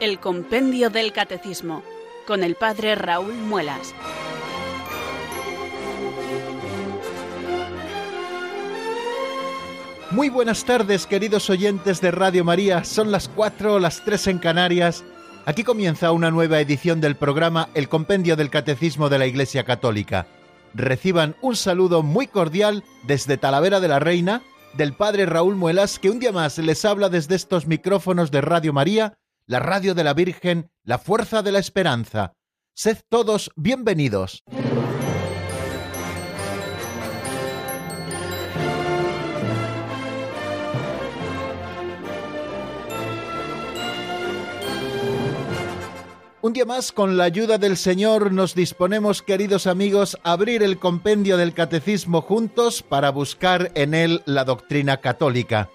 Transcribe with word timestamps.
El 0.00 0.18
Compendio 0.18 0.88
del 0.88 1.12
Catecismo 1.12 1.82
con 2.26 2.42
el 2.42 2.54
Padre 2.54 2.94
Raúl 2.94 3.34
Muelas. 3.34 3.94
Muy 10.10 10.30
buenas 10.30 10.64
tardes, 10.64 11.06
queridos 11.06 11.50
oyentes 11.50 12.00
de 12.00 12.10
Radio 12.12 12.44
María. 12.46 12.82
Son 12.82 13.12
las 13.12 13.28
4 13.28 13.74
o 13.74 13.78
las 13.78 14.02
3 14.02 14.28
en 14.28 14.38
Canarias. 14.38 15.04
Aquí 15.44 15.64
comienza 15.64 16.12
una 16.12 16.30
nueva 16.30 16.60
edición 16.60 17.02
del 17.02 17.16
programa 17.16 17.68
El 17.74 17.90
Compendio 17.90 18.36
del 18.36 18.48
Catecismo 18.48 19.10
de 19.10 19.18
la 19.18 19.26
Iglesia 19.26 19.64
Católica. 19.64 20.26
Reciban 20.72 21.36
un 21.42 21.56
saludo 21.56 22.02
muy 22.02 22.26
cordial 22.26 22.84
desde 23.02 23.36
Talavera 23.36 23.80
de 23.80 23.88
la 23.88 23.98
Reina 23.98 24.40
del 24.72 24.94
Padre 24.94 25.26
Raúl 25.26 25.56
Muelas, 25.56 25.98
que 25.98 26.10
un 26.10 26.20
día 26.20 26.32
más 26.32 26.56
les 26.58 26.84
habla 26.84 27.08
desde 27.08 27.34
estos 27.34 27.66
micrófonos 27.66 28.30
de 28.30 28.40
Radio 28.40 28.72
María, 28.72 29.14
la 29.50 29.58
radio 29.58 29.96
de 29.96 30.04
la 30.04 30.14
Virgen, 30.14 30.70
la 30.84 30.96
fuerza 30.98 31.42
de 31.42 31.50
la 31.50 31.58
esperanza. 31.58 32.34
Sed 32.72 32.98
todos 33.08 33.50
bienvenidos. 33.56 34.44
Un 46.42 46.52
día 46.52 46.64
más, 46.64 46.92
con 46.92 47.16
la 47.16 47.24
ayuda 47.24 47.58
del 47.58 47.76
Señor, 47.76 48.32
nos 48.32 48.54
disponemos, 48.54 49.20
queridos 49.20 49.66
amigos, 49.66 50.16
a 50.22 50.30
abrir 50.30 50.62
el 50.62 50.78
compendio 50.78 51.36
del 51.36 51.54
Catecismo 51.54 52.22
juntos 52.22 52.84
para 52.84 53.10
buscar 53.10 53.72
en 53.74 53.94
él 53.94 54.22
la 54.26 54.44
doctrina 54.44 54.98
católica. 54.98 55.70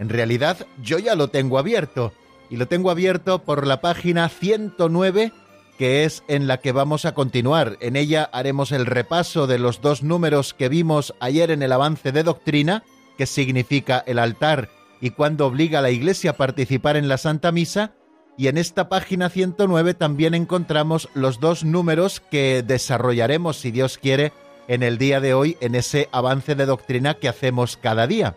En 0.00 0.08
realidad, 0.08 0.66
yo 0.82 0.98
ya 0.98 1.14
lo 1.14 1.28
tengo 1.28 1.58
abierto, 1.58 2.12
y 2.50 2.56
lo 2.56 2.68
tengo 2.68 2.90
abierto 2.90 3.44
por 3.44 3.66
la 3.66 3.80
página 3.80 4.28
109, 4.28 5.32
que 5.78 6.04
es 6.04 6.24
en 6.28 6.46
la 6.46 6.58
que 6.58 6.72
vamos 6.72 7.04
a 7.06 7.14
continuar. 7.14 7.78
En 7.80 7.96
ella 7.96 8.28
haremos 8.32 8.72
el 8.72 8.84
repaso 8.84 9.46
de 9.46 9.58
los 9.58 9.80
dos 9.80 10.02
números 10.02 10.52
que 10.52 10.68
vimos 10.68 11.14
ayer 11.20 11.50
en 11.50 11.62
el 11.62 11.72
avance 11.72 12.12
de 12.12 12.24
doctrina, 12.24 12.82
que 13.16 13.26
significa 13.26 14.02
el 14.06 14.18
altar 14.18 14.68
y 15.00 15.10
cuando 15.10 15.46
obliga 15.46 15.78
a 15.78 15.82
la 15.82 15.90
Iglesia 15.90 16.32
a 16.32 16.36
participar 16.36 16.96
en 16.96 17.08
la 17.08 17.16
Santa 17.16 17.52
Misa, 17.52 17.94
y 18.36 18.48
en 18.48 18.58
esta 18.58 18.88
página 18.88 19.28
109 19.28 19.94
también 19.94 20.34
encontramos 20.34 21.08
los 21.14 21.40
dos 21.40 21.64
números 21.64 22.20
que 22.30 22.62
desarrollaremos, 22.66 23.56
si 23.58 23.70
Dios 23.70 23.98
quiere, 23.98 24.32
en 24.68 24.82
el 24.82 24.98
día 24.98 25.20
de 25.20 25.34
hoy 25.34 25.56
en 25.60 25.74
ese 25.74 26.08
avance 26.12 26.54
de 26.54 26.64
doctrina 26.66 27.14
que 27.14 27.28
hacemos 27.28 27.76
cada 27.76 28.06
día. 28.06 28.36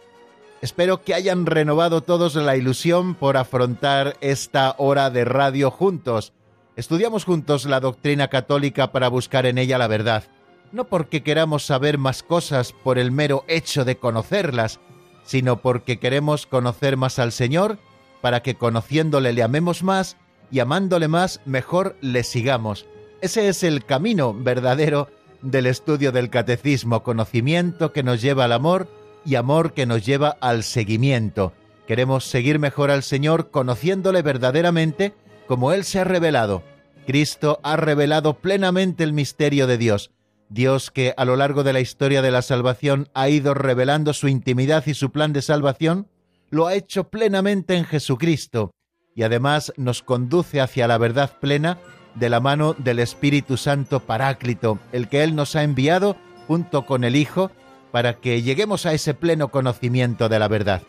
Espero 0.63 1.03
que 1.03 1.13
hayan 1.13 1.45
renovado 1.45 1.99
todos 2.03 2.35
la 2.35 2.55
ilusión 2.55 3.15
por 3.15 3.35
afrontar 3.35 4.15
esta 4.21 4.75
hora 4.77 5.09
de 5.09 5.25
radio 5.25 5.69
juntos. 5.69 6.31
Estudiamos 6.77 7.25
juntos 7.25 7.65
la 7.65 7.81
doctrina 7.81 8.29
católica 8.29 8.93
para 8.93 9.09
buscar 9.09 9.45
en 9.45 9.57
ella 9.57 9.77
la 9.77 9.87
verdad, 9.87 10.23
no 10.71 10.85
porque 10.85 11.21
queramos 11.21 11.65
saber 11.65 11.97
más 11.97 12.23
cosas 12.23 12.71
por 12.71 12.97
el 12.97 13.11
mero 13.11 13.43
hecho 13.49 13.83
de 13.83 13.97
conocerlas, 13.97 14.79
sino 15.25 15.57
porque 15.57 15.99
queremos 15.99 16.45
conocer 16.45 16.95
más 16.95 17.19
al 17.19 17.33
Señor 17.33 17.77
para 18.21 18.41
que 18.41 18.55
conociéndole 18.55 19.33
le 19.33 19.43
amemos 19.43 19.83
más 19.83 20.15
y 20.49 20.61
amándole 20.61 21.09
más 21.09 21.41
mejor 21.43 21.97
le 21.99 22.23
sigamos. 22.23 22.85
Ese 23.19 23.49
es 23.49 23.63
el 23.63 23.83
camino 23.83 24.33
verdadero 24.33 25.09
del 25.41 25.65
estudio 25.65 26.13
del 26.13 26.29
catecismo, 26.29 27.03
conocimiento 27.03 27.91
que 27.91 28.01
nos 28.01 28.21
lleva 28.21 28.45
al 28.45 28.53
amor 28.53 29.02
y 29.25 29.35
amor 29.35 29.73
que 29.73 29.85
nos 29.85 30.05
lleva 30.05 30.37
al 30.41 30.63
seguimiento. 30.63 31.53
Queremos 31.87 32.25
seguir 32.25 32.59
mejor 32.59 32.91
al 32.91 33.03
Señor 33.03 33.51
conociéndole 33.51 34.21
verdaderamente 34.21 35.13
como 35.47 35.71
Él 35.71 35.83
se 35.83 35.99
ha 35.99 36.03
revelado. 36.03 36.63
Cristo 37.05 37.59
ha 37.63 37.75
revelado 37.75 38.35
plenamente 38.35 39.03
el 39.03 39.13
misterio 39.13 39.67
de 39.67 39.77
Dios. 39.77 40.11
Dios 40.49 40.91
que 40.91 41.13
a 41.17 41.25
lo 41.25 41.35
largo 41.35 41.63
de 41.63 41.73
la 41.73 41.81
historia 41.81 42.21
de 42.21 42.31
la 42.31 42.41
salvación 42.41 43.09
ha 43.13 43.27
ido 43.27 43.53
revelando 43.53 44.13
su 44.13 44.27
intimidad 44.27 44.85
y 44.85 44.93
su 44.93 45.11
plan 45.11 45.33
de 45.33 45.41
salvación, 45.41 46.07
lo 46.49 46.67
ha 46.67 46.75
hecho 46.75 47.05
plenamente 47.09 47.75
en 47.75 47.85
Jesucristo 47.85 48.71
y 49.15 49.23
además 49.23 49.73
nos 49.77 50.03
conduce 50.03 50.61
hacia 50.61 50.87
la 50.87 50.97
verdad 50.97 51.31
plena 51.39 51.79
de 52.15 52.29
la 52.29 52.39
mano 52.39 52.75
del 52.77 52.99
Espíritu 52.99 53.57
Santo 53.57 53.99
Paráclito, 53.99 54.79
el 54.91 55.09
que 55.09 55.23
Él 55.23 55.35
nos 55.35 55.55
ha 55.55 55.63
enviado 55.63 56.15
junto 56.47 56.85
con 56.85 57.03
el 57.03 57.15
Hijo 57.15 57.51
para 57.93 58.15
que 58.15 58.41
lleguemos 58.41 58.87
a 58.87 58.93
ese 58.93 59.13
pleno 59.13 59.49
conocimiento 59.49 60.27
de 60.27 60.39
la 60.39 60.47
verdad. 60.47 60.81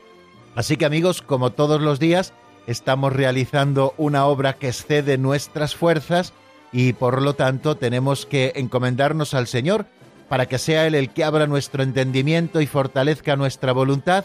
Así 0.54 0.78
que 0.78 0.86
amigos, 0.86 1.20
como 1.20 1.50
todos 1.50 1.82
los 1.82 2.00
días, 2.00 2.32
estamos 2.66 3.12
realizando 3.12 3.92
una 3.98 4.24
obra 4.24 4.54
que 4.54 4.68
excede 4.68 5.18
nuestras 5.18 5.76
fuerzas 5.76 6.32
y 6.72 6.94
por 6.94 7.20
lo 7.20 7.34
tanto 7.34 7.76
tenemos 7.76 8.24
que 8.24 8.54
encomendarnos 8.56 9.34
al 9.34 9.48
Señor 9.48 9.84
para 10.30 10.46
que 10.46 10.56
sea 10.56 10.86
Él 10.86 10.94
el 10.94 11.10
que 11.10 11.24
abra 11.24 11.46
nuestro 11.46 11.82
entendimiento 11.82 12.62
y 12.62 12.66
fortalezca 12.66 13.36
nuestra 13.36 13.72
voluntad 13.72 14.24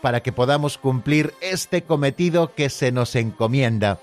para 0.00 0.22
que 0.22 0.30
podamos 0.30 0.78
cumplir 0.78 1.34
este 1.40 1.82
cometido 1.82 2.54
que 2.54 2.70
se 2.70 2.92
nos 2.92 3.16
encomienda. 3.16 3.98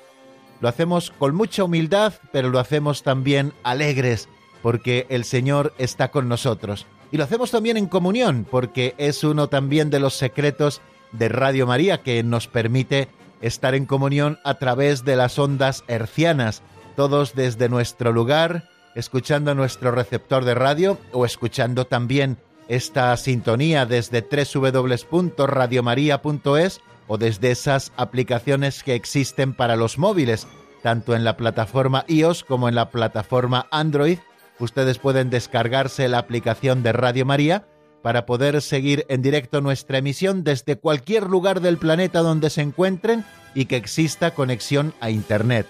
Lo 0.60 0.68
hacemos 0.68 1.12
con 1.12 1.34
mucha 1.34 1.64
humildad, 1.64 2.16
pero 2.34 2.50
lo 2.50 2.60
hacemos 2.60 3.04
también 3.04 3.54
alegres, 3.64 4.28
porque 4.62 5.06
el 5.08 5.24
Señor 5.24 5.74
está 5.78 6.12
con 6.12 6.28
nosotros. 6.28 6.88
Y 7.12 7.18
lo 7.18 7.24
hacemos 7.24 7.52
también 7.52 7.78
en 7.78 7.88
comunión, 7.88 8.46
porque 8.50 8.96
es 8.98 9.24
uno 9.24 9.48
también 9.48 9.90
de 9.90 10.00
los 10.00 10.16
secretos 10.16 10.82
de 11.12 11.30
Radio 11.30 11.66
María 11.66 12.04
que 12.04 12.22
nos 12.24 12.48
permite 12.48 13.08
estar 13.42 13.76
en 13.76 13.86
comunión 13.86 14.40
a 14.44 14.56
través 14.56 15.06
de 15.06 15.16
las 15.16 15.40
ondas 15.40 15.86
hercianas, 15.88 16.64
todos 16.96 17.36
desde 17.36 17.70
nuestro 17.70 18.12
lugar, 18.12 18.70
escuchando 18.96 19.56
nuestro 19.56 19.92
receptor 19.92 20.44
de 20.44 20.56
radio 20.56 20.98
o 21.12 21.26
escuchando 21.26 21.86
también 21.86 22.38
esta 22.68 23.16
sintonía 23.16 23.86
desde 23.86 24.22
www.radiomaria.es 24.22 26.82
o 27.08 27.18
desde 27.18 27.52
esas 27.52 27.94
aplicaciones 27.96 28.84
que 28.84 28.96
existen 28.96 29.54
para 29.54 29.76
los 29.76 29.98
móviles, 29.98 30.48
tanto 30.84 31.16
en 31.16 31.24
la 31.24 31.38
plataforma 31.38 32.04
iOS 32.08 32.44
como 32.44 32.68
en 32.68 32.76
la 32.76 32.90
plataforma 32.90 33.68
Android. 33.72 34.20
Ustedes 34.60 34.98
pueden 34.98 35.30
descargarse 35.30 36.08
la 36.08 36.18
aplicación 36.20 36.84
de 36.84 36.94
Radio 36.94 37.26
María 37.26 37.68
para 38.02 38.26
poder 38.26 38.62
seguir 38.62 39.06
en 39.10 39.22
directo 39.22 39.62
nuestra 39.62 39.98
emisión 39.98 40.44
desde 40.44 40.78
cualquier 40.78 41.24
lugar 41.24 41.62
del 41.62 41.78
planeta 41.78 42.20
donde 42.20 42.50
se 42.50 42.62
encuentren 42.62 43.26
y 43.54 43.66
que 43.66 43.76
exista 43.76 44.32
conexión 44.32 44.94
a 45.00 45.10
Internet. 45.10 45.68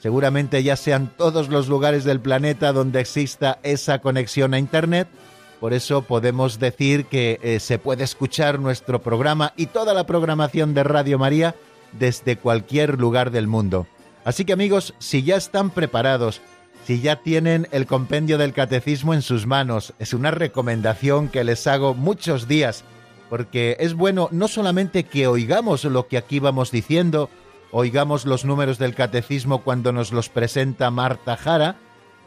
Seguramente 0.00 0.62
ya 0.62 0.76
sean 0.76 1.10
todos 1.16 1.48
los 1.48 1.68
lugares 1.68 2.04
del 2.04 2.20
planeta 2.20 2.72
donde 2.72 3.00
exista 3.00 3.58
esa 3.62 4.00
conexión 4.00 4.54
a 4.54 4.58
Internet, 4.58 5.08
por 5.60 5.72
eso 5.72 6.02
podemos 6.02 6.58
decir 6.58 7.06
que 7.06 7.40
eh, 7.42 7.60
se 7.60 7.78
puede 7.78 8.04
escuchar 8.04 8.60
nuestro 8.60 9.00
programa 9.00 9.54
y 9.56 9.66
toda 9.66 9.94
la 9.94 10.06
programación 10.06 10.74
de 10.74 10.84
Radio 10.84 11.18
María 11.18 11.54
desde 11.92 12.36
cualquier 12.36 13.00
lugar 13.00 13.30
del 13.30 13.46
mundo. 13.46 13.86
Así 14.24 14.44
que 14.44 14.52
amigos, 14.52 14.94
si 14.98 15.22
ya 15.22 15.36
están 15.36 15.70
preparados, 15.70 16.42
si 16.86 17.00
ya 17.00 17.16
tienen 17.16 17.66
el 17.72 17.84
compendio 17.84 18.38
del 18.38 18.52
catecismo 18.52 19.12
en 19.12 19.22
sus 19.22 19.44
manos, 19.44 19.92
es 19.98 20.14
una 20.14 20.30
recomendación 20.30 21.28
que 21.28 21.42
les 21.42 21.66
hago 21.66 21.94
muchos 21.94 22.46
días, 22.46 22.84
porque 23.28 23.76
es 23.80 23.94
bueno 23.94 24.28
no 24.30 24.46
solamente 24.46 25.02
que 25.02 25.26
oigamos 25.26 25.82
lo 25.82 26.06
que 26.06 26.16
aquí 26.16 26.38
vamos 26.38 26.70
diciendo, 26.70 27.28
oigamos 27.72 28.24
los 28.24 28.44
números 28.44 28.78
del 28.78 28.94
catecismo 28.94 29.64
cuando 29.64 29.90
nos 29.90 30.12
los 30.12 30.28
presenta 30.28 30.92
Marta 30.92 31.36
Jara, 31.36 31.74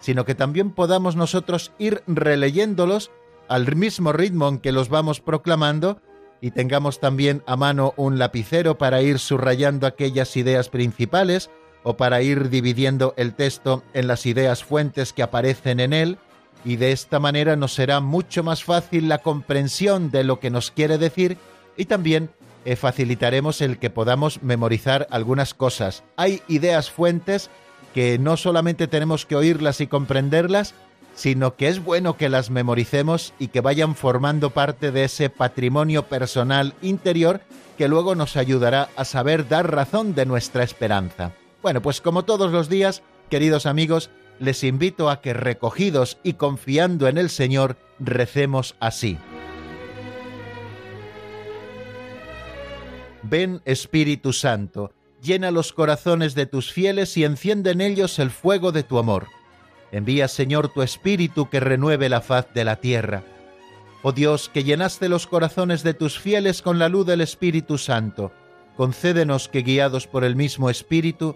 sino 0.02 0.26
que 0.26 0.36
también 0.36 0.72
podamos 0.72 1.16
nosotros 1.16 1.72
ir 1.80 2.04
releyéndolos 2.06 3.12
al 3.48 3.74
mismo 3.78 4.12
ritmo 4.12 4.50
en 4.50 4.58
que 4.58 4.74
los 4.74 4.90
vamos 4.90 5.22
proclamando 5.22 6.02
y 6.42 6.52
tengamos 6.52 7.00
también 7.00 7.44
a 7.48 7.56
mano 7.56 7.94
un 7.96 8.20
lapicero 8.20 8.78
para 8.78 9.02
ir 9.02 9.20
subrayando 9.20 9.88
aquellas 9.88 10.36
ideas 10.36 10.68
principales 10.68 11.50
o 11.84 11.98
para 11.98 12.22
ir 12.22 12.50
dividiendo 12.50 13.14
el 13.18 13.34
texto 13.34 13.84
en 13.94 14.08
las 14.08 14.26
ideas 14.26 14.64
fuentes 14.64 15.14
que 15.14 15.24
aparecen 15.24 15.80
en 15.80 15.94
él 15.94 16.18
y 16.66 16.76
de 16.76 16.92
esta 16.92 17.20
manera 17.20 17.56
nos 17.56 17.74
será 17.74 18.00
mucho 18.00 18.44
más 18.44 18.64
fácil 18.64 19.08
la 19.08 19.20
comprensión 19.20 20.12
de 20.12 20.24
lo 20.24 20.40
que 20.40 20.50
nos 20.50 20.72
quiere 20.72 20.98
decir 20.98 21.38
y 21.78 21.86
también 21.86 22.30
eh, 22.66 22.76
facilitaremos 22.76 23.62
el 23.62 23.80
que 23.80 23.90
podamos 23.90 24.44
memorizar 24.44 25.08
algunas 25.12 25.54
cosas. 25.54 26.04
Hay 26.18 26.42
ideas 26.48 26.92
fuentes 26.92 27.50
que 27.94 28.20
no 28.20 28.38
solamente 28.38 28.88
tenemos 28.88 29.26
que 29.26 29.36
oírlas 29.36 29.80
y 29.82 29.88
comprenderlas, 29.88 30.76
sino 31.16 31.56
que 31.56 31.70
es 31.70 31.84
bueno 31.84 32.18
que 32.18 32.30
las 32.30 32.50
memoricemos 32.50 33.34
y 33.40 33.48
que 33.48 33.62
vayan 33.62 33.96
formando 33.96 34.52
parte 34.52 34.92
de 34.92 35.06
ese 35.06 35.30
patrimonio 35.30 36.04
personal 36.04 36.76
interior 36.82 37.42
que 37.78 37.88
luego 37.88 38.16
nos 38.16 38.36
ayudará 38.38 38.90
a 38.96 39.06
saber 39.06 39.48
dar 39.48 39.72
razón 39.72 40.14
de 40.14 40.26
nuestra 40.26 40.64
esperanza. 40.64 41.32
Bueno, 41.62 41.82
pues 41.82 42.00
como 42.00 42.24
todos 42.24 42.52
los 42.52 42.70
días, 42.70 43.04
queridos 43.30 43.66
amigos, 43.66 44.10
les 44.40 44.64
invito 44.64 45.10
a 45.10 45.22
que 45.22 45.34
recogidos 45.34 46.18
y 46.24 46.34
confiando 46.34 47.08
en 47.08 47.18
el 47.18 47.30
Señor, 47.30 47.76
recemos 48.00 48.76
así. 48.80 49.18
Ven 53.24 53.62
Espíritu 53.66 54.32
Santo, 54.32 54.94
llena 55.22 55.52
los 55.52 55.74
corazones 55.74 56.34
de 56.34 56.46
tus 56.46 56.72
fieles 56.72 57.18
y 57.18 57.26
enciende 57.26 57.72
en 57.72 57.82
ellos 57.82 58.18
el 58.20 58.32
fuego 58.32 58.72
de 58.72 58.84
tu 58.84 58.98
amor. 58.98 59.28
Envía, 59.92 60.30
Señor, 60.30 60.70
tu 60.70 60.82
Espíritu 60.82 61.50
que 61.50 61.60
renueve 61.60 62.08
la 62.08 62.22
faz 62.22 62.54
de 62.54 62.64
la 62.64 62.78
tierra. 62.78 63.24
Oh 64.02 64.14
Dios, 64.14 64.48
que 64.48 64.64
llenaste 64.64 65.10
los 65.10 65.28
corazones 65.28 65.84
de 65.84 65.94
tus 65.94 66.18
fieles 66.18 66.62
con 66.62 66.80
la 66.80 66.88
luz 66.88 67.06
del 67.06 67.20
Espíritu 67.20 67.78
Santo, 67.78 68.32
concédenos 68.78 69.50
que, 69.50 69.62
guiados 69.62 70.08
por 70.08 70.24
el 70.24 70.38
mismo 70.38 70.70
Espíritu, 70.70 71.36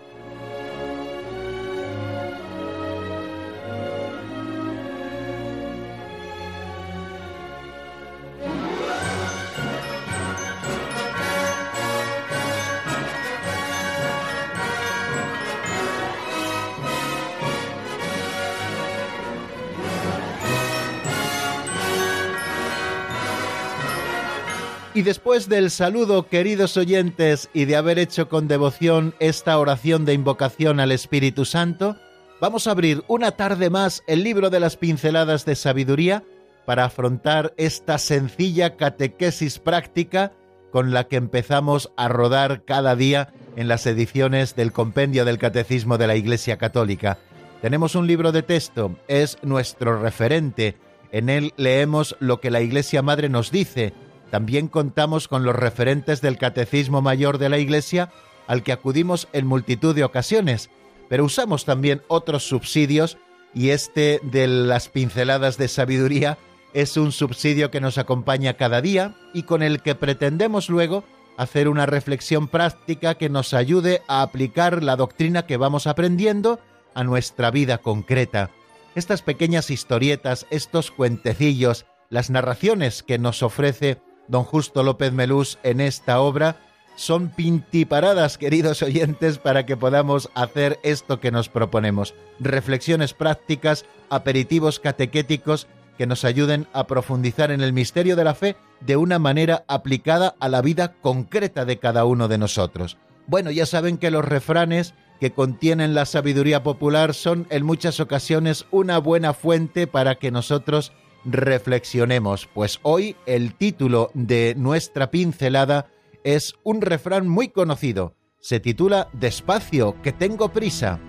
Y 25.01 25.03
después 25.03 25.49
del 25.49 25.71
saludo, 25.71 26.27
queridos 26.27 26.77
oyentes, 26.77 27.49
y 27.55 27.65
de 27.65 27.75
haber 27.75 27.97
hecho 27.97 28.29
con 28.29 28.47
devoción 28.47 29.15
esta 29.19 29.57
oración 29.57 30.05
de 30.05 30.13
invocación 30.13 30.79
al 30.79 30.91
Espíritu 30.91 31.43
Santo, 31.43 31.95
vamos 32.39 32.67
a 32.67 32.71
abrir 32.71 33.03
una 33.07 33.31
tarde 33.31 33.71
más 33.71 34.03
el 34.05 34.23
libro 34.23 34.51
de 34.51 34.59
las 34.59 34.77
pinceladas 34.77 35.43
de 35.43 35.55
sabiduría 35.55 36.23
para 36.67 36.85
afrontar 36.85 37.51
esta 37.57 37.97
sencilla 37.97 38.77
catequesis 38.77 39.57
práctica 39.57 40.33
con 40.71 40.91
la 40.91 41.07
que 41.07 41.15
empezamos 41.15 41.91
a 41.97 42.07
rodar 42.07 42.63
cada 42.63 42.95
día 42.95 43.33
en 43.55 43.67
las 43.67 43.87
ediciones 43.87 44.55
del 44.55 44.71
Compendio 44.71 45.25
del 45.25 45.39
Catecismo 45.39 45.97
de 45.97 46.05
la 46.05 46.15
Iglesia 46.15 46.59
Católica. 46.59 47.17
Tenemos 47.63 47.95
un 47.95 48.05
libro 48.05 48.31
de 48.31 48.43
texto, 48.43 48.95
es 49.07 49.39
nuestro 49.41 49.99
referente. 49.99 50.77
En 51.11 51.29
él 51.29 51.55
leemos 51.57 52.15
lo 52.19 52.39
que 52.39 52.51
la 52.51 52.61
Iglesia 52.61 53.01
Madre 53.01 53.29
nos 53.29 53.49
dice 53.49 53.93
también 54.31 54.69
contamos 54.69 55.27
con 55.27 55.43
los 55.43 55.55
referentes 55.55 56.21
del 56.21 56.37
Catecismo 56.37 57.01
Mayor 57.01 57.37
de 57.37 57.49
la 57.49 57.59
Iglesia, 57.59 58.11
al 58.47 58.63
que 58.63 58.71
acudimos 58.71 59.27
en 59.33 59.45
multitud 59.45 59.93
de 59.93 60.05
ocasiones, 60.05 60.69
pero 61.09 61.25
usamos 61.25 61.65
también 61.65 62.01
otros 62.07 62.47
subsidios 62.47 63.17
y 63.53 63.69
este 63.69 64.21
de 64.23 64.47
las 64.47 64.87
pinceladas 64.87 65.57
de 65.57 65.67
sabiduría 65.67 66.37
es 66.73 66.95
un 66.95 67.11
subsidio 67.11 67.69
que 67.69 67.81
nos 67.81 67.97
acompaña 67.97 68.53
cada 68.53 68.81
día 68.81 69.15
y 69.33 69.43
con 69.43 69.61
el 69.61 69.81
que 69.81 69.95
pretendemos 69.95 70.69
luego 70.69 71.03
hacer 71.35 71.67
una 71.67 71.85
reflexión 71.85 72.47
práctica 72.47 73.15
que 73.15 73.27
nos 73.27 73.53
ayude 73.53 74.01
a 74.07 74.21
aplicar 74.21 74.81
la 74.81 74.95
doctrina 74.95 75.45
que 75.45 75.57
vamos 75.57 75.87
aprendiendo 75.87 76.61
a 76.93 77.03
nuestra 77.03 77.51
vida 77.51 77.79
concreta. 77.79 78.49
Estas 78.95 79.21
pequeñas 79.21 79.69
historietas, 79.69 80.47
estos 80.49 80.91
cuentecillos, 80.91 81.85
las 82.09 82.29
narraciones 82.29 83.03
que 83.03 83.17
nos 83.17 83.43
ofrece 83.43 83.99
don 84.27 84.43
Justo 84.43 84.83
López 84.83 85.13
Melús 85.13 85.59
en 85.63 85.81
esta 85.81 86.19
obra 86.19 86.57
son 86.95 87.29
pintiparadas, 87.29 88.37
queridos 88.37 88.81
oyentes, 88.81 89.37
para 89.39 89.65
que 89.65 89.77
podamos 89.77 90.29
hacer 90.35 90.79
esto 90.83 91.19
que 91.19 91.31
nos 91.31 91.49
proponemos. 91.49 92.13
Reflexiones 92.39 93.13
prácticas, 93.13 93.85
aperitivos 94.09 94.79
catequéticos 94.79 95.67
que 95.97 96.07
nos 96.07 96.25
ayuden 96.25 96.67
a 96.73 96.87
profundizar 96.87 97.51
en 97.51 97.61
el 97.61 97.73
misterio 97.73 98.15
de 98.15 98.23
la 98.23 98.35
fe 98.35 98.55
de 98.81 98.97
una 98.97 99.19
manera 99.19 99.63
aplicada 99.67 100.35
a 100.39 100.49
la 100.49 100.61
vida 100.61 100.93
concreta 100.93 101.65
de 101.65 101.79
cada 101.79 102.05
uno 102.05 102.27
de 102.27 102.37
nosotros. 102.37 102.97
Bueno, 103.27 103.51
ya 103.51 103.65
saben 103.65 103.97
que 103.97 104.11
los 104.11 104.25
refranes 104.25 104.93
que 105.19 105.31
contienen 105.31 105.93
la 105.93 106.05
sabiduría 106.05 106.63
popular 106.63 107.13
son 107.13 107.45
en 107.51 107.63
muchas 107.63 107.99
ocasiones 107.99 108.65
una 108.71 108.97
buena 108.97 109.33
fuente 109.33 109.85
para 109.85 110.15
que 110.15 110.31
nosotros 110.31 110.91
reflexionemos, 111.25 112.47
pues 112.53 112.79
hoy 112.83 113.15
el 113.25 113.55
título 113.55 114.11
de 114.13 114.55
nuestra 114.57 115.11
pincelada 115.11 115.87
es 116.23 116.55
un 116.63 116.81
refrán 116.81 117.27
muy 117.27 117.49
conocido. 117.49 118.15
Se 118.39 118.59
titula 118.59 119.09
Despacio, 119.13 120.01
que 120.01 120.11
tengo 120.11 120.49
prisa. 120.49 120.99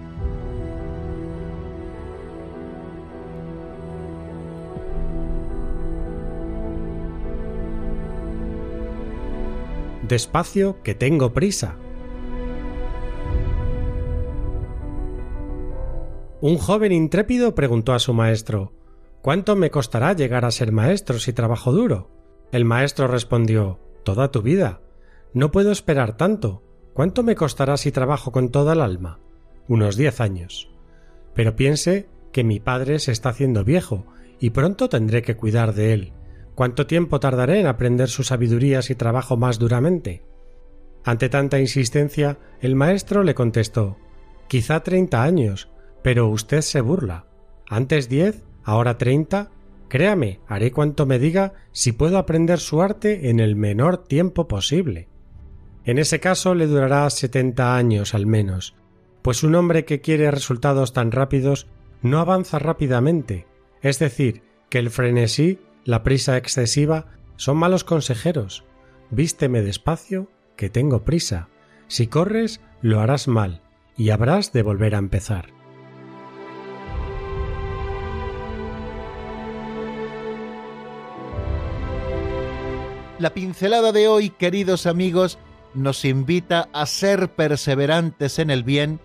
Despacio, 10.08 10.82
que 10.82 10.94
tengo 10.94 11.32
prisa. 11.32 11.76
Un 16.42 16.58
joven 16.58 16.92
intrépido 16.92 17.54
preguntó 17.54 17.94
a 17.94 17.98
su 17.98 18.12
maestro 18.12 18.72
¿Cuánto 19.22 19.54
me 19.54 19.70
costará 19.70 20.14
llegar 20.14 20.44
a 20.44 20.50
ser 20.50 20.72
maestro 20.72 21.20
si 21.20 21.32
trabajo 21.32 21.70
duro? 21.70 22.10
El 22.50 22.64
maestro 22.64 23.06
respondió 23.06 23.78
Toda 24.02 24.32
tu 24.32 24.42
vida. 24.42 24.80
No 25.32 25.52
puedo 25.52 25.70
esperar 25.70 26.16
tanto. 26.16 26.64
¿Cuánto 26.92 27.22
me 27.22 27.36
costará 27.36 27.76
si 27.76 27.92
trabajo 27.92 28.32
con 28.32 28.50
toda 28.50 28.72
el 28.72 28.80
alma? 28.80 29.20
Unos 29.68 29.96
diez 29.96 30.20
años. 30.20 30.72
Pero 31.34 31.54
piense 31.54 32.08
que 32.32 32.42
mi 32.42 32.58
padre 32.58 32.98
se 32.98 33.12
está 33.12 33.28
haciendo 33.28 33.62
viejo 33.62 34.06
y 34.40 34.50
pronto 34.50 34.88
tendré 34.88 35.22
que 35.22 35.36
cuidar 35.36 35.72
de 35.72 35.92
él. 35.92 36.12
¿Cuánto 36.56 36.88
tiempo 36.88 37.20
tardaré 37.20 37.60
en 37.60 37.68
aprender 37.68 38.08
su 38.08 38.24
sabiduría 38.24 38.82
si 38.82 38.96
trabajo 38.96 39.36
más 39.36 39.60
duramente? 39.60 40.24
Ante 41.04 41.28
tanta 41.28 41.60
insistencia, 41.60 42.38
el 42.60 42.74
maestro 42.74 43.22
le 43.22 43.36
contestó 43.36 43.98
Quizá 44.48 44.82
treinta 44.82 45.22
años, 45.22 45.68
pero 46.02 46.26
usted 46.26 46.60
se 46.62 46.80
burla. 46.80 47.26
Antes 47.68 48.08
diez 48.08 48.42
ahora 48.64 48.98
treinta, 48.98 49.50
créame, 49.88 50.40
haré 50.46 50.72
cuanto 50.72 51.06
me 51.06 51.18
diga 51.18 51.54
si 51.72 51.92
puedo 51.92 52.18
aprender 52.18 52.58
su 52.58 52.82
arte 52.82 53.30
en 53.30 53.40
el 53.40 53.56
menor 53.56 53.98
tiempo 53.98 54.48
posible. 54.48 55.08
En 55.84 55.98
ese 55.98 56.20
caso 56.20 56.54
le 56.54 56.66
durará 56.66 57.08
setenta 57.10 57.76
años 57.76 58.14
al 58.14 58.26
menos, 58.26 58.74
pues 59.22 59.42
un 59.42 59.54
hombre 59.54 59.84
que 59.84 60.00
quiere 60.00 60.30
resultados 60.30 60.92
tan 60.92 61.12
rápidos 61.12 61.66
no 62.02 62.18
avanza 62.18 62.58
rápidamente, 62.58 63.46
es 63.80 63.98
decir, 63.98 64.42
que 64.68 64.78
el 64.78 64.90
frenesí, 64.90 65.58
la 65.84 66.02
prisa 66.02 66.36
excesiva, 66.36 67.06
son 67.36 67.56
malos 67.56 67.84
consejeros. 67.84 68.64
Vísteme 69.10 69.62
despacio, 69.62 70.30
que 70.56 70.70
tengo 70.70 71.04
prisa. 71.04 71.48
Si 71.88 72.06
corres, 72.06 72.60
lo 72.80 73.00
harás 73.00 73.28
mal, 73.28 73.62
y 73.96 74.10
habrás 74.10 74.52
de 74.52 74.62
volver 74.62 74.94
a 74.94 74.98
empezar. 74.98 75.48
La 83.22 83.34
pincelada 83.34 83.92
de 83.92 84.08
hoy, 84.08 84.30
queridos 84.30 84.84
amigos, 84.84 85.38
nos 85.74 86.04
invita 86.04 86.68
a 86.72 86.86
ser 86.86 87.30
perseverantes 87.30 88.40
en 88.40 88.50
el 88.50 88.64
bien, 88.64 88.98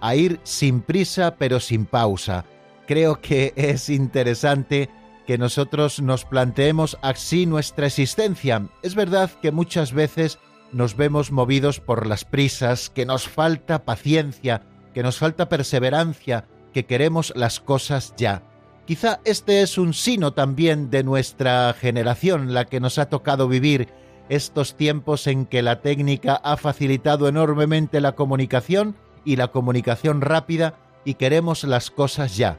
a 0.00 0.14
ir 0.14 0.38
sin 0.44 0.80
prisa 0.80 1.34
pero 1.38 1.58
sin 1.58 1.84
pausa. 1.84 2.44
Creo 2.86 3.20
que 3.20 3.52
es 3.56 3.90
interesante 3.90 4.90
que 5.26 5.38
nosotros 5.38 6.00
nos 6.00 6.24
planteemos 6.24 6.98
así 7.02 7.46
nuestra 7.46 7.88
existencia. 7.88 8.68
Es 8.82 8.94
verdad 8.94 9.28
que 9.42 9.50
muchas 9.50 9.92
veces 9.92 10.38
nos 10.70 10.96
vemos 10.96 11.32
movidos 11.32 11.80
por 11.80 12.06
las 12.06 12.24
prisas, 12.24 12.90
que 12.90 13.04
nos 13.06 13.26
falta 13.26 13.84
paciencia, 13.84 14.62
que 14.94 15.02
nos 15.02 15.18
falta 15.18 15.48
perseverancia, 15.48 16.46
que 16.72 16.86
queremos 16.86 17.32
las 17.34 17.58
cosas 17.58 18.14
ya. 18.16 18.44
Quizá 18.86 19.20
este 19.24 19.62
es 19.62 19.78
un 19.78 19.94
sino 19.94 20.34
también 20.34 20.90
de 20.90 21.04
nuestra 21.04 21.72
generación, 21.72 22.52
la 22.52 22.66
que 22.66 22.80
nos 22.80 22.98
ha 22.98 23.08
tocado 23.08 23.48
vivir 23.48 23.88
estos 24.28 24.76
tiempos 24.76 25.26
en 25.26 25.46
que 25.46 25.62
la 25.62 25.80
técnica 25.80 26.34
ha 26.34 26.56
facilitado 26.56 27.28
enormemente 27.28 28.00
la 28.00 28.12
comunicación 28.12 28.94
y 29.24 29.36
la 29.36 29.48
comunicación 29.48 30.20
rápida 30.20 30.74
y 31.04 31.14
queremos 31.14 31.64
las 31.64 31.90
cosas 31.90 32.36
ya. 32.36 32.58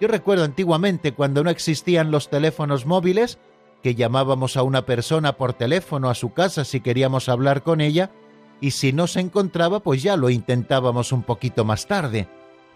Yo 0.00 0.08
recuerdo 0.08 0.44
antiguamente 0.44 1.12
cuando 1.12 1.44
no 1.44 1.50
existían 1.50 2.10
los 2.10 2.30
teléfonos 2.30 2.86
móviles, 2.86 3.38
que 3.82 3.94
llamábamos 3.94 4.56
a 4.56 4.62
una 4.62 4.86
persona 4.86 5.36
por 5.36 5.52
teléfono 5.52 6.08
a 6.08 6.14
su 6.14 6.32
casa 6.32 6.64
si 6.64 6.80
queríamos 6.80 7.28
hablar 7.28 7.62
con 7.62 7.80
ella, 7.80 8.10
y 8.60 8.70
si 8.70 8.92
no 8.92 9.06
se 9.06 9.20
encontraba 9.20 9.80
pues 9.80 10.02
ya 10.02 10.16
lo 10.16 10.30
intentábamos 10.30 11.12
un 11.12 11.22
poquito 11.22 11.64
más 11.64 11.86
tarde. 11.86 12.28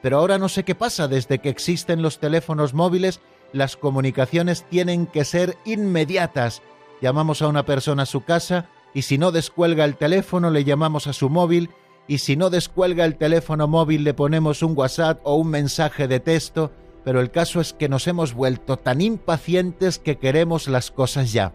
Pero 0.03 0.19
ahora 0.19 0.39
no 0.39 0.49
sé 0.49 0.65
qué 0.65 0.75
pasa, 0.75 1.09
desde 1.09 1.39
que 1.39 1.49
existen 1.49 2.03
los 2.03 2.19
teléfonos 2.19 2.75
móviles, 2.75 3.21
las 3.53 3.77
comunicaciones 3.77 4.65
tienen 4.71 5.07
que 5.07 5.25
ser 5.25 5.57
inmediatas. 5.65 6.63
Llamamos 7.03 7.43
a 7.43 7.49
una 7.49 7.65
persona 7.65 8.05
a 8.05 8.07
su 8.07 8.23
casa 8.23 8.69
y 8.95 9.03
si 9.03 9.19
no 9.19 9.33
descuelga 9.33 9.85
el 9.85 9.97
teléfono 9.97 10.51
le 10.51 10.65
llamamos 10.65 11.07
a 11.07 11.13
su 11.13 11.29
móvil 11.29 11.71
y 12.09 12.19
si 12.19 12.37
no 12.37 12.51
descuelga 12.51 13.05
el 13.05 13.17
teléfono 13.17 13.69
móvil 13.69 14.05
le 14.05 14.15
ponemos 14.15 14.63
un 14.63 14.77
WhatsApp 14.77 15.21
o 15.23 15.37
un 15.37 15.49
mensaje 15.49 16.09
de 16.09 16.21
texto 16.21 16.73
pero 17.05 17.21
el 17.21 17.31
caso 17.31 17.61
es 17.61 17.73
que 17.73 17.89
nos 17.89 18.07
hemos 18.07 18.35
vuelto 18.35 18.77
tan 18.77 19.01
impacientes 19.01 19.99
que 19.99 20.19
queremos 20.19 20.69
las 20.69 20.91
cosas 20.91 21.33
ya. 21.33 21.53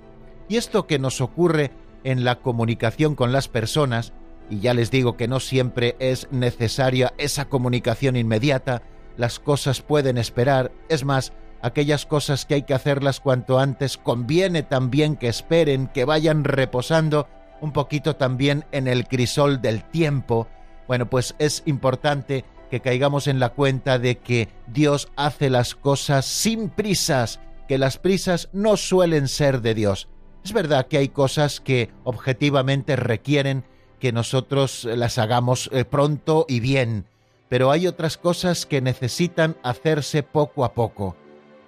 Y 0.48 0.58
esto 0.58 0.88
que 0.88 1.00
nos 1.00 1.22
ocurre 1.22 1.72
en 2.04 2.24
la 2.24 2.40
comunicación 2.40 3.16
con 3.16 3.32
las 3.32 3.48
personas, 3.48 4.14
y 4.50 4.60
ya 4.60 4.74
les 4.74 4.92
digo 4.92 5.18
que 5.18 5.28
no 5.28 5.40
siempre 5.40 5.96
es 6.00 6.28
necesaria 6.32 7.14
esa 7.18 7.46
comunicación 7.46 8.16
inmediata, 8.16 8.82
las 9.18 9.40
cosas 9.40 9.82
pueden 9.82 10.18
esperar, 10.18 10.72
es 10.90 11.04
más, 11.04 11.34
aquellas 11.62 12.06
cosas 12.06 12.46
que 12.46 12.56
hay 12.56 12.62
que 12.64 12.74
hacerlas 12.74 13.20
cuanto 13.20 13.60
antes 13.60 13.98
conviene 13.98 14.64
también 14.64 15.16
que 15.16 15.28
esperen, 15.28 15.88
que 15.88 16.06
vayan 16.06 16.44
reposando 16.44 17.28
un 17.62 17.72
poquito 17.72 18.16
también 18.16 18.66
en 18.72 18.88
el 18.88 19.08
crisol 19.08 19.62
del 19.62 19.84
tiempo. 19.84 20.48
Bueno, 20.88 21.10
pues 21.10 21.36
es 21.40 21.64
importante 21.66 22.46
que 22.70 22.82
caigamos 22.82 23.28
en 23.28 23.40
la 23.40 23.50
cuenta 23.50 24.00
de 24.00 24.18
que 24.18 24.50
Dios 24.68 25.10
hace 25.16 25.50
las 25.50 25.76
cosas 25.76 26.26
sin 26.26 26.70
prisas, 26.70 27.40
que 27.68 27.78
las 27.78 27.98
prisas 27.98 28.50
no 28.54 28.78
suelen 28.78 29.28
ser 29.28 29.62
de 29.62 29.74
Dios. 29.74 30.08
Es 30.44 30.54
verdad 30.54 30.88
que 30.88 30.98
hay 30.98 31.10
cosas 31.10 31.60
que 31.60 31.90
objetivamente 32.04 32.96
requieren 32.96 33.66
que 34.06 34.12
nosotros 34.12 34.84
las 34.84 35.18
hagamos 35.18 35.68
eh, 35.74 35.84
pronto 35.84 36.46
y 36.48 36.60
bien, 36.60 37.06
pero 37.50 37.72
hay 37.72 37.88
otras 37.88 38.20
cosas 38.20 38.68
que 38.68 38.80
necesitan 38.80 39.58
hacerse 39.64 40.22
poco 40.22 40.64
a 40.64 40.74
poco. 40.74 41.16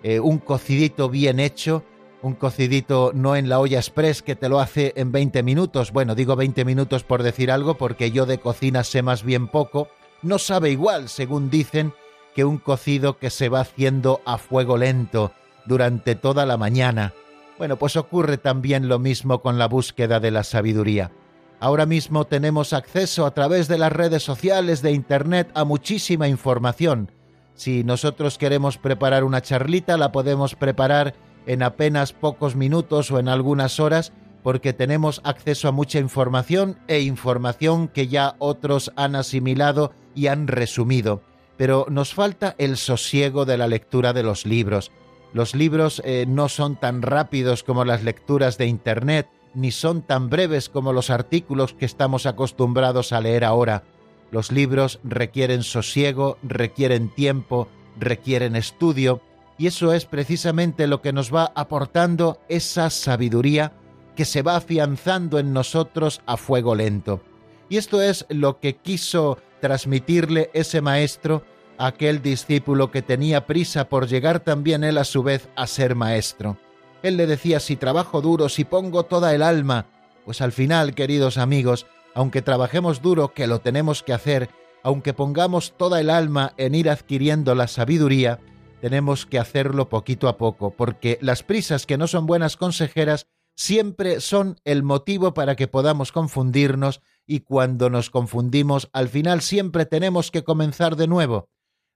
Eh, 0.03 0.19
un 0.19 0.37
cocidito 0.37 1.09
bien 1.09 1.39
hecho, 1.39 1.83
un 2.21 2.35
cocidito 2.35 3.09
no 3.15 3.35
en 3.35 3.49
la 3.49 3.59
olla 3.59 3.79
express 3.79 4.21
que 4.21 4.35
te 4.35 4.49
lo 4.49 4.59
hace 4.59 4.93
en 4.97 5.11
20 5.11 5.41
minutos, 5.41 5.91
bueno, 5.91 6.13
digo 6.13 6.35
20 6.35 6.63
minutos 6.63 7.03
por 7.03 7.23
decir 7.23 7.49
algo 7.49 7.73
porque 7.73 8.11
yo 8.11 8.27
de 8.27 8.37
cocina 8.37 8.83
sé 8.83 9.01
más 9.01 9.23
bien 9.23 9.47
poco, 9.47 9.87
no 10.21 10.37
sabe 10.37 10.69
igual, 10.69 11.09
según 11.09 11.49
dicen, 11.49 11.91
que 12.35 12.45
un 12.45 12.59
cocido 12.59 13.17
que 13.17 13.31
se 13.31 13.49
va 13.49 13.61
haciendo 13.61 14.21
a 14.25 14.37
fuego 14.37 14.77
lento 14.77 15.31
durante 15.65 16.13
toda 16.13 16.45
la 16.45 16.57
mañana. 16.57 17.15
Bueno, 17.57 17.77
pues 17.77 17.95
ocurre 17.95 18.37
también 18.37 18.87
lo 18.89 18.99
mismo 18.99 19.41
con 19.41 19.57
la 19.57 19.67
búsqueda 19.67 20.19
de 20.19 20.29
la 20.29 20.43
sabiduría. 20.43 21.09
Ahora 21.59 21.85
mismo 21.85 22.25
tenemos 22.25 22.71
acceso 22.73 23.25
a 23.25 23.33
través 23.33 23.67
de 23.67 23.79
las 23.79 23.91
redes 23.91 24.21
sociales, 24.23 24.81
de 24.81 24.91
Internet, 24.91 25.49
a 25.55 25.63
muchísima 25.63 26.27
información. 26.27 27.11
Si 27.55 27.83
nosotros 27.83 28.37
queremos 28.37 28.77
preparar 28.77 29.23
una 29.23 29.41
charlita, 29.41 29.97
la 29.97 30.11
podemos 30.11 30.53
preparar 30.53 31.15
en 31.47 31.63
apenas 31.63 32.13
pocos 32.13 32.55
minutos 32.55 33.09
o 33.09 33.19
en 33.19 33.27
algunas 33.27 33.79
horas 33.79 34.13
porque 34.43 34.71
tenemos 34.71 35.19
acceso 35.23 35.67
a 35.67 35.71
mucha 35.71 35.99
información 35.99 36.77
e 36.87 37.01
información 37.01 37.87
que 37.87 38.07
ya 38.07 38.35
otros 38.37 38.93
han 38.95 39.15
asimilado 39.15 39.91
y 40.13 40.27
han 40.27 40.47
resumido. 40.47 41.23
Pero 41.57 41.87
nos 41.89 42.13
falta 42.13 42.53
el 42.59 42.77
sosiego 42.77 43.45
de 43.45 43.57
la 43.57 43.67
lectura 43.67 44.13
de 44.13 44.23
los 44.23 44.45
libros. 44.45 44.91
Los 45.33 45.55
libros 45.55 46.01
eh, 46.05 46.25
no 46.27 46.49
son 46.49 46.79
tan 46.79 47.01
rápidos 47.01 47.63
como 47.63 47.83
las 47.83 48.03
lecturas 48.03 48.57
de 48.57 48.67
Internet, 48.67 49.27
ni 49.57 49.71
son 49.71 50.03
tan 50.03 50.29
breves 50.29 50.69
como 50.69 50.93
los 50.93 51.09
artículos 51.09 51.73
que 51.73 51.85
estamos 51.85 52.27
acostumbrados 52.27 53.11
a 53.11 53.19
leer 53.21 53.43
ahora. 53.43 53.83
Los 54.29 54.51
libros 54.51 54.99
requieren 55.03 55.63
sosiego, 55.63 56.37
requieren 56.43 57.09
tiempo, 57.09 57.67
requieren 57.99 58.55
estudio, 58.55 59.19
y 59.57 59.65
eso 59.65 59.93
es 59.93 60.05
precisamente 60.05 60.85
lo 60.85 61.01
que 61.01 61.11
nos 61.11 61.33
va 61.33 61.51
aportando 61.55 62.39
esa 62.49 62.91
sabiduría 62.91 63.73
que 64.15 64.25
se 64.25 64.43
va 64.43 64.57
afianzando 64.57 65.39
en 65.39 65.53
nosotros 65.53 66.21
a 66.27 66.37
fuego 66.37 66.75
lento. 66.75 67.23
Y 67.67 67.77
esto 67.77 67.99
es 67.99 68.27
lo 68.29 68.59
que 68.59 68.75
quiso 68.75 69.39
transmitirle 69.59 70.51
ese 70.53 70.81
maestro 70.81 71.41
a 71.79 71.87
aquel 71.87 72.21
discípulo 72.21 72.91
que 72.91 73.01
tenía 73.01 73.47
prisa 73.47 73.89
por 73.89 74.07
llegar 74.07 74.39
también 74.39 74.83
él 74.83 74.99
a 74.99 75.03
su 75.03 75.23
vez 75.23 75.49
a 75.55 75.65
ser 75.65 75.95
maestro. 75.95 76.59
Él 77.03 77.17
le 77.17 77.27
decía, 77.27 77.59
si 77.59 77.75
trabajo 77.75 78.21
duro, 78.21 78.49
si 78.49 78.63
pongo 78.63 79.03
toda 79.03 79.33
el 79.33 79.43
alma, 79.43 79.85
pues 80.25 80.41
al 80.41 80.51
final, 80.51 80.95
queridos 80.95 81.37
amigos, 81.37 81.85
aunque 82.13 82.41
trabajemos 82.41 83.01
duro, 83.01 83.33
que 83.33 83.47
lo 83.47 83.61
tenemos 83.61 84.03
que 84.03 84.13
hacer, 84.13 84.49
aunque 84.83 85.13
pongamos 85.13 85.73
toda 85.77 85.99
el 86.01 86.09
alma 86.09 86.53
en 86.57 86.75
ir 86.75 86.89
adquiriendo 86.89 87.55
la 87.55 87.67
sabiduría, 87.67 88.39
tenemos 88.81 89.25
que 89.25 89.39
hacerlo 89.39 89.89
poquito 89.89 90.27
a 90.27 90.37
poco, 90.37 90.71
porque 90.71 91.17
las 91.21 91.43
prisas 91.43 91.85
que 91.85 91.97
no 91.97 92.07
son 92.07 92.25
buenas 92.25 92.57
consejeras 92.57 93.27
siempre 93.55 94.21
son 94.21 94.59
el 94.65 94.83
motivo 94.83 95.33
para 95.33 95.55
que 95.55 95.67
podamos 95.67 96.11
confundirnos 96.11 97.01
y 97.25 97.41
cuando 97.41 97.89
nos 97.89 98.09
confundimos 98.09 98.89
al 98.93 99.09
final 99.09 99.41
siempre 99.41 99.85
tenemos 99.85 100.31
que 100.31 100.43
comenzar 100.43 100.95
de 100.95 101.07
nuevo. 101.07 101.49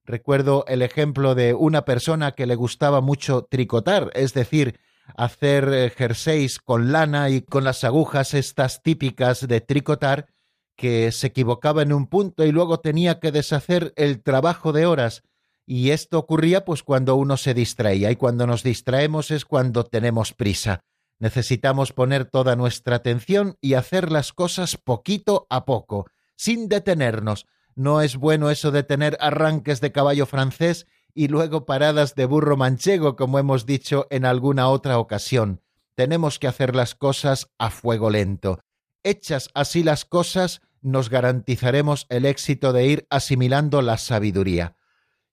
Recuerdo 0.03 0.65
el 0.67 0.81
ejemplo 0.81 1.35
de 1.35 1.53
una 1.53 1.85
persona 1.85 2.31
que 2.31 2.47
le 2.47 2.55
gustaba 2.55 3.01
mucho 3.01 3.47
tricotar, 3.49 4.11
es 4.15 4.33
decir, 4.33 4.79
hacer 5.15 5.69
eh, 5.73 5.89
jerseys 5.89 6.59
con 6.59 6.91
lana 6.91 7.29
y 7.29 7.41
con 7.41 7.63
las 7.63 7.83
agujas 7.83 8.33
estas 8.33 8.81
típicas 8.81 9.47
de 9.47 9.61
tricotar, 9.61 10.27
que 10.75 11.11
se 11.11 11.27
equivocaba 11.27 11.81
en 11.81 11.93
un 11.93 12.07
punto 12.07 12.43
y 12.43 12.51
luego 12.51 12.79
tenía 12.79 13.19
que 13.19 13.31
deshacer 13.31 13.93
el 13.95 14.23
trabajo 14.23 14.71
de 14.73 14.85
horas. 14.85 15.23
Y 15.65 15.91
esto 15.91 16.17
ocurría 16.17 16.65
pues 16.65 16.83
cuando 16.83 17.15
uno 17.15 17.37
se 17.37 17.53
distraía 17.53 18.09
y 18.11 18.15
cuando 18.15 18.47
nos 18.47 18.63
distraemos 18.63 19.31
es 19.31 19.45
cuando 19.45 19.83
tenemos 19.83 20.33
prisa. 20.33 20.83
Necesitamos 21.19 21.93
poner 21.93 22.25
toda 22.25 22.55
nuestra 22.55 22.95
atención 22.95 23.57
y 23.61 23.75
hacer 23.75 24.11
las 24.11 24.33
cosas 24.33 24.75
poquito 24.75 25.45
a 25.51 25.65
poco, 25.65 26.07
sin 26.35 26.67
detenernos. 26.67 27.45
No 27.75 28.01
es 28.01 28.17
bueno 28.17 28.49
eso 28.49 28.71
de 28.71 28.81
tener 28.81 29.17
arranques 29.19 29.81
de 29.81 29.91
caballo 29.91 30.25
francés 30.25 30.87
y 31.13 31.27
luego 31.27 31.65
paradas 31.65 32.15
de 32.15 32.25
burro 32.25 32.57
manchego, 32.57 33.15
como 33.15 33.39
hemos 33.39 33.65
dicho 33.65 34.07
en 34.09 34.25
alguna 34.25 34.69
otra 34.69 34.99
ocasión. 34.99 35.61
Tenemos 35.95 36.39
que 36.39 36.47
hacer 36.47 36.75
las 36.75 36.95
cosas 36.95 37.49
a 37.57 37.69
fuego 37.69 38.09
lento. 38.09 38.59
Hechas 39.03 39.49
así 39.53 39.83
las 39.83 40.05
cosas, 40.05 40.61
nos 40.81 41.09
garantizaremos 41.09 42.07
el 42.09 42.25
éxito 42.25 42.73
de 42.73 42.87
ir 42.87 43.07
asimilando 43.09 43.81
la 43.81 43.97
sabiduría. 43.97 44.75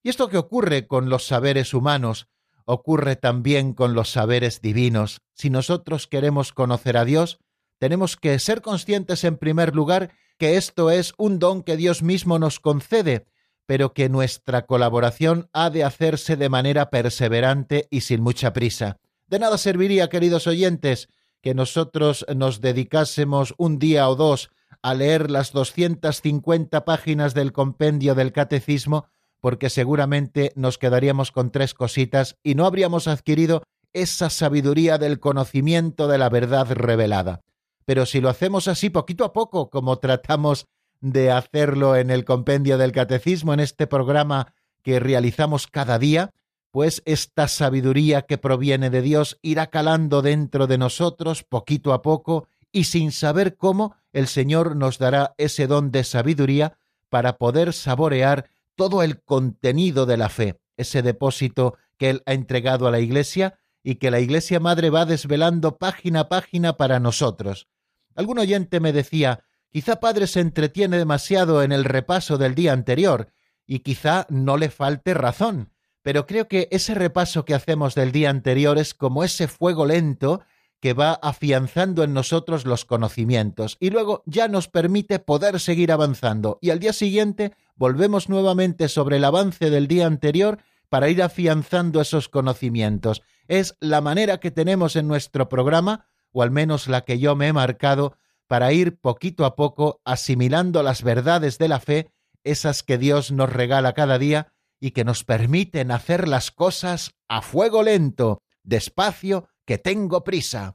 Y 0.02 0.10
esto 0.10 0.28
que 0.28 0.38
ocurre 0.38 0.86
con 0.86 1.08
los 1.08 1.26
saberes 1.26 1.74
humanos, 1.74 2.28
ocurre 2.64 3.16
también 3.16 3.72
con 3.72 3.94
los 3.94 4.10
saberes 4.10 4.60
divinos. 4.60 5.22
Si 5.32 5.48
nosotros 5.48 6.06
queremos 6.06 6.52
conocer 6.52 6.96
a 6.96 7.04
Dios, 7.04 7.38
tenemos 7.78 8.16
que 8.16 8.38
ser 8.38 8.60
conscientes 8.60 9.24
en 9.24 9.38
primer 9.38 9.74
lugar 9.74 10.10
que 10.36 10.56
esto 10.56 10.90
es 10.90 11.14
un 11.16 11.38
don 11.38 11.62
que 11.62 11.76
Dios 11.76 12.02
mismo 12.02 12.38
nos 12.38 12.60
concede, 12.60 13.26
pero 13.68 13.92
que 13.92 14.08
nuestra 14.08 14.64
colaboración 14.64 15.50
ha 15.52 15.68
de 15.68 15.84
hacerse 15.84 16.36
de 16.36 16.48
manera 16.48 16.88
perseverante 16.88 17.86
y 17.90 18.00
sin 18.00 18.22
mucha 18.22 18.54
prisa. 18.54 18.96
De 19.26 19.38
nada 19.38 19.58
serviría, 19.58 20.08
queridos 20.08 20.46
oyentes, 20.46 21.10
que 21.42 21.52
nosotros 21.52 22.24
nos 22.34 22.62
dedicásemos 22.62 23.54
un 23.58 23.78
día 23.78 24.08
o 24.08 24.16
dos 24.16 24.48
a 24.80 24.94
leer 24.94 25.30
las 25.30 25.52
250 25.52 26.86
páginas 26.86 27.34
del 27.34 27.52
compendio 27.52 28.14
del 28.14 28.32
catecismo, 28.32 29.08
porque 29.38 29.68
seguramente 29.68 30.50
nos 30.56 30.78
quedaríamos 30.78 31.30
con 31.30 31.50
tres 31.50 31.74
cositas 31.74 32.38
y 32.42 32.54
no 32.54 32.64
habríamos 32.64 33.06
adquirido 33.06 33.64
esa 33.92 34.30
sabiduría 34.30 34.96
del 34.96 35.20
conocimiento 35.20 36.08
de 36.08 36.16
la 36.16 36.30
verdad 36.30 36.68
revelada. 36.70 37.42
Pero 37.84 38.06
si 38.06 38.22
lo 38.22 38.30
hacemos 38.30 38.66
así 38.66 38.88
poquito 38.88 39.26
a 39.26 39.34
poco, 39.34 39.68
como 39.68 39.98
tratamos 39.98 40.64
de 41.00 41.30
hacerlo 41.30 41.96
en 41.96 42.10
el 42.10 42.24
compendio 42.24 42.78
del 42.78 42.92
catecismo, 42.92 43.54
en 43.54 43.60
este 43.60 43.86
programa 43.86 44.54
que 44.82 45.00
realizamos 45.00 45.66
cada 45.66 45.98
día, 45.98 46.32
pues 46.70 47.02
esta 47.06 47.48
sabiduría 47.48 48.22
que 48.22 48.38
proviene 48.38 48.90
de 48.90 49.02
Dios 49.02 49.38
irá 49.42 49.68
calando 49.68 50.22
dentro 50.22 50.66
de 50.66 50.78
nosotros 50.78 51.42
poquito 51.42 51.92
a 51.92 52.02
poco 52.02 52.48
y 52.72 52.84
sin 52.84 53.12
saber 53.12 53.56
cómo 53.56 53.96
el 54.12 54.26
Señor 54.26 54.76
nos 54.76 54.98
dará 54.98 55.34
ese 55.38 55.66
don 55.66 55.90
de 55.90 56.04
sabiduría 56.04 56.78
para 57.08 57.38
poder 57.38 57.72
saborear 57.72 58.50
todo 58.74 59.02
el 59.02 59.20
contenido 59.22 60.06
de 60.06 60.16
la 60.16 60.28
fe, 60.28 60.60
ese 60.76 61.02
depósito 61.02 61.76
que 61.96 62.10
Él 62.10 62.22
ha 62.26 62.32
entregado 62.34 62.86
a 62.86 62.90
la 62.90 63.00
Iglesia 63.00 63.58
y 63.82 63.96
que 63.96 64.10
la 64.10 64.20
Iglesia 64.20 64.60
Madre 64.60 64.90
va 64.90 65.06
desvelando 65.06 65.78
página 65.78 66.20
a 66.20 66.28
página 66.28 66.76
para 66.76 67.00
nosotros. 67.00 67.68
Algún 68.14 68.38
oyente 68.38 68.80
me 68.80 68.92
decía, 68.92 69.44
Quizá 69.70 70.00
padre 70.00 70.26
se 70.26 70.40
entretiene 70.40 70.98
demasiado 70.98 71.62
en 71.62 71.72
el 71.72 71.84
repaso 71.84 72.38
del 72.38 72.54
día 72.54 72.72
anterior, 72.72 73.32
y 73.66 73.80
quizá 73.80 74.26
no 74.30 74.56
le 74.56 74.70
falte 74.70 75.14
razón, 75.14 75.72
pero 76.02 76.26
creo 76.26 76.48
que 76.48 76.68
ese 76.70 76.94
repaso 76.94 77.44
que 77.44 77.54
hacemos 77.54 77.94
del 77.94 78.12
día 78.12 78.30
anterior 78.30 78.78
es 78.78 78.94
como 78.94 79.24
ese 79.24 79.46
fuego 79.46 79.84
lento 79.84 80.40
que 80.80 80.94
va 80.94 81.12
afianzando 81.12 82.02
en 82.02 82.14
nosotros 82.14 82.64
los 82.64 82.84
conocimientos 82.84 83.76
y 83.80 83.90
luego 83.90 84.22
ya 84.26 84.48
nos 84.48 84.68
permite 84.68 85.18
poder 85.18 85.60
seguir 85.60 85.90
avanzando 85.92 86.58
y 86.62 86.70
al 86.70 86.78
día 86.78 86.92
siguiente 86.92 87.52
volvemos 87.74 88.28
nuevamente 88.28 88.88
sobre 88.88 89.16
el 89.16 89.24
avance 89.24 89.70
del 89.70 89.88
día 89.88 90.06
anterior 90.06 90.58
para 90.88 91.08
ir 91.08 91.22
afianzando 91.22 92.00
esos 92.00 92.28
conocimientos. 92.28 93.22
Es 93.46 93.76
la 93.80 94.00
manera 94.00 94.38
que 94.38 94.50
tenemos 94.50 94.96
en 94.96 95.08
nuestro 95.08 95.48
programa, 95.48 96.06
o 96.32 96.42
al 96.42 96.50
menos 96.50 96.88
la 96.88 97.02
que 97.02 97.18
yo 97.18 97.36
me 97.36 97.48
he 97.48 97.52
marcado, 97.52 98.16
para 98.48 98.72
ir 98.72 98.98
poquito 98.98 99.44
a 99.44 99.54
poco 99.54 100.00
asimilando 100.04 100.82
las 100.82 101.02
verdades 101.02 101.58
de 101.58 101.68
la 101.68 101.78
fe, 101.78 102.10
esas 102.42 102.82
que 102.82 102.98
Dios 102.98 103.30
nos 103.30 103.52
regala 103.52 103.92
cada 103.92 104.18
día 104.18 104.52
y 104.80 104.90
que 104.92 105.04
nos 105.04 105.22
permiten 105.22 105.90
hacer 105.90 106.26
las 106.26 106.50
cosas 106.50 107.12
a 107.28 107.42
fuego 107.42 107.82
lento, 107.82 108.42
despacio, 108.64 109.48
que 109.66 109.78
tengo 109.78 110.24
prisa. 110.24 110.74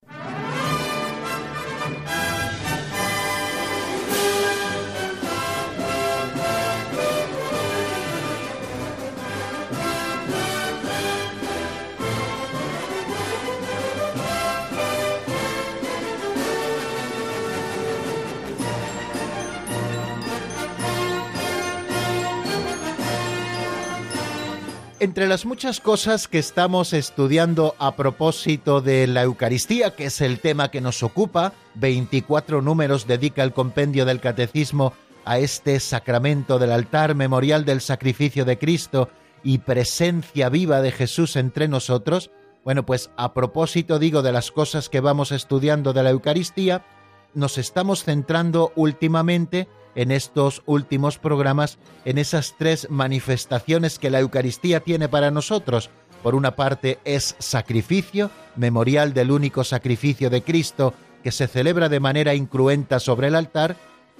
Entre 25.04 25.28
las 25.28 25.46
muchas 25.46 25.82
cosas 25.82 26.30
que 26.30 26.40
estamos 26.40 26.94
estudiando 26.94 27.76
a 27.78 27.98
propósito 27.98 28.80
de 28.80 29.06
la 29.06 29.24
Eucaristía, 29.24 29.98
que 29.98 30.06
es 30.06 30.22
el 30.22 30.40
tema 30.40 30.72
que 30.72 30.80
nos 30.80 31.04
ocupa, 31.04 31.52
24 31.74 32.62
números 32.62 33.06
dedica 33.06 33.44
el 33.44 33.52
compendio 33.52 34.06
del 34.06 34.22
Catecismo 34.22 34.94
a 35.26 35.40
este 35.40 35.82
sacramento 35.82 36.58
del 36.58 36.72
altar 36.72 37.16
memorial 37.16 37.66
del 37.66 37.82
sacrificio 37.82 38.46
de 38.46 38.58
Cristo 38.58 39.10
y 39.44 39.58
presencia 39.58 40.48
viva 40.48 40.80
de 40.80 40.94
Jesús 40.94 41.36
entre 41.36 41.68
nosotros, 41.68 42.32
bueno, 42.64 42.86
pues 42.86 43.12
a 43.18 43.34
propósito 43.34 44.00
digo 44.00 44.22
de 44.22 44.32
las 44.32 44.52
cosas 44.52 44.88
que 44.88 45.02
vamos 45.02 45.34
estudiando 45.34 45.92
de 45.92 46.04
la 46.04 46.12
Eucaristía, 46.12 46.86
nos 47.34 47.58
estamos 47.58 48.06
centrando 48.06 48.72
últimamente 48.78 49.68
en 49.96 50.12
estos 50.12 50.64
últimos 50.66 51.18
programas 51.18 51.78
en 52.06 52.18
esas 52.18 52.56
tres 52.58 52.88
manifestaciones 52.90 54.00
que 54.00 54.10
la 54.10 54.20
Eucaristía 54.20 54.80
tiene 54.80 55.10
para 55.10 55.32
nosotros. 55.32 55.90
Por 56.22 56.36
una 56.36 56.56
parte 56.56 57.00
es 57.04 57.36
sacrificio, 57.40 58.32
memorial 58.56 59.14
del 59.14 59.32
único 59.32 59.64
sacrificio 59.64 60.30
de 60.30 60.42
Cristo 60.42 60.94
que 61.24 61.32
se 61.32 61.48
celebra 61.48 61.90
de 61.90 62.00
manera 62.00 62.36
incruenta 62.36 63.00
sobre 63.00 63.28
el 63.28 63.36
altar. 63.36 63.76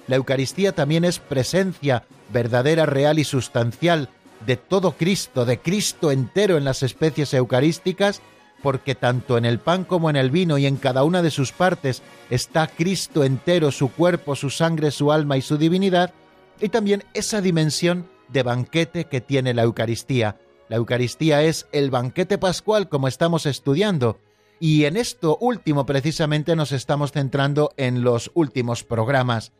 La 0.06 0.16
Eucaristía 0.16 0.72
también 0.72 1.04
es 1.04 1.18
presencia 1.18 2.04
verdadera, 2.32 2.86
real 2.86 3.18
y 3.18 3.24
sustancial 3.24 4.08
de 4.46 4.56
todo 4.56 4.92
Cristo, 4.92 5.44
de 5.44 5.58
Cristo 5.58 6.10
entero 6.10 6.56
en 6.56 6.64
las 6.64 6.82
especies 6.82 7.32
eucarísticas, 7.34 8.20
porque 8.64 8.94
tanto 8.94 9.36
en 9.36 9.44
el 9.44 9.58
pan 9.58 9.84
como 9.84 10.08
en 10.08 10.16
el 10.16 10.30
vino 10.30 10.56
y 10.56 10.64
en 10.64 10.78
cada 10.78 11.04
una 11.04 11.20
de 11.20 11.30
sus 11.30 11.52
partes 11.52 12.02
está 12.30 12.66
Cristo 12.66 13.22
entero, 13.22 13.70
su 13.70 13.92
cuerpo, 13.92 14.34
su 14.36 14.48
sangre, 14.48 14.90
su 14.90 15.12
alma 15.12 15.36
y 15.36 15.42
su 15.42 15.58
divinidad, 15.58 16.14
y 16.58 16.70
también 16.70 17.04
esa 17.12 17.42
dimensión 17.42 18.08
de 18.28 18.42
banquete 18.42 19.04
que 19.04 19.20
tiene 19.20 19.52
la 19.52 19.64
Eucaristía. 19.64 20.38
La 20.70 20.76
Eucaristía 20.76 21.42
es 21.42 21.66
el 21.72 21.90
banquete 21.90 22.38
pascual 22.38 22.88
como 22.88 23.06
estamos 23.06 23.44
estudiando, 23.44 24.18
y 24.58 24.86
en 24.86 24.96
esto 24.96 25.36
último 25.42 25.84
precisamente 25.84 26.56
nos 26.56 26.72
estamos 26.72 27.12
centrando 27.12 27.74
en 27.76 28.02
los 28.02 28.30
últimos 28.32 28.82
programas. 28.82 29.52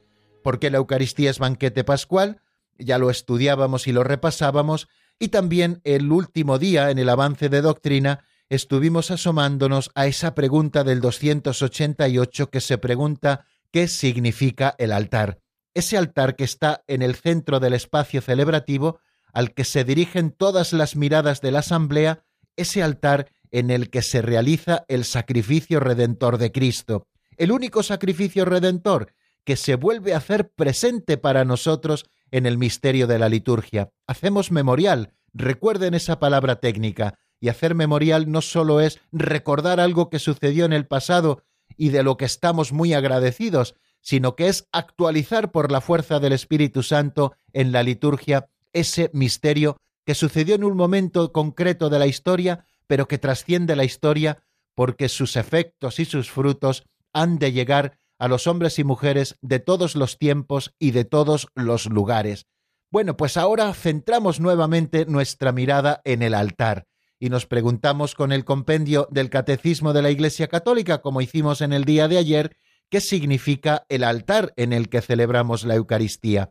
porque 0.43 0.71
la 0.71 0.79
Eucaristía 0.79 1.31
es 1.31 1.39
banquete 1.39 1.85
pascual? 1.85 2.41
Ya 2.79 2.99
lo 2.99 3.11
estudiábamos 3.11 3.87
y 3.87 3.93
lo 3.93 4.03
repasábamos, 4.03 4.89
y 5.19 5.29
también 5.29 5.83
el 5.85 6.11
último 6.11 6.59
día 6.59 6.91
en 6.91 6.99
el 6.99 7.11
avance 7.11 7.51
de 7.51 7.61
doctrina 7.61 8.25
estuvimos 8.55 9.11
asomándonos 9.11 9.91
a 9.95 10.07
esa 10.07 10.35
pregunta 10.35 10.85
del 10.85 11.01
288 11.01 12.51
que 12.51 12.61
se 12.61 12.79
pregunta 12.79 13.47
¿qué 13.71 13.89
significa 13.89 14.75
el 14.79 14.93
altar? 14.93 15.41
Ese 15.75 15.97
altar 15.97 16.37
que 16.37 16.45
está 16.45 16.85
en 16.87 17.03
el 17.03 17.17
centro 17.17 17.61
del 17.61 17.75
espacio 17.75 18.21
celebrativo 18.21 19.01
al 19.33 19.53
que 19.53 19.65
se 19.65 19.85
dirigen 19.85 20.31
todas 20.31 20.73
las 20.73 20.95
miradas 20.95 21.41
de 21.41 21.51
la 21.51 21.59
asamblea, 21.59 22.25
ese 22.57 22.83
altar 22.83 23.31
en 23.51 23.71
el 23.71 23.91
que 23.91 24.03
se 24.03 24.23
realiza 24.23 24.85
el 24.89 25.05
sacrificio 25.05 25.81
redentor 25.81 26.39
de 26.39 26.53
Cristo, 26.53 27.09
el 27.37 27.51
único 27.51 27.83
sacrificio 27.83 28.45
redentor 28.45 29.13
que 29.45 29.57
se 29.57 29.75
vuelve 29.75 30.15
a 30.15 30.19
hacer 30.19 30.51
presente 30.51 31.19
para 31.19 31.45
nosotros 31.45 32.07
en 32.31 32.47
el 32.47 32.59
misterio 32.59 33.07
de 33.07 33.19
la 33.19 33.29
liturgia. 33.29 33.91
Hacemos 34.07 34.51
memorial, 34.51 35.13
recuerden 35.33 35.95
esa 35.95 36.19
palabra 36.19 36.57
técnica, 36.57 37.19
y 37.41 37.49
hacer 37.49 37.75
memorial 37.75 38.31
no 38.31 38.41
solo 38.41 38.81
es 38.81 39.01
recordar 39.13 39.81
algo 39.81 40.09
que 40.09 40.19
sucedió 40.19 40.65
en 40.65 40.73
el 40.73 40.87
pasado 40.87 41.43
y 41.77 41.91
de 41.91 42.03
lo 42.03 42.17
que 42.17 42.25
estamos 42.25 42.73
muy 42.73 42.95
agradecidos, 42.95 43.75
sino 44.01 44.37
que 44.37 44.49
es 44.49 44.69
actualizar 44.73 45.51
por 45.51 45.73
la 45.73 45.81
fuerza 45.81 46.21
del 46.21 46.33
Espíritu 46.33 46.83
Santo 46.83 47.35
en 47.53 47.73
la 47.73 47.83
liturgia 47.83 48.49
ese 48.73 49.11
misterio 49.13 49.77
que 50.05 50.15
sucedió 50.15 50.55
en 50.55 50.65
un 50.65 50.77
momento 50.77 51.33
concreto 51.33 51.89
de 51.89 51.99
la 51.99 52.07
historia, 52.07 52.67
pero 52.87 53.09
que 53.09 53.19
trasciende 53.19 53.77
la 53.77 53.85
historia 53.85 54.43
porque 54.75 55.09
sus 55.09 55.37
efectos 55.37 56.01
y 56.01 56.05
sus 56.05 56.31
frutos 56.31 56.85
han 57.13 57.39
de 57.39 57.53
llegar 57.53 57.99
a 58.19 58.29
los 58.29 58.47
hombres 58.47 58.79
y 58.79 58.85
mujeres 58.85 59.37
de 59.41 59.59
todos 59.59 59.97
los 59.97 60.19
tiempos 60.19 60.75
y 60.79 60.91
de 60.91 61.05
todos 61.05 61.49
los 61.55 61.87
lugares. 61.87 62.47
Bueno, 62.91 63.17
pues 63.17 63.37
ahora 63.37 63.73
centramos 63.75 64.41
nuevamente 64.41 65.07
nuestra 65.07 65.53
mirada 65.53 66.01
en 66.05 66.23
el 66.23 66.35
altar 66.35 66.87
y 67.19 67.31
nos 67.31 67.47
preguntamos 67.47 68.15
con 68.15 68.33
el 68.33 68.45
compendio 68.45 69.09
del 69.11 69.31
Catecismo 69.31 69.93
de 69.93 70.03
la 70.03 70.11
Iglesia 70.11 70.49
Católica, 70.49 71.01
como 71.01 71.21
hicimos 71.21 71.61
en 71.61 71.73
el 71.73 71.85
día 71.85 72.09
de 72.09 72.19
ayer, 72.19 72.57
qué 72.91 73.01
significa 73.01 73.87
el 73.89 74.05
altar 74.05 74.53
en 74.57 74.73
el 74.73 74.89
que 74.89 75.01
celebramos 75.01 75.65
la 75.65 75.75
Eucaristía. 75.75 76.51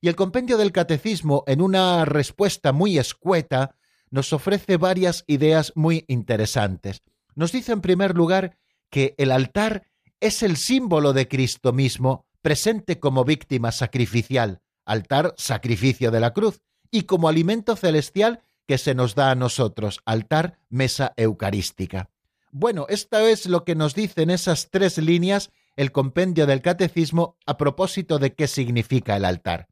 Y 0.00 0.08
el 0.08 0.16
compendio 0.16 0.56
del 0.56 0.72
Catecismo, 0.72 1.44
en 1.46 1.60
una 1.60 2.04
respuesta 2.04 2.72
muy 2.72 2.98
escueta, 2.98 3.76
nos 4.10 4.32
ofrece 4.32 4.76
varias 4.76 5.24
ideas 5.26 5.72
muy 5.74 6.04
interesantes. 6.08 7.02
Nos 7.34 7.52
dice 7.52 7.72
en 7.72 7.80
primer 7.80 8.16
lugar 8.16 8.58
que 8.90 9.14
el 9.18 9.30
altar 9.30 9.86
es 10.20 10.42
el 10.42 10.56
símbolo 10.56 11.12
de 11.12 11.28
Cristo 11.28 11.72
mismo, 11.72 12.26
presente 12.42 12.98
como 12.98 13.24
víctima 13.24 13.72
sacrificial, 13.72 14.60
altar 14.84 15.34
sacrificio 15.36 16.10
de 16.10 16.20
la 16.20 16.32
cruz, 16.32 16.60
y 16.90 17.02
como 17.02 17.28
alimento 17.28 17.76
celestial 17.76 18.42
que 18.70 18.78
se 18.78 18.94
nos 18.94 19.16
da 19.16 19.32
a 19.32 19.34
nosotros, 19.34 20.00
altar, 20.04 20.56
mesa 20.68 21.12
eucarística. 21.16 22.08
Bueno, 22.52 22.86
esto 22.88 23.18
es 23.18 23.46
lo 23.46 23.64
que 23.64 23.74
nos 23.74 23.96
dicen 23.96 24.30
esas 24.30 24.70
tres 24.70 24.96
líneas 24.98 25.50
el 25.74 25.90
compendio 25.90 26.46
del 26.46 26.62
catecismo 26.62 27.36
a 27.46 27.56
propósito 27.56 28.20
de 28.20 28.32
qué 28.32 28.46
significa 28.46 29.16
el 29.16 29.24
altar. 29.24 29.66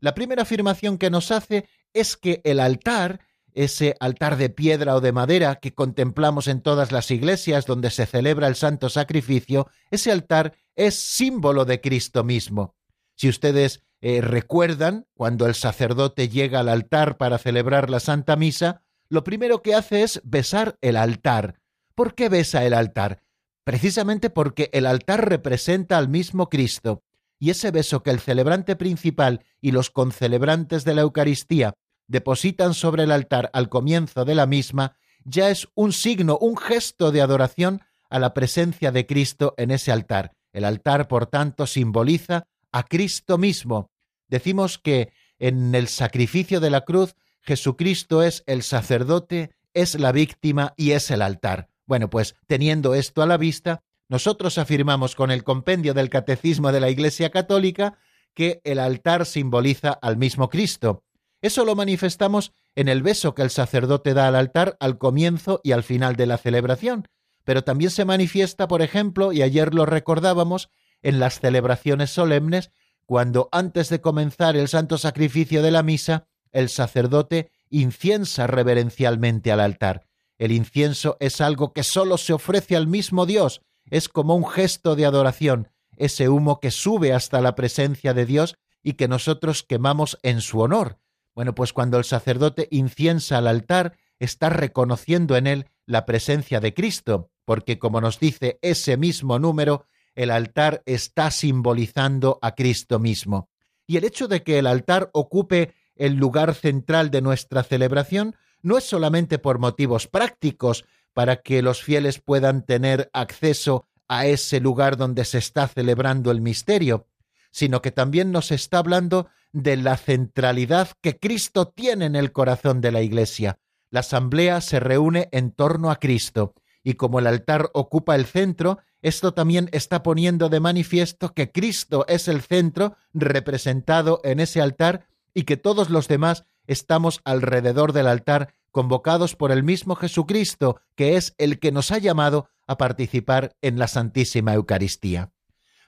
La 0.00 0.16
primera 0.16 0.42
afirmación 0.42 0.98
que 0.98 1.08
nos 1.08 1.30
hace 1.30 1.68
es 1.94 2.16
que 2.16 2.40
el 2.42 2.58
altar, 2.58 3.20
ese 3.54 3.94
altar 4.00 4.36
de 4.36 4.50
piedra 4.50 4.96
o 4.96 5.00
de 5.00 5.12
madera 5.12 5.60
que 5.60 5.72
contemplamos 5.72 6.48
en 6.48 6.62
todas 6.62 6.90
las 6.90 7.12
iglesias 7.12 7.64
donde 7.64 7.90
se 7.90 8.06
celebra 8.06 8.48
el 8.48 8.56
santo 8.56 8.88
sacrificio, 8.88 9.68
ese 9.92 10.10
altar 10.10 10.56
es 10.74 10.96
símbolo 10.96 11.64
de 11.64 11.80
Cristo 11.80 12.24
mismo. 12.24 12.74
Si 13.14 13.28
ustedes 13.28 13.84
eh, 14.02 14.20
recuerdan, 14.20 15.06
cuando 15.14 15.46
el 15.46 15.54
sacerdote 15.54 16.28
llega 16.28 16.60
al 16.60 16.68
altar 16.68 17.16
para 17.16 17.38
celebrar 17.38 17.88
la 17.88 18.00
Santa 18.00 18.34
Misa, 18.34 18.82
lo 19.08 19.22
primero 19.22 19.62
que 19.62 19.76
hace 19.76 20.02
es 20.02 20.20
besar 20.24 20.76
el 20.80 20.96
altar. 20.96 21.60
¿Por 21.94 22.16
qué 22.16 22.28
besa 22.28 22.64
el 22.64 22.74
altar? 22.74 23.22
Precisamente 23.62 24.28
porque 24.28 24.70
el 24.72 24.86
altar 24.86 25.28
representa 25.28 25.98
al 25.98 26.08
mismo 26.08 26.48
Cristo, 26.48 27.04
y 27.38 27.50
ese 27.50 27.70
beso 27.70 28.02
que 28.02 28.10
el 28.10 28.18
celebrante 28.18 28.74
principal 28.74 29.44
y 29.60 29.70
los 29.70 29.90
concelebrantes 29.90 30.84
de 30.84 30.94
la 30.94 31.02
Eucaristía 31.02 31.74
depositan 32.08 32.74
sobre 32.74 33.04
el 33.04 33.12
altar 33.12 33.50
al 33.52 33.68
comienzo 33.68 34.24
de 34.24 34.34
la 34.34 34.46
misma, 34.46 34.96
ya 35.24 35.48
es 35.48 35.68
un 35.76 35.92
signo, 35.92 36.38
un 36.38 36.56
gesto 36.56 37.12
de 37.12 37.20
adoración 37.20 37.82
a 38.10 38.18
la 38.18 38.34
presencia 38.34 38.90
de 38.90 39.06
Cristo 39.06 39.54
en 39.58 39.70
ese 39.70 39.92
altar. 39.92 40.32
El 40.52 40.64
altar, 40.64 41.06
por 41.06 41.26
tanto, 41.26 41.68
simboliza 41.68 42.48
a 42.72 42.82
Cristo 42.82 43.38
mismo, 43.38 43.91
Decimos 44.32 44.78
que 44.78 45.12
en 45.38 45.74
el 45.74 45.88
sacrificio 45.88 46.58
de 46.58 46.70
la 46.70 46.86
cruz 46.86 47.16
Jesucristo 47.42 48.22
es 48.22 48.44
el 48.46 48.62
sacerdote, 48.62 49.50
es 49.74 50.00
la 50.00 50.10
víctima 50.10 50.72
y 50.78 50.92
es 50.92 51.10
el 51.10 51.20
altar. 51.20 51.68
Bueno, 51.84 52.08
pues 52.08 52.34
teniendo 52.46 52.94
esto 52.94 53.20
a 53.20 53.26
la 53.26 53.36
vista, 53.36 53.82
nosotros 54.08 54.56
afirmamos 54.56 55.16
con 55.16 55.30
el 55.30 55.44
compendio 55.44 55.92
del 55.92 56.08
Catecismo 56.08 56.72
de 56.72 56.80
la 56.80 56.88
Iglesia 56.88 57.28
Católica 57.28 57.98
que 58.32 58.62
el 58.64 58.78
altar 58.78 59.26
simboliza 59.26 59.90
al 59.92 60.16
mismo 60.16 60.48
Cristo. 60.48 61.04
Eso 61.42 61.66
lo 61.66 61.74
manifestamos 61.74 62.54
en 62.74 62.88
el 62.88 63.02
beso 63.02 63.34
que 63.34 63.42
el 63.42 63.50
sacerdote 63.50 64.14
da 64.14 64.28
al 64.28 64.34
altar 64.34 64.78
al 64.80 64.96
comienzo 64.96 65.60
y 65.62 65.72
al 65.72 65.82
final 65.82 66.16
de 66.16 66.24
la 66.24 66.38
celebración, 66.38 67.06
pero 67.44 67.64
también 67.64 67.90
se 67.90 68.06
manifiesta, 68.06 68.66
por 68.66 68.80
ejemplo, 68.80 69.34
y 69.34 69.42
ayer 69.42 69.74
lo 69.74 69.84
recordábamos, 69.84 70.70
en 71.02 71.18
las 71.18 71.40
celebraciones 71.40 72.10
solemnes 72.10 72.70
cuando 73.12 73.50
antes 73.52 73.90
de 73.90 74.00
comenzar 74.00 74.56
el 74.56 74.68
santo 74.68 74.96
sacrificio 74.96 75.62
de 75.62 75.70
la 75.70 75.82
misa, 75.82 76.28
el 76.50 76.70
sacerdote 76.70 77.50
inciensa 77.68 78.46
reverencialmente 78.46 79.52
al 79.52 79.60
altar. 79.60 80.06
El 80.38 80.50
incienso 80.50 81.18
es 81.20 81.42
algo 81.42 81.74
que 81.74 81.82
sólo 81.82 82.16
se 82.16 82.32
ofrece 82.32 82.74
al 82.74 82.86
mismo 82.86 83.26
Dios, 83.26 83.60
es 83.84 84.08
como 84.08 84.34
un 84.34 84.48
gesto 84.48 84.96
de 84.96 85.04
adoración, 85.04 85.68
ese 85.98 86.30
humo 86.30 86.58
que 86.58 86.70
sube 86.70 87.12
hasta 87.12 87.42
la 87.42 87.54
presencia 87.54 88.14
de 88.14 88.24
Dios 88.24 88.56
y 88.82 88.94
que 88.94 89.08
nosotros 89.08 89.62
quemamos 89.62 90.18
en 90.22 90.40
su 90.40 90.60
honor. 90.60 90.98
Bueno, 91.34 91.54
pues 91.54 91.74
cuando 91.74 91.98
el 91.98 92.04
sacerdote 92.04 92.66
inciensa 92.70 93.36
al 93.36 93.46
altar, 93.46 93.98
está 94.20 94.48
reconociendo 94.48 95.36
en 95.36 95.48
él 95.48 95.66
la 95.84 96.06
presencia 96.06 96.60
de 96.60 96.72
Cristo, 96.72 97.30
porque 97.44 97.78
como 97.78 98.00
nos 98.00 98.18
dice 98.18 98.58
ese 98.62 98.96
mismo 98.96 99.38
número, 99.38 99.84
el 100.14 100.30
altar 100.30 100.82
está 100.86 101.30
simbolizando 101.30 102.38
a 102.42 102.54
Cristo 102.54 102.98
mismo. 102.98 103.48
Y 103.86 103.96
el 103.96 104.04
hecho 104.04 104.28
de 104.28 104.42
que 104.42 104.58
el 104.58 104.66
altar 104.66 105.10
ocupe 105.12 105.74
el 105.96 106.14
lugar 106.14 106.54
central 106.54 107.10
de 107.10 107.22
nuestra 107.22 107.62
celebración 107.62 108.36
no 108.62 108.78
es 108.78 108.84
solamente 108.84 109.38
por 109.38 109.58
motivos 109.58 110.06
prácticos, 110.06 110.84
para 111.12 111.42
que 111.42 111.62
los 111.62 111.82
fieles 111.82 112.20
puedan 112.20 112.64
tener 112.64 113.10
acceso 113.12 113.86
a 114.08 114.26
ese 114.26 114.60
lugar 114.60 114.96
donde 114.96 115.24
se 115.24 115.38
está 115.38 115.68
celebrando 115.68 116.30
el 116.30 116.40
misterio, 116.40 117.06
sino 117.50 117.82
que 117.82 117.90
también 117.90 118.32
nos 118.32 118.50
está 118.50 118.78
hablando 118.78 119.28
de 119.52 119.76
la 119.76 119.96
centralidad 119.96 120.88
que 121.00 121.18
Cristo 121.18 121.68
tiene 121.68 122.06
en 122.06 122.16
el 122.16 122.32
corazón 122.32 122.80
de 122.80 122.92
la 122.92 123.02
Iglesia. 123.02 123.58
La 123.90 124.00
asamblea 124.00 124.60
se 124.62 124.80
reúne 124.80 125.28
en 125.32 125.50
torno 125.50 125.90
a 125.90 125.96
Cristo, 125.96 126.54
y 126.82 126.94
como 126.94 127.18
el 127.18 127.26
altar 127.26 127.70
ocupa 127.74 128.14
el 128.14 128.24
centro, 128.24 128.78
esto 129.02 129.34
también 129.34 129.68
está 129.72 130.02
poniendo 130.02 130.48
de 130.48 130.60
manifiesto 130.60 131.34
que 131.34 131.50
Cristo 131.50 132.04
es 132.08 132.28
el 132.28 132.40
centro 132.40 132.96
representado 133.12 134.20
en 134.22 134.40
ese 134.40 134.62
altar 134.62 135.06
y 135.34 135.42
que 135.42 135.56
todos 135.56 135.90
los 135.90 136.08
demás 136.08 136.44
estamos 136.66 137.20
alrededor 137.24 137.92
del 137.92 138.06
altar 138.06 138.54
convocados 138.70 139.36
por 139.36 139.52
el 139.52 139.64
mismo 139.64 139.96
Jesucristo, 139.96 140.80
que 140.94 141.16
es 141.16 141.34
el 141.38 141.58
que 141.58 141.72
nos 141.72 141.90
ha 141.90 141.98
llamado 141.98 142.48
a 142.66 142.78
participar 142.78 143.56
en 143.60 143.78
la 143.78 143.88
Santísima 143.88 144.54
Eucaristía. 144.54 145.32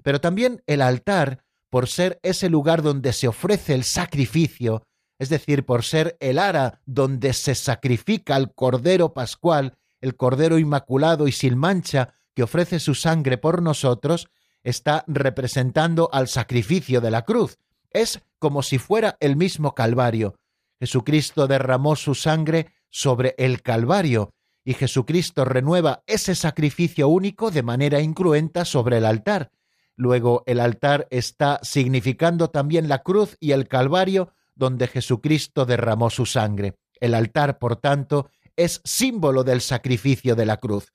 Pero 0.03 0.21
también 0.21 0.63
el 0.67 0.83
altar, 0.83 1.45
por 1.71 1.89
ser 1.89 2.21
ese 2.23 2.51
lugar 2.51 2.83
donde 2.83 3.13
se 3.13 3.29
ofrece 3.29 3.75
el 3.75 3.85
sacrificio, 3.85 4.87
es 5.19 5.29
decir, 5.29 5.65
por 5.65 5.85
ser 5.85 6.17
el 6.21 6.39
ara 6.39 6.81
donde 6.85 7.33
se 7.33 7.55
sacrifica 7.55 8.37
el 8.37 8.53
Cordero 8.53 9.15
Pascual, 9.15 9.79
el 10.01 10.17
Cordero 10.17 10.59
Inmaculado 10.59 11.29
y 11.29 11.33
sin 11.33 11.57
mancha, 11.57 12.14
que 12.35 12.43
ofrece 12.43 12.81
su 12.81 12.95
sangre 12.95 13.39
por 13.39 13.63
nosotros, 13.63 14.29
está 14.63 15.05
representando 15.07 16.09
al 16.13 16.29
sacrificio 16.29 17.01
de 17.01 17.11
la 17.11 17.23
cruz. 17.23 17.59
Es 17.91 18.21
como 18.39 18.63
si 18.63 18.79
fuera 18.79 19.17
el 19.21 19.37
mismo 19.37 19.75
Calvario. 19.75 20.37
Jesucristo 20.81 21.47
derramó 21.47 21.97
su 21.97 22.15
sangre 22.15 22.73
sobre 22.91 23.35
el 23.39 23.63
Calvario 23.63 24.35
y 24.65 24.75
Jesucristo 24.75 25.45
renueva 25.45 26.03
ese 26.07 26.35
sacrificio 26.35 27.09
único 27.09 27.51
de 27.51 27.63
manera 27.63 28.01
incruenta 28.01 28.65
sobre 28.65 28.99
el 28.99 29.05
altar. 29.05 29.51
Luego 29.97 30.43
el 30.47 30.59
altar 30.59 31.07
está 31.11 31.61
significando 31.63 32.51
también 32.51 32.89
la 32.89 33.03
cruz 33.03 33.37
y 33.39 33.53
el 33.53 33.69
Calvario 33.69 34.33
donde 34.57 34.89
Jesucristo 34.89 35.67
derramó 35.67 36.11
su 36.11 36.27
sangre. 36.27 36.75
El 37.01 37.15
altar, 37.15 37.59
por 37.59 37.77
tanto, 37.77 38.31
es 38.57 38.81
símbolo 38.85 39.45
del 39.45 39.61
sacrificio 39.61 40.35
de 40.35 40.47
la 40.47 40.57
cruz 40.57 40.93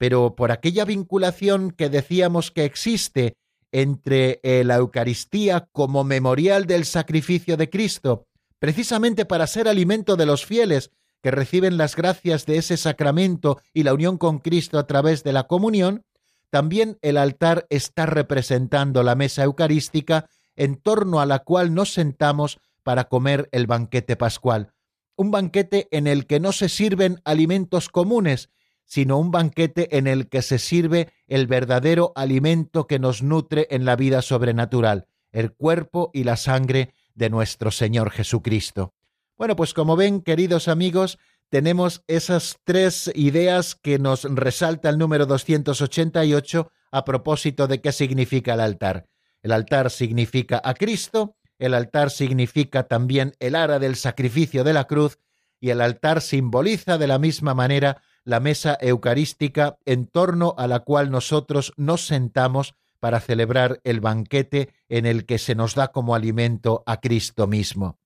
pero 0.00 0.34
por 0.34 0.50
aquella 0.50 0.86
vinculación 0.86 1.72
que 1.72 1.90
decíamos 1.90 2.50
que 2.50 2.64
existe 2.64 3.34
entre 3.70 4.40
eh, 4.42 4.64
la 4.64 4.76
Eucaristía 4.76 5.68
como 5.72 6.04
memorial 6.04 6.64
del 6.64 6.86
sacrificio 6.86 7.58
de 7.58 7.68
Cristo, 7.68 8.24
precisamente 8.58 9.26
para 9.26 9.46
ser 9.46 9.68
alimento 9.68 10.16
de 10.16 10.24
los 10.24 10.46
fieles 10.46 10.90
que 11.22 11.30
reciben 11.30 11.76
las 11.76 11.96
gracias 11.96 12.46
de 12.46 12.56
ese 12.56 12.78
sacramento 12.78 13.60
y 13.74 13.82
la 13.82 13.92
unión 13.92 14.16
con 14.16 14.38
Cristo 14.38 14.78
a 14.78 14.86
través 14.86 15.22
de 15.22 15.34
la 15.34 15.42
comunión, 15.42 16.06
también 16.48 16.96
el 17.02 17.18
altar 17.18 17.66
está 17.68 18.06
representando 18.06 19.02
la 19.02 19.16
mesa 19.16 19.44
eucarística 19.44 20.30
en 20.56 20.76
torno 20.76 21.20
a 21.20 21.26
la 21.26 21.40
cual 21.40 21.74
nos 21.74 21.92
sentamos 21.92 22.58
para 22.84 23.04
comer 23.04 23.50
el 23.52 23.66
banquete 23.66 24.16
pascual, 24.16 24.72
un 25.14 25.30
banquete 25.30 25.88
en 25.90 26.06
el 26.06 26.26
que 26.26 26.40
no 26.40 26.52
se 26.52 26.70
sirven 26.70 27.20
alimentos 27.26 27.90
comunes, 27.90 28.48
sino 28.90 29.18
un 29.18 29.30
banquete 29.30 29.96
en 29.96 30.08
el 30.08 30.28
que 30.28 30.42
se 30.42 30.58
sirve 30.58 31.12
el 31.28 31.46
verdadero 31.46 32.12
alimento 32.16 32.88
que 32.88 32.98
nos 32.98 33.22
nutre 33.22 33.68
en 33.70 33.84
la 33.84 33.94
vida 33.94 34.20
sobrenatural, 34.20 35.06
el 35.30 35.52
cuerpo 35.52 36.10
y 36.12 36.24
la 36.24 36.36
sangre 36.36 36.92
de 37.14 37.30
nuestro 37.30 37.70
Señor 37.70 38.10
Jesucristo. 38.10 38.92
Bueno, 39.38 39.54
pues 39.54 39.74
como 39.74 39.94
ven, 39.94 40.22
queridos 40.22 40.66
amigos, 40.66 41.20
tenemos 41.50 42.02
esas 42.08 42.58
tres 42.64 43.08
ideas 43.14 43.76
que 43.76 44.00
nos 44.00 44.24
resalta 44.24 44.88
el 44.88 44.98
número 44.98 45.24
288 45.24 46.72
a 46.90 47.04
propósito 47.04 47.68
de 47.68 47.80
qué 47.80 47.92
significa 47.92 48.54
el 48.54 48.60
altar. 48.60 49.06
El 49.40 49.52
altar 49.52 49.92
significa 49.92 50.60
a 50.64 50.74
Cristo, 50.74 51.36
el 51.60 51.74
altar 51.74 52.10
significa 52.10 52.88
también 52.88 53.34
el 53.38 53.54
ara 53.54 53.78
del 53.78 53.94
sacrificio 53.94 54.64
de 54.64 54.72
la 54.72 54.88
cruz, 54.88 55.20
y 55.60 55.70
el 55.70 55.80
altar 55.80 56.22
simboliza 56.22 56.98
de 56.98 57.06
la 57.06 57.20
misma 57.20 57.54
manera 57.54 58.02
la 58.24 58.40
mesa 58.40 58.76
eucarística 58.80 59.78
en 59.84 60.06
torno 60.06 60.54
a 60.58 60.66
la 60.66 60.80
cual 60.80 61.10
nosotros 61.10 61.72
nos 61.76 62.06
sentamos 62.06 62.74
para 62.98 63.20
celebrar 63.20 63.80
el 63.84 64.00
banquete 64.00 64.74
en 64.88 65.06
el 65.06 65.24
que 65.24 65.38
se 65.38 65.54
nos 65.54 65.74
da 65.74 65.88
como 65.88 66.14
alimento 66.14 66.82
a 66.86 67.00
Cristo 67.00 67.46
mismo. 67.46 67.98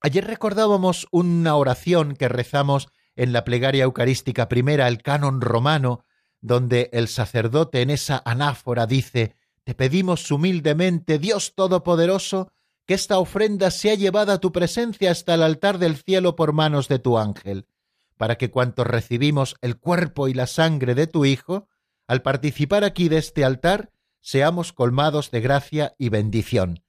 Ayer 0.00 0.26
recordábamos 0.26 1.06
una 1.12 1.54
oración 1.54 2.16
que 2.16 2.28
rezamos 2.28 2.88
en 3.14 3.32
la 3.32 3.44
plegaria 3.44 3.84
eucarística 3.84 4.48
primera, 4.48 4.88
el 4.88 5.00
canon 5.00 5.40
romano, 5.40 6.04
donde 6.40 6.90
el 6.92 7.06
sacerdote 7.06 7.82
en 7.82 7.90
esa 7.90 8.20
anáfora 8.24 8.86
dice 8.86 9.36
Te 9.62 9.74
pedimos 9.74 10.28
humildemente, 10.32 11.20
Dios 11.20 11.54
Todopoderoso, 11.54 12.50
que 12.84 12.94
esta 12.94 13.20
ofrenda 13.20 13.70
sea 13.70 13.94
llevada 13.94 14.34
a 14.34 14.38
tu 14.38 14.50
presencia 14.50 15.12
hasta 15.12 15.34
el 15.34 15.42
altar 15.44 15.78
del 15.78 15.96
cielo 15.96 16.34
por 16.34 16.52
manos 16.52 16.88
de 16.88 16.98
tu 16.98 17.16
ángel 17.16 17.66
para 18.16 18.36
que 18.36 18.50
cuantos 18.50 18.86
recibimos 18.86 19.56
el 19.60 19.78
cuerpo 19.78 20.28
y 20.28 20.34
la 20.34 20.46
sangre 20.46 20.94
de 20.94 21.06
tu 21.06 21.24
Hijo, 21.24 21.68
al 22.06 22.22
participar 22.22 22.84
aquí 22.84 23.08
de 23.08 23.18
este 23.18 23.44
altar, 23.44 23.90
seamos 24.20 24.72
colmados 24.72 25.30
de 25.30 25.40
gracia 25.40 25.94
y 25.98 26.08
bendición. 26.08 26.82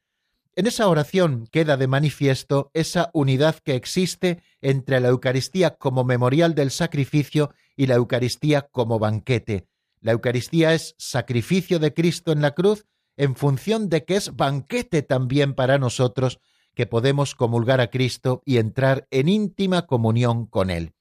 En 0.55 0.67
esa 0.67 0.87
oración 0.87 1.47
queda 1.51 1.77
de 1.77 1.87
manifiesto 1.87 2.69
esa 2.73 3.09
unidad 3.13 3.55
que 3.63 3.75
existe 3.75 4.43
entre 4.61 4.99
la 4.99 5.07
Eucaristía 5.07 5.77
como 5.77 6.03
memorial 6.03 6.53
del 6.53 6.69
sacrificio 6.69 7.51
y 7.75 7.87
la 7.87 7.95
Eucaristía 7.95 8.67
como 8.71 8.99
banquete. 8.99 9.67
La 9.99 10.11
Eucaristía 10.11 10.73
es 10.73 10.93
sacrificio 10.99 11.79
de 11.79 11.93
Cristo 11.93 12.31
en 12.31 12.41
la 12.41 12.51
cruz 12.51 12.85
en 13.17 13.35
función 13.35 13.89
de 13.89 14.05
que 14.05 14.15
es 14.15 14.35
banquete 14.35 15.01
también 15.01 15.55
para 15.55 15.79
nosotros 15.79 16.39
que 16.75 16.85
podemos 16.85 17.35
comulgar 17.35 17.81
a 17.81 17.89
Cristo 17.89 18.41
y 18.45 18.57
entrar 18.57 19.07
en 19.11 19.29
íntima 19.29 19.85
comunión 19.87 20.45
con 20.45 20.69
Él. 20.69 20.93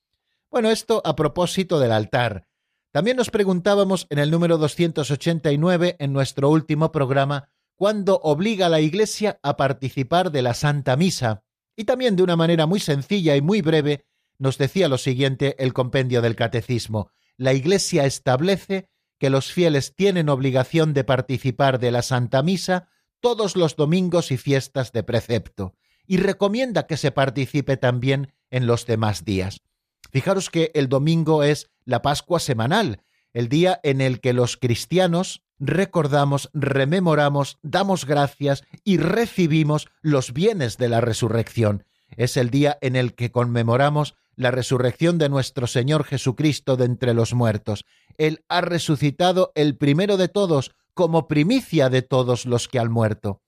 Bueno, 0.53 0.71
esto 0.71 1.01
a 1.07 1.17
propósito 1.17 1.81
del 1.81 1.93
altar. 1.93 2.47
También 2.91 3.17
nos 3.17 3.31
preguntábamos 3.31 4.07
en 4.11 4.19
el 4.19 4.31
número 4.31 4.59
289, 4.59 5.97
en 5.99 6.12
nuestro 6.12 6.51
último 6.51 6.93
programa, 6.93 7.49
cuándo 7.75 8.21
obliga 8.23 8.67
a 8.67 8.69
la 8.69 8.83
Iglesia 8.83 9.41
a 9.43 9.57
participar 9.57 10.31
de 10.31 10.43
la 10.43 10.53
Santa 10.53 10.95
Misa. 10.95 11.43
Y 11.75 11.85
también 11.85 12.17
de 12.17 12.23
una 12.23 12.37
manera 12.37 12.67
muy 12.67 12.81
sencilla 12.81 13.35
y 13.35 13.41
muy 13.41 13.62
breve 13.62 14.05
nos 14.37 14.59
decía 14.59 14.91
lo 14.91 14.99
siguiente 14.99 15.57
el 15.59 15.73
compendio 15.73 16.21
del 16.21 16.37
Catecismo. 16.37 17.11
La 17.38 17.55
Iglesia 17.55 18.05
establece 18.05 18.91
que 19.19 19.31
los 19.31 19.55
fieles 19.55 19.95
tienen 19.97 20.29
obligación 20.29 20.93
de 20.93 21.05
participar 21.05 21.79
de 21.79 21.93
la 21.93 22.03
Santa 22.03 22.43
Misa 22.43 22.91
todos 23.21 23.57
los 23.57 23.75
domingos 23.75 24.31
y 24.31 24.37
fiestas 24.37 24.93
de 24.93 25.03
precepto, 25.03 25.77
y 26.07 26.19
recomienda 26.19 26.87
que 26.87 26.99
se 26.99 27.11
participe 27.11 27.79
también 27.79 28.35
en 28.51 28.67
los 28.67 28.85
demás 28.85 29.25
días. 29.25 29.62
Fijaros 30.11 30.51
que 30.51 30.71
el 30.75 30.88
domingo 30.88 31.43
es 31.43 31.71
la 31.85 32.03
Pascua 32.03 32.41
semanal, 32.41 33.03
el 33.33 33.49
día 33.49 33.81
en 33.83 34.01
el 34.01 34.21
que 34.21 34.33
los 34.33 34.57
cristianos 34.57 35.43
recordamos, 35.59 36.51
rememoramos, 36.53 37.59
damos 37.62 38.05
gracias 38.05 38.65
y 38.85 38.99
recibimos 38.99 39.88
los 40.01 40.33
bienes 40.33 40.77
de 40.77 40.88
la 40.88 41.01
resurrección. 41.01 41.85
Es 42.17 42.37
el 42.37 42.51
día 42.51 42.79
en 42.81 42.97
el 42.97 43.15
que 43.15 43.31
conmemoramos 43.31 44.15
la 44.35 44.51
resurrección 44.51 45.19
de 45.19 45.29
nuestro 45.29 45.67
Señor 45.67 46.05
Jesucristo 46.05 46.77
de 46.77 46.87
entre 46.87 47.15
los 47.15 47.35
muertos. 47.35 47.85
Él 48.19 48.45
ha 48.49 48.61
resucitado 48.61 49.53
el 49.55 49.77
primero 49.77 50.17
de 50.17 50.29
todos, 50.29 50.73
como 50.95 51.29
primicia 51.29 51.88
de 51.88 52.03
todos 52.03 52.45
los 52.45 52.69
que 52.69 52.79
han 52.79 52.91
muerto. 52.91 53.41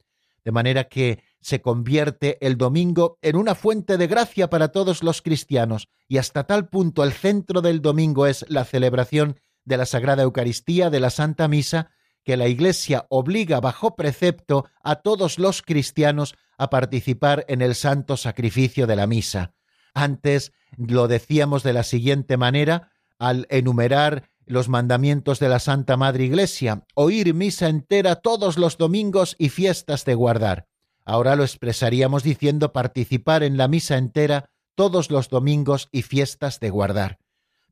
De 0.44 0.52
manera 0.52 0.84
que 0.84 1.22
se 1.40 1.60
convierte 1.60 2.38
el 2.46 2.56
domingo 2.56 3.18
en 3.22 3.36
una 3.36 3.54
fuente 3.54 3.96
de 3.96 4.06
gracia 4.06 4.50
para 4.50 4.68
todos 4.68 5.02
los 5.02 5.22
cristianos 5.22 5.88
y 6.08 6.18
hasta 6.18 6.44
tal 6.44 6.68
punto 6.68 7.02
el 7.02 7.12
centro 7.12 7.62
del 7.62 7.80
domingo 7.80 8.26
es 8.26 8.44
la 8.48 8.64
celebración 8.64 9.40
de 9.64 9.78
la 9.78 9.86
Sagrada 9.86 10.22
Eucaristía, 10.22 10.90
de 10.90 11.00
la 11.00 11.10
Santa 11.10 11.48
Misa, 11.48 11.90
que 12.24 12.36
la 12.36 12.48
Iglesia 12.48 13.06
obliga 13.10 13.60
bajo 13.60 13.96
precepto 13.96 14.66
a 14.82 14.96
todos 14.96 15.38
los 15.38 15.62
cristianos 15.62 16.34
a 16.56 16.70
participar 16.70 17.44
en 17.48 17.62
el 17.62 17.74
santo 17.74 18.16
sacrificio 18.16 18.86
de 18.86 18.96
la 18.96 19.06
misa. 19.06 19.54
Antes 19.92 20.52
lo 20.76 21.08
decíamos 21.08 21.62
de 21.62 21.72
la 21.72 21.82
siguiente 21.82 22.36
manera 22.36 22.90
al 23.18 23.46
enumerar 23.50 24.30
los 24.46 24.68
mandamientos 24.68 25.38
de 25.38 25.48
la 25.48 25.58
Santa 25.58 25.96
Madre 25.96 26.24
Iglesia, 26.24 26.84
oír 26.94 27.34
misa 27.34 27.68
entera 27.68 28.16
todos 28.16 28.58
los 28.58 28.76
domingos 28.78 29.36
y 29.38 29.48
fiestas 29.48 30.04
de 30.04 30.14
guardar. 30.14 30.66
Ahora 31.04 31.36
lo 31.36 31.44
expresaríamos 31.44 32.22
diciendo 32.22 32.72
participar 32.72 33.42
en 33.42 33.56
la 33.56 33.68
misa 33.68 33.96
entera 33.96 34.50
todos 34.74 35.10
los 35.10 35.28
domingos 35.28 35.88
y 35.92 36.02
fiestas 36.02 36.60
de 36.60 36.70
guardar. 36.70 37.18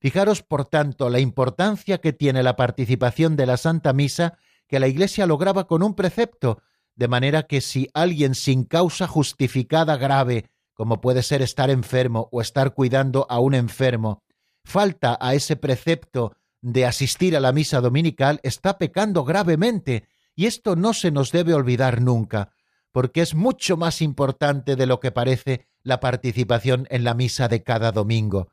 Fijaros, 0.01 0.43
por 0.43 0.65
tanto, 0.65 1.11
la 1.11 1.21
importancia 1.21 1.99
que 1.99 2.13
tiene 2.13 2.43
la 2.43 2.57
participación 2.57 3.37
de 3.37 3.47
la 3.47 3.57
Santa 3.57 3.93
Misa 3.93 4.39
que 4.67 4.81
la 4.81 4.89
Iglesia 4.89 5.27
lograba 5.27 5.67
con 5.67 5.83
un 5.83 5.95
precepto, 5.95 6.63
de 6.97 7.09
manera 7.09 7.45
que 7.45 7.61
si 7.61 7.89
alguien 7.95 8.35
sin 8.35 8.65
causa 8.65 9.07
justificada 9.07 9.97
grave, 9.97 10.51
como 10.75 11.01
puede 11.01 11.23
ser 11.23 11.43
estar 11.43 11.71
enfermo 11.71 12.29
o 12.33 12.41
estar 12.41 12.75
cuidando 12.75 13.27
a 13.29 13.39
un 13.39 13.55
enfermo, 13.55 14.23
falta 14.65 15.17
a 15.21 15.35
ese 15.35 15.57
precepto 15.57 16.35
de 16.63 16.87
asistir 16.87 17.37
a 17.37 17.41
la 17.41 17.53
misa 17.53 17.81
dominical, 17.81 18.41
está 18.43 18.79
pecando 18.79 19.25
gravemente, 19.25 20.09
y 20.35 20.47
esto 20.47 20.77
no 20.77 20.95
se 20.95 21.11
nos 21.11 21.33
debe 21.33 21.53
olvidar 21.53 22.01
nunca, 22.01 22.53
porque 22.93 23.21
es 23.21 23.35
mucho 23.35 23.77
más 23.77 24.01
importante 24.01 24.77
de 24.77 24.87
lo 24.87 25.01
que 25.01 25.11
parece 25.11 25.67
la 25.83 26.01
participación 26.01 26.87
en 26.91 27.05
la 27.05 27.15
misa 27.15 27.49
de 27.49 27.63
cada 27.63 27.93
domingo. 27.93 28.49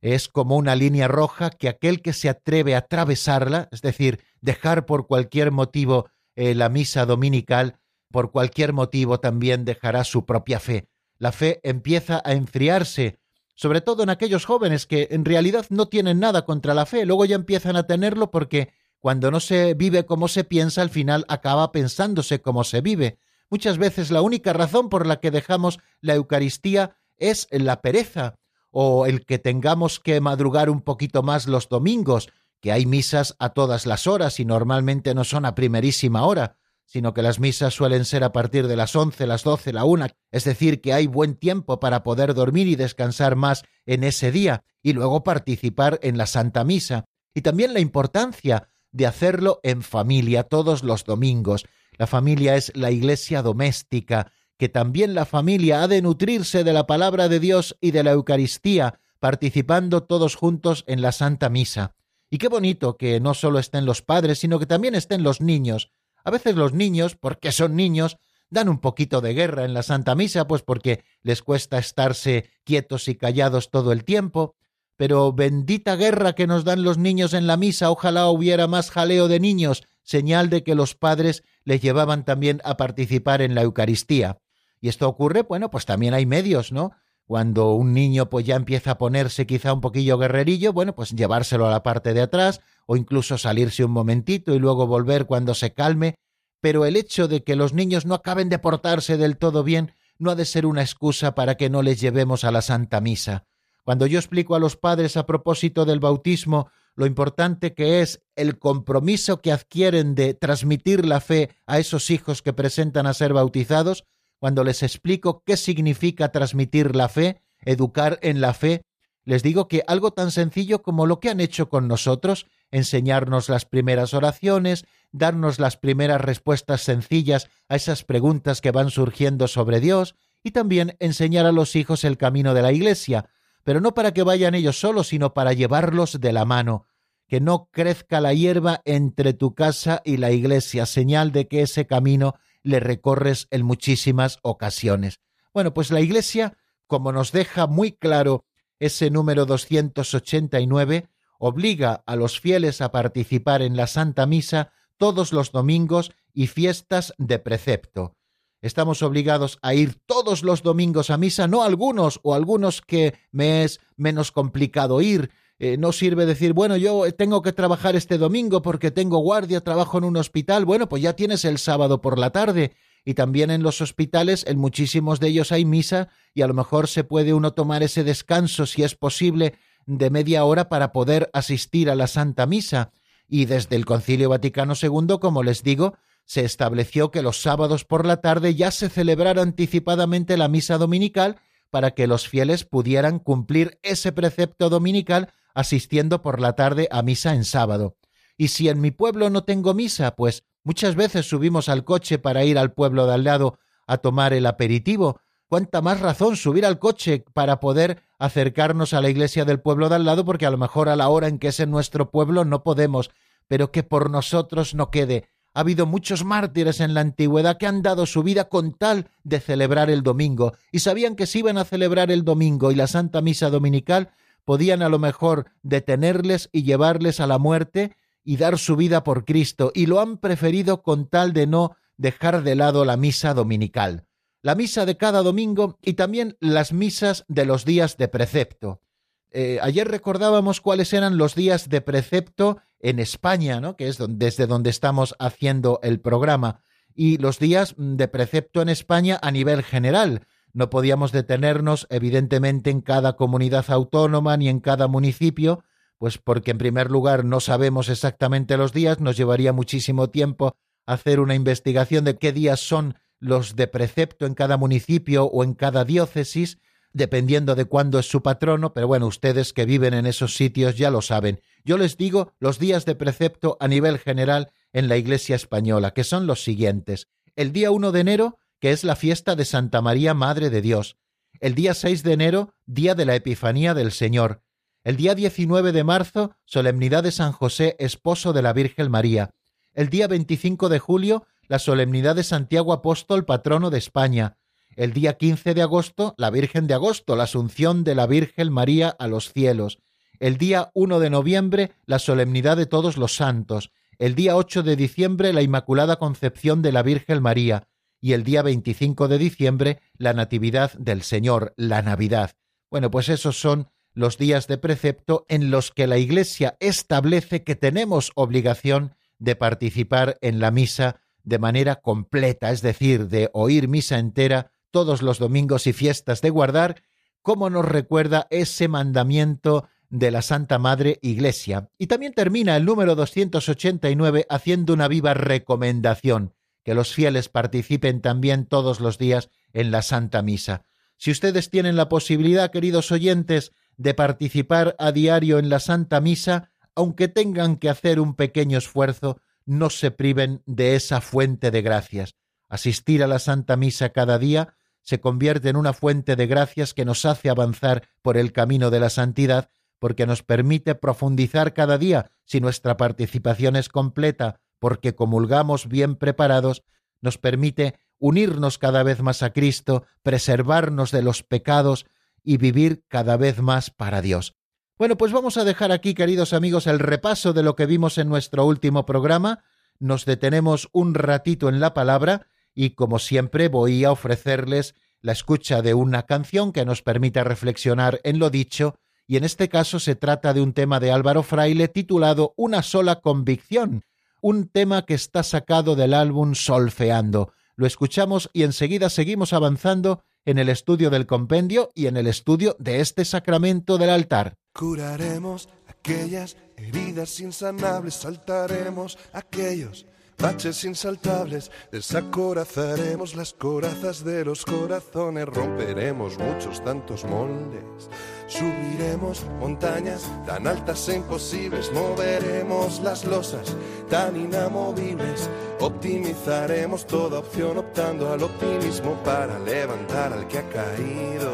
Es 0.00 0.28
como 0.28 0.56
una 0.56 0.76
línea 0.76 1.08
roja 1.08 1.50
que 1.50 1.68
aquel 1.68 2.00
que 2.00 2.12
se 2.12 2.28
atreve 2.28 2.74
a 2.74 2.78
atravesarla, 2.78 3.68
es 3.72 3.82
decir, 3.82 4.20
dejar 4.40 4.86
por 4.86 5.08
cualquier 5.08 5.50
motivo 5.50 6.08
eh, 6.36 6.54
la 6.54 6.68
misa 6.68 7.04
dominical, 7.04 7.80
por 8.10 8.30
cualquier 8.30 8.72
motivo 8.72 9.18
también 9.18 9.64
dejará 9.64 10.04
su 10.04 10.24
propia 10.24 10.60
fe. 10.60 10.88
La 11.18 11.32
fe 11.32 11.60
empieza 11.64 12.22
a 12.24 12.32
enfriarse, 12.32 13.18
sobre 13.58 13.80
todo 13.80 14.04
en 14.04 14.08
aquellos 14.08 14.44
jóvenes 14.44 14.86
que 14.86 15.08
en 15.10 15.24
realidad 15.24 15.66
no 15.68 15.88
tienen 15.88 16.20
nada 16.20 16.44
contra 16.44 16.74
la 16.74 16.86
fe, 16.86 17.04
luego 17.04 17.24
ya 17.24 17.34
empiezan 17.34 17.74
a 17.74 17.88
tenerlo 17.88 18.30
porque 18.30 18.72
cuando 19.00 19.32
no 19.32 19.40
se 19.40 19.74
vive 19.74 20.06
como 20.06 20.28
se 20.28 20.44
piensa, 20.44 20.80
al 20.80 20.90
final 20.90 21.24
acaba 21.26 21.72
pensándose 21.72 22.40
como 22.40 22.62
se 22.62 22.82
vive. 22.82 23.18
Muchas 23.50 23.76
veces 23.76 24.12
la 24.12 24.22
única 24.22 24.52
razón 24.52 24.88
por 24.88 25.08
la 25.08 25.18
que 25.18 25.32
dejamos 25.32 25.80
la 26.00 26.14
Eucaristía 26.14 26.98
es 27.16 27.48
la 27.50 27.82
pereza 27.82 28.36
o 28.70 29.06
el 29.06 29.26
que 29.26 29.40
tengamos 29.40 29.98
que 29.98 30.20
madrugar 30.20 30.70
un 30.70 30.80
poquito 30.80 31.24
más 31.24 31.48
los 31.48 31.68
domingos, 31.68 32.28
que 32.60 32.70
hay 32.70 32.86
misas 32.86 33.34
a 33.40 33.48
todas 33.48 33.86
las 33.86 34.06
horas 34.06 34.38
y 34.38 34.44
normalmente 34.44 35.16
no 35.16 35.24
son 35.24 35.44
a 35.44 35.56
primerísima 35.56 36.24
hora, 36.24 36.54
sino 36.88 37.12
que 37.12 37.20
las 37.20 37.38
misas 37.38 37.74
suelen 37.74 38.06
ser 38.06 38.24
a 38.24 38.32
partir 38.32 38.66
de 38.66 38.74
las 38.74 38.96
once, 38.96 39.26
las 39.26 39.44
doce, 39.44 39.74
la 39.74 39.84
una, 39.84 40.08
es 40.32 40.44
decir, 40.44 40.80
que 40.80 40.94
hay 40.94 41.06
buen 41.06 41.34
tiempo 41.34 41.80
para 41.80 42.02
poder 42.02 42.32
dormir 42.32 42.66
y 42.66 42.76
descansar 42.76 43.36
más 43.36 43.62
en 43.84 44.04
ese 44.04 44.32
día 44.32 44.64
y 44.82 44.94
luego 44.94 45.22
participar 45.22 46.00
en 46.02 46.16
la 46.16 46.26
Santa 46.26 46.64
Misa, 46.64 47.04
y 47.34 47.42
también 47.42 47.74
la 47.74 47.80
importancia 47.80 48.70
de 48.90 49.06
hacerlo 49.06 49.60
en 49.62 49.82
familia 49.82 50.44
todos 50.44 50.82
los 50.82 51.04
domingos. 51.04 51.66
La 51.98 52.06
familia 52.06 52.56
es 52.56 52.72
la 52.74 52.90
iglesia 52.90 53.42
doméstica, 53.42 54.32
que 54.56 54.70
también 54.70 55.14
la 55.14 55.26
familia 55.26 55.82
ha 55.82 55.88
de 55.88 56.00
nutrirse 56.00 56.64
de 56.64 56.72
la 56.72 56.86
palabra 56.86 57.28
de 57.28 57.38
Dios 57.38 57.76
y 57.82 57.90
de 57.90 58.02
la 58.02 58.12
Eucaristía, 58.12 58.98
participando 59.20 60.04
todos 60.04 60.36
juntos 60.36 60.84
en 60.86 61.02
la 61.02 61.12
Santa 61.12 61.50
Misa. 61.50 61.94
Y 62.30 62.38
qué 62.38 62.48
bonito 62.48 62.96
que 62.96 63.20
no 63.20 63.34
solo 63.34 63.58
estén 63.58 63.84
los 63.84 64.00
padres, 64.00 64.38
sino 64.38 64.58
que 64.58 64.66
también 64.66 64.94
estén 64.94 65.22
los 65.22 65.42
niños. 65.42 65.90
A 66.28 66.30
veces 66.30 66.56
los 66.56 66.74
niños, 66.74 67.16
porque 67.16 67.52
son 67.52 67.74
niños, 67.74 68.18
dan 68.50 68.68
un 68.68 68.80
poquito 68.80 69.22
de 69.22 69.32
guerra 69.32 69.64
en 69.64 69.72
la 69.72 69.82
Santa 69.82 70.14
Misa, 70.14 70.46
pues 70.46 70.60
porque 70.60 71.02
les 71.22 71.40
cuesta 71.40 71.78
estarse 71.78 72.50
quietos 72.64 73.08
y 73.08 73.14
callados 73.14 73.70
todo 73.70 73.92
el 73.92 74.04
tiempo, 74.04 74.54
pero 74.98 75.32
bendita 75.32 75.96
guerra 75.96 76.34
que 76.34 76.46
nos 76.46 76.64
dan 76.64 76.82
los 76.82 76.98
niños 76.98 77.32
en 77.32 77.46
la 77.46 77.56
misa, 77.56 77.90
ojalá 77.90 78.28
hubiera 78.28 78.66
más 78.66 78.90
jaleo 78.90 79.26
de 79.26 79.40
niños, 79.40 79.84
señal 80.02 80.50
de 80.50 80.62
que 80.62 80.74
los 80.74 80.94
padres 80.94 81.44
les 81.64 81.80
llevaban 81.80 82.26
también 82.26 82.60
a 82.62 82.76
participar 82.76 83.40
en 83.40 83.54
la 83.54 83.62
Eucaristía. 83.62 84.36
Y 84.82 84.90
esto 84.90 85.08
ocurre, 85.08 85.44
bueno, 85.44 85.70
pues 85.70 85.86
también 85.86 86.12
hay 86.12 86.26
medios, 86.26 86.72
¿no? 86.72 86.92
Cuando 87.24 87.72
un 87.72 87.94
niño 87.94 88.28
pues 88.28 88.44
ya 88.44 88.56
empieza 88.56 88.90
a 88.90 88.98
ponerse 88.98 89.46
quizá 89.46 89.72
un 89.72 89.80
poquillo 89.80 90.18
guerrerillo, 90.18 90.74
bueno, 90.74 90.94
pues 90.94 91.12
llevárselo 91.12 91.66
a 91.66 91.70
la 91.70 91.82
parte 91.82 92.12
de 92.12 92.20
atrás 92.20 92.60
o 92.90 92.96
incluso 92.96 93.36
salirse 93.36 93.84
un 93.84 93.90
momentito 93.90 94.54
y 94.54 94.58
luego 94.58 94.86
volver 94.86 95.26
cuando 95.26 95.52
se 95.52 95.74
calme, 95.74 96.14
pero 96.62 96.86
el 96.86 96.96
hecho 96.96 97.28
de 97.28 97.44
que 97.44 97.54
los 97.54 97.74
niños 97.74 98.06
no 98.06 98.14
acaben 98.14 98.48
de 98.48 98.58
portarse 98.58 99.18
del 99.18 99.36
todo 99.36 99.62
bien 99.62 99.92
no 100.18 100.30
ha 100.30 100.34
de 100.34 100.46
ser 100.46 100.64
una 100.64 100.80
excusa 100.80 101.34
para 101.34 101.56
que 101.56 101.68
no 101.68 101.82
les 101.82 102.00
llevemos 102.00 102.44
a 102.44 102.50
la 102.50 102.62
Santa 102.62 103.02
Misa. 103.02 103.44
Cuando 103.84 104.06
yo 104.06 104.18
explico 104.18 104.54
a 104.54 104.58
los 104.58 104.76
padres 104.76 105.18
a 105.18 105.26
propósito 105.26 105.84
del 105.84 106.00
bautismo 106.00 106.70
lo 106.94 107.04
importante 107.04 107.74
que 107.74 108.00
es 108.00 108.22
el 108.36 108.58
compromiso 108.58 109.42
que 109.42 109.52
adquieren 109.52 110.14
de 110.14 110.32
transmitir 110.32 111.04
la 111.04 111.20
fe 111.20 111.50
a 111.66 111.78
esos 111.78 112.10
hijos 112.10 112.40
que 112.40 112.54
presentan 112.54 113.06
a 113.06 113.12
ser 113.12 113.34
bautizados, 113.34 114.04
cuando 114.38 114.64
les 114.64 114.82
explico 114.82 115.42
qué 115.44 115.58
significa 115.58 116.32
transmitir 116.32 116.96
la 116.96 117.10
fe, 117.10 117.42
educar 117.60 118.18
en 118.22 118.40
la 118.40 118.54
fe, 118.54 118.80
les 119.24 119.42
digo 119.42 119.68
que 119.68 119.84
algo 119.86 120.10
tan 120.12 120.30
sencillo 120.30 120.80
como 120.80 121.04
lo 121.04 121.20
que 121.20 121.28
han 121.28 121.40
hecho 121.40 121.68
con 121.68 121.86
nosotros, 121.86 122.46
enseñarnos 122.70 123.48
las 123.48 123.64
primeras 123.64 124.14
oraciones, 124.14 124.84
darnos 125.12 125.58
las 125.58 125.76
primeras 125.76 126.20
respuestas 126.20 126.82
sencillas 126.82 127.48
a 127.68 127.76
esas 127.76 128.04
preguntas 128.04 128.60
que 128.60 128.70
van 128.70 128.90
surgiendo 128.90 129.48
sobre 129.48 129.80
Dios, 129.80 130.14
y 130.42 130.52
también 130.52 130.96
enseñar 131.00 131.46
a 131.46 131.52
los 131.52 131.76
hijos 131.76 132.04
el 132.04 132.16
camino 132.16 132.54
de 132.54 132.62
la 132.62 132.72
Iglesia, 132.72 133.28
pero 133.64 133.80
no 133.80 133.92
para 133.94 134.12
que 134.12 134.22
vayan 134.22 134.54
ellos 134.54 134.78
solos, 134.78 135.08
sino 135.08 135.34
para 135.34 135.52
llevarlos 135.52 136.20
de 136.20 136.32
la 136.32 136.44
mano, 136.44 136.86
que 137.26 137.40
no 137.40 137.68
crezca 137.70 138.20
la 138.20 138.32
hierba 138.32 138.80
entre 138.84 139.34
tu 139.34 139.54
casa 139.54 140.00
y 140.04 140.16
la 140.16 140.30
Iglesia, 140.30 140.86
señal 140.86 141.32
de 141.32 141.48
que 141.48 141.62
ese 141.62 141.86
camino 141.86 142.34
le 142.62 142.80
recorres 142.80 143.46
en 143.50 143.64
muchísimas 143.64 144.38
ocasiones. 144.42 145.20
Bueno, 145.52 145.74
pues 145.74 145.90
la 145.90 146.00
Iglesia, 146.00 146.56
como 146.86 147.12
nos 147.12 147.32
deja 147.32 147.66
muy 147.66 147.92
claro 147.92 148.44
ese 148.78 149.10
número 149.10 149.44
289, 149.44 151.08
obliga 151.38 152.02
a 152.06 152.16
los 152.16 152.40
fieles 152.40 152.80
a 152.80 152.92
participar 152.92 153.62
en 153.62 153.76
la 153.76 153.86
Santa 153.86 154.26
Misa 154.26 154.72
todos 154.98 155.32
los 155.32 155.52
domingos 155.52 156.12
y 156.34 156.48
fiestas 156.48 157.14
de 157.18 157.38
precepto. 157.38 158.16
Estamos 158.60 159.02
obligados 159.02 159.58
a 159.62 159.74
ir 159.74 159.94
todos 160.06 160.42
los 160.42 160.64
domingos 160.64 161.10
a 161.10 161.16
misa, 161.16 161.46
no 161.46 161.62
algunos 161.62 162.18
o 162.24 162.34
algunos 162.34 162.82
que 162.82 163.14
me 163.30 163.62
es 163.62 163.78
menos 163.96 164.32
complicado 164.32 165.00
ir. 165.00 165.30
Eh, 165.60 165.76
no 165.76 165.92
sirve 165.92 166.26
decir, 166.26 166.52
bueno, 166.52 166.76
yo 166.76 167.04
tengo 167.12 167.42
que 167.42 167.52
trabajar 167.52 167.94
este 167.94 168.18
domingo 168.18 168.60
porque 168.60 168.90
tengo 168.90 169.18
guardia, 169.18 169.60
trabajo 169.60 169.98
en 169.98 170.04
un 170.04 170.16
hospital. 170.16 170.64
Bueno, 170.64 170.88
pues 170.88 171.02
ya 171.02 171.14
tienes 171.14 171.44
el 171.44 171.58
sábado 171.58 172.00
por 172.00 172.18
la 172.18 172.30
tarde. 172.30 172.74
Y 173.04 173.14
también 173.14 173.50
en 173.50 173.62
los 173.62 173.80
hospitales, 173.80 174.44
en 174.46 174.58
muchísimos 174.58 175.20
de 175.20 175.28
ellos 175.28 175.52
hay 175.52 175.64
misa 175.64 176.08
y 176.34 176.42
a 176.42 176.48
lo 176.48 176.54
mejor 176.54 176.88
se 176.88 177.04
puede 177.04 177.34
uno 177.34 177.52
tomar 177.54 177.82
ese 177.82 178.02
descanso, 178.02 178.66
si 178.66 178.82
es 178.82 178.96
posible, 178.96 179.54
de 179.88 180.10
media 180.10 180.44
hora 180.44 180.68
para 180.68 180.92
poder 180.92 181.30
asistir 181.32 181.88
a 181.88 181.94
la 181.94 182.06
Santa 182.06 182.44
Misa 182.44 182.92
y 183.26 183.46
desde 183.46 183.74
el 183.74 183.86
Concilio 183.86 184.28
Vaticano 184.28 184.74
II, 184.80 185.16
como 185.18 185.42
les 185.42 185.62
digo, 185.62 185.94
se 186.26 186.44
estableció 186.44 187.10
que 187.10 187.22
los 187.22 187.40
sábados 187.40 187.86
por 187.86 188.04
la 188.04 188.18
tarde 188.18 188.54
ya 188.54 188.70
se 188.70 188.90
celebrara 188.90 189.40
anticipadamente 189.40 190.36
la 190.36 190.48
misa 190.48 190.76
dominical 190.76 191.36
para 191.70 191.92
que 191.92 192.06
los 192.06 192.28
fieles 192.28 192.64
pudieran 192.64 193.18
cumplir 193.18 193.78
ese 193.82 194.12
precepto 194.12 194.68
dominical 194.68 195.32
asistiendo 195.54 196.20
por 196.20 196.38
la 196.38 196.52
tarde 196.52 196.88
a 196.90 197.00
misa 197.00 197.34
en 197.34 197.44
sábado. 197.44 197.96
Y 198.36 198.48
si 198.48 198.68
en 198.68 198.82
mi 198.82 198.90
pueblo 198.90 199.30
no 199.30 199.44
tengo 199.44 199.72
misa, 199.72 200.14
pues 200.16 200.44
muchas 200.64 200.96
veces 200.96 201.26
subimos 201.26 201.70
al 201.70 201.84
coche 201.84 202.18
para 202.18 202.44
ir 202.44 202.58
al 202.58 202.72
pueblo 202.72 203.06
de 203.06 203.14
al 203.14 203.24
lado 203.24 203.58
a 203.86 203.96
tomar 203.96 204.34
el 204.34 204.44
aperitivo, 204.44 205.20
cuánta 205.48 205.80
más 205.80 206.00
razón 206.00 206.36
subir 206.36 206.64
al 206.64 206.78
coche 206.78 207.24
para 207.32 207.60
poder 207.60 208.02
acercarnos 208.18 208.92
a 208.92 209.00
la 209.00 209.08
iglesia 209.08 209.44
del 209.44 209.60
pueblo 209.60 209.88
de 209.88 209.96
al 209.96 210.04
lado, 210.04 210.24
porque 210.24 210.46
a 210.46 210.50
lo 210.50 210.58
mejor 210.58 210.88
a 210.88 210.96
la 210.96 211.08
hora 211.08 211.28
en 211.28 211.38
que 211.38 211.48
es 211.48 211.60
en 211.60 211.70
nuestro 211.70 212.10
pueblo 212.10 212.44
no 212.44 212.62
podemos, 212.62 213.10
pero 213.48 213.72
que 213.72 213.82
por 213.82 214.10
nosotros 214.10 214.74
no 214.74 214.90
quede. 214.90 215.28
Ha 215.54 215.60
habido 215.60 215.86
muchos 215.86 216.24
mártires 216.24 216.80
en 216.80 216.94
la 216.94 217.00
antigüedad 217.00 217.56
que 217.56 217.66
han 217.66 217.82
dado 217.82 218.06
su 218.06 218.22
vida 218.22 218.48
con 218.48 218.74
tal 218.74 219.10
de 219.24 219.40
celebrar 219.40 219.90
el 219.90 220.02
domingo, 220.02 220.52
y 220.70 220.80
sabían 220.80 221.16
que 221.16 221.26
si 221.26 221.40
iban 221.40 221.58
a 221.58 221.64
celebrar 221.64 222.10
el 222.10 222.24
domingo 222.24 222.70
y 222.70 222.74
la 222.74 222.86
Santa 222.86 223.22
Misa 223.22 223.50
Dominical, 223.50 224.10
podían 224.44 224.82
a 224.82 224.88
lo 224.88 224.98
mejor 224.98 225.46
detenerles 225.62 226.48
y 226.52 226.62
llevarles 226.62 227.20
a 227.20 227.26
la 227.26 227.38
muerte 227.38 227.96
y 228.24 228.36
dar 228.36 228.58
su 228.58 228.76
vida 228.76 229.04
por 229.04 229.24
Cristo, 229.24 229.72
y 229.74 229.86
lo 229.86 230.00
han 230.00 230.18
preferido 230.18 230.82
con 230.82 231.06
tal 231.06 231.32
de 231.32 231.46
no 231.46 231.76
dejar 231.96 232.42
de 232.42 232.54
lado 232.54 232.84
la 232.84 232.96
misa 232.96 233.34
dominical 233.34 234.07
la 234.42 234.54
misa 234.54 234.86
de 234.86 234.96
cada 234.96 235.22
domingo 235.22 235.78
y 235.82 235.94
también 235.94 236.36
las 236.40 236.72
misas 236.72 237.24
de 237.28 237.44
los 237.44 237.64
días 237.64 237.96
de 237.96 238.08
precepto. 238.08 238.82
Eh, 239.30 239.58
ayer 239.62 239.88
recordábamos 239.88 240.60
cuáles 240.60 240.92
eran 240.92 241.18
los 241.18 241.34
días 241.34 241.68
de 241.68 241.80
precepto 241.80 242.58
en 242.80 242.98
España, 242.98 243.60
¿no? 243.60 243.76
que 243.76 243.88
es 243.88 243.98
desde 244.08 244.46
donde 244.46 244.70
estamos 244.70 245.14
haciendo 245.18 245.80
el 245.82 246.00
programa, 246.00 246.60
y 246.94 247.18
los 247.18 247.38
días 247.38 247.74
de 247.76 248.08
precepto 248.08 248.62
en 248.62 248.68
España 248.68 249.18
a 249.22 249.30
nivel 249.30 249.62
general. 249.62 250.26
No 250.52 250.70
podíamos 250.70 251.12
detenernos, 251.12 251.86
evidentemente, 251.90 252.70
en 252.70 252.80
cada 252.80 253.14
comunidad 253.14 253.66
autónoma 253.68 254.36
ni 254.36 254.48
en 254.48 254.60
cada 254.60 254.88
municipio, 254.88 255.62
pues 255.98 256.18
porque 256.18 256.52
en 256.52 256.58
primer 256.58 256.90
lugar 256.90 257.24
no 257.24 257.40
sabemos 257.40 257.88
exactamente 257.88 258.56
los 258.56 258.72
días, 258.72 259.00
nos 259.00 259.16
llevaría 259.16 259.52
muchísimo 259.52 260.10
tiempo 260.10 260.56
hacer 260.86 261.20
una 261.20 261.34
investigación 261.34 262.04
de 262.04 262.16
qué 262.16 262.32
días 262.32 262.60
son 262.60 262.96
los 263.20 263.56
de 263.56 263.66
precepto 263.66 264.26
en 264.26 264.34
cada 264.34 264.56
municipio 264.56 265.24
o 265.24 265.44
en 265.44 265.54
cada 265.54 265.84
diócesis, 265.84 266.58
dependiendo 266.92 267.54
de 267.54 267.64
cuándo 267.64 267.98
es 267.98 268.08
su 268.08 268.22
patrono, 268.22 268.72
pero 268.72 268.86
bueno, 268.86 269.06
ustedes 269.06 269.52
que 269.52 269.66
viven 269.66 269.94
en 269.94 270.06
esos 270.06 270.34
sitios 270.34 270.76
ya 270.76 270.90
lo 270.90 271.02
saben. 271.02 271.40
Yo 271.64 271.76
les 271.78 271.96
digo 271.96 272.32
los 272.38 272.58
días 272.58 272.84
de 272.86 272.94
precepto 272.94 273.56
a 273.60 273.68
nivel 273.68 273.98
general 273.98 274.52
en 274.72 274.88
la 274.88 274.96
Iglesia 274.96 275.36
española, 275.36 275.92
que 275.92 276.04
son 276.04 276.26
los 276.26 276.42
siguientes. 276.42 277.08
El 277.36 277.52
día 277.52 277.70
1 277.70 277.92
de 277.92 278.00
enero, 278.00 278.38
que 278.60 278.72
es 278.72 278.84
la 278.84 278.96
fiesta 278.96 279.36
de 279.36 279.44
Santa 279.44 279.80
María 279.80 280.14
Madre 280.14 280.50
de 280.50 280.62
Dios. 280.62 280.96
El 281.40 281.54
día 281.54 281.74
6 281.74 282.02
de 282.02 282.12
enero, 282.12 282.54
día 282.66 282.94
de 282.94 283.04
la 283.04 283.14
Epifanía 283.14 283.74
del 283.74 283.92
Señor. 283.92 284.42
El 284.82 284.96
día 284.96 285.14
19 285.14 285.72
de 285.72 285.84
marzo, 285.84 286.34
solemnidad 286.44 287.02
de 287.02 287.12
San 287.12 287.32
José, 287.32 287.76
esposo 287.78 288.32
de 288.32 288.42
la 288.42 288.52
Virgen 288.52 288.90
María. 288.90 289.30
El 289.74 289.90
día 289.90 290.08
25 290.08 290.68
de 290.68 290.78
julio, 290.78 291.26
la 291.48 291.58
solemnidad 291.58 292.14
de 292.14 292.22
Santiago 292.22 292.72
Apóstol, 292.72 293.24
patrono 293.24 293.70
de 293.70 293.78
España. 293.78 294.36
El 294.76 294.92
día 294.92 295.14
15 295.14 295.54
de 295.54 295.62
agosto, 295.62 296.14
la 296.18 296.30
Virgen 296.30 296.66
de 296.66 296.74
Agosto, 296.74 297.16
la 297.16 297.24
Asunción 297.24 297.82
de 297.82 297.94
la 297.94 298.06
Virgen 298.06 298.52
María 298.52 298.90
a 298.90 299.08
los 299.08 299.32
cielos. 299.32 299.78
El 300.20 300.36
día 300.36 300.70
1 300.74 301.00
de 301.00 301.10
noviembre, 301.10 301.72
la 301.86 301.98
solemnidad 301.98 302.56
de 302.56 302.66
todos 302.66 302.96
los 302.96 303.16
santos. 303.16 303.72
El 303.98 304.14
día 304.14 304.36
8 304.36 304.62
de 304.62 304.76
diciembre, 304.76 305.32
la 305.32 305.42
Inmaculada 305.42 305.96
Concepción 305.96 306.62
de 306.62 306.70
la 306.70 306.82
Virgen 306.82 307.22
María. 307.22 307.66
Y 308.00 308.12
el 308.12 308.22
día 308.22 308.42
25 308.42 309.08
de 309.08 309.18
diciembre, 309.18 309.80
la 309.96 310.12
Natividad 310.12 310.72
del 310.74 311.02
Señor, 311.02 311.54
la 311.56 311.82
Navidad. 311.82 312.32
Bueno, 312.70 312.90
pues 312.90 313.08
esos 313.08 313.40
son 313.40 313.70
los 313.94 314.18
días 314.18 314.46
de 314.46 314.58
precepto 314.58 315.24
en 315.28 315.50
los 315.50 315.72
que 315.72 315.88
la 315.88 315.98
Iglesia 315.98 316.56
establece 316.60 317.42
que 317.42 317.56
tenemos 317.56 318.12
obligación 318.14 318.94
de 319.18 319.34
participar 319.34 320.18
en 320.20 320.38
la 320.38 320.52
misa 320.52 321.00
de 321.24 321.38
manera 321.38 321.76
completa, 321.76 322.50
es 322.50 322.62
decir, 322.62 323.08
de 323.08 323.30
oír 323.32 323.68
misa 323.68 323.98
entera 323.98 324.52
todos 324.70 325.02
los 325.02 325.18
domingos 325.18 325.66
y 325.66 325.72
fiestas 325.72 326.20
de 326.20 326.30
guardar, 326.30 326.82
como 327.22 327.50
nos 327.50 327.64
recuerda 327.64 328.26
ese 328.30 328.68
mandamiento 328.68 329.68
de 329.90 330.10
la 330.10 330.22
Santa 330.22 330.58
Madre 330.58 330.98
Iglesia. 331.02 331.70
Y 331.78 331.86
también 331.86 332.12
termina 332.12 332.56
el 332.56 332.64
número 332.64 332.94
289 332.94 334.26
haciendo 334.28 334.74
una 334.74 334.88
viva 334.88 335.14
recomendación, 335.14 336.34
que 336.62 336.74
los 336.74 336.92
fieles 336.92 337.28
participen 337.28 338.00
también 338.00 338.46
todos 338.46 338.80
los 338.80 338.98
días 338.98 339.30
en 339.52 339.70
la 339.70 339.82
Santa 339.82 340.22
Misa. 340.22 340.64
Si 340.96 341.10
ustedes 341.10 341.50
tienen 341.50 341.76
la 341.76 341.88
posibilidad, 341.88 342.50
queridos 342.50 342.92
oyentes, 342.92 343.52
de 343.76 343.94
participar 343.94 344.74
a 344.78 344.92
diario 344.92 345.38
en 345.38 345.48
la 345.48 345.60
Santa 345.60 346.00
Misa, 346.00 346.50
aunque 346.74 347.08
tengan 347.08 347.56
que 347.56 347.68
hacer 347.68 348.00
un 348.00 348.14
pequeño 348.14 348.58
esfuerzo, 348.58 349.20
no 349.48 349.70
se 349.70 349.90
priven 349.90 350.42
de 350.44 350.76
esa 350.76 351.00
fuente 351.00 351.50
de 351.50 351.62
gracias. 351.62 352.14
Asistir 352.50 353.02
a 353.02 353.06
la 353.06 353.18
Santa 353.18 353.56
Misa 353.56 353.88
cada 353.90 354.18
día 354.18 354.54
se 354.82 355.00
convierte 355.00 355.48
en 355.48 355.56
una 355.56 355.72
fuente 355.72 356.16
de 356.16 356.26
gracias 356.26 356.74
que 356.74 356.84
nos 356.84 357.06
hace 357.06 357.30
avanzar 357.30 357.88
por 358.02 358.18
el 358.18 358.32
camino 358.32 358.70
de 358.70 358.80
la 358.80 358.90
santidad, 358.90 359.50
porque 359.78 360.06
nos 360.06 360.22
permite 360.22 360.74
profundizar 360.74 361.54
cada 361.54 361.78
día, 361.78 362.10
si 362.24 362.40
nuestra 362.40 362.76
participación 362.76 363.56
es 363.56 363.70
completa, 363.70 364.40
porque 364.58 364.94
comulgamos 364.94 365.66
bien 365.66 365.96
preparados, 365.96 366.62
nos 367.00 367.16
permite 367.16 367.74
unirnos 367.98 368.58
cada 368.58 368.82
vez 368.82 369.00
más 369.00 369.22
a 369.22 369.32
Cristo, 369.32 369.84
preservarnos 370.02 370.90
de 370.90 371.02
los 371.02 371.22
pecados 371.22 371.86
y 372.22 372.36
vivir 372.36 372.84
cada 372.88 373.16
vez 373.16 373.40
más 373.40 373.70
para 373.70 374.02
Dios. 374.02 374.37
Bueno, 374.78 374.96
pues 374.96 375.10
vamos 375.10 375.36
a 375.36 375.44
dejar 375.44 375.72
aquí, 375.72 375.92
queridos 375.92 376.32
amigos, 376.32 376.68
el 376.68 376.78
repaso 376.78 377.32
de 377.32 377.42
lo 377.42 377.56
que 377.56 377.66
vimos 377.66 377.98
en 377.98 378.08
nuestro 378.08 378.46
último 378.46 378.86
programa. 378.86 379.42
Nos 379.80 380.04
detenemos 380.04 380.68
un 380.70 380.94
ratito 380.94 381.48
en 381.48 381.58
la 381.58 381.74
palabra 381.74 382.28
y, 382.54 382.70
como 382.76 383.00
siempre, 383.00 383.48
voy 383.48 383.84
a 383.84 383.90
ofrecerles 383.90 384.76
la 385.00 385.10
escucha 385.10 385.62
de 385.62 385.74
una 385.74 386.04
canción 386.04 386.52
que 386.52 386.64
nos 386.64 386.82
permita 386.82 387.24
reflexionar 387.24 388.00
en 388.04 388.20
lo 388.20 388.30
dicho, 388.30 388.76
y 389.08 389.16
en 389.16 389.24
este 389.24 389.48
caso 389.48 389.80
se 389.80 389.96
trata 389.96 390.32
de 390.32 390.42
un 390.42 390.52
tema 390.52 390.78
de 390.78 390.92
Álvaro 390.92 391.24
Fraile 391.24 391.66
titulado 391.66 392.34
Una 392.36 392.62
sola 392.62 393.00
convicción, 393.00 393.84
un 394.20 394.46
tema 394.46 394.86
que 394.86 394.94
está 394.94 395.24
sacado 395.24 395.74
del 395.74 395.92
álbum 395.92 396.36
Solfeando. 396.36 397.32
Lo 397.56 397.66
escuchamos 397.66 398.30
y 398.32 398.44
enseguida 398.44 398.90
seguimos 398.90 399.32
avanzando 399.32 400.04
en 400.28 400.36
el 400.36 400.50
estudio 400.50 400.90
del 400.90 401.06
compendio 401.06 401.70
y 401.74 401.86
en 401.86 401.96
el 401.96 402.06
estudio 402.06 402.54
de 402.58 402.80
este 402.80 403.06
sacramento 403.06 403.78
del 403.78 403.88
altar. 403.88 404.34
Curaremos 404.52 405.48
aquellas 405.66 406.36
heridas 406.54 407.18
insanables, 407.20 407.94
saltaremos 407.94 408.98
aquellos 409.14 409.86
baches 410.18 410.64
insaltables, 410.64 411.50
desacorazaremos 411.70 413.14
las 413.14 413.32
corazas 413.32 414.04
de 414.04 414.24
los 414.24 414.44
corazones, 414.44 415.26
romperemos 415.26 416.18
muchos 416.18 416.62
tantos 416.64 417.04
moldes. 417.04 417.88
Subiremos 418.26 419.24
montañas 419.40 420.02
tan 420.26 420.46
altas 420.46 420.88
e 420.88 420.96
imposibles, 420.96 421.72
moveremos 421.72 422.80
las 422.80 423.04
losas 423.04 423.56
tan 423.88 424.16
inamovibles, 424.16 425.30
optimizaremos 425.60 426.86
toda 426.86 427.20
opción 427.20 427.56
optando 427.58 428.12
al 428.12 428.22
optimismo 428.22 428.94
para 429.04 429.38
levantar 429.38 430.12
al 430.12 430.26
que 430.28 430.38
ha 430.38 430.48
caído. 430.50 431.32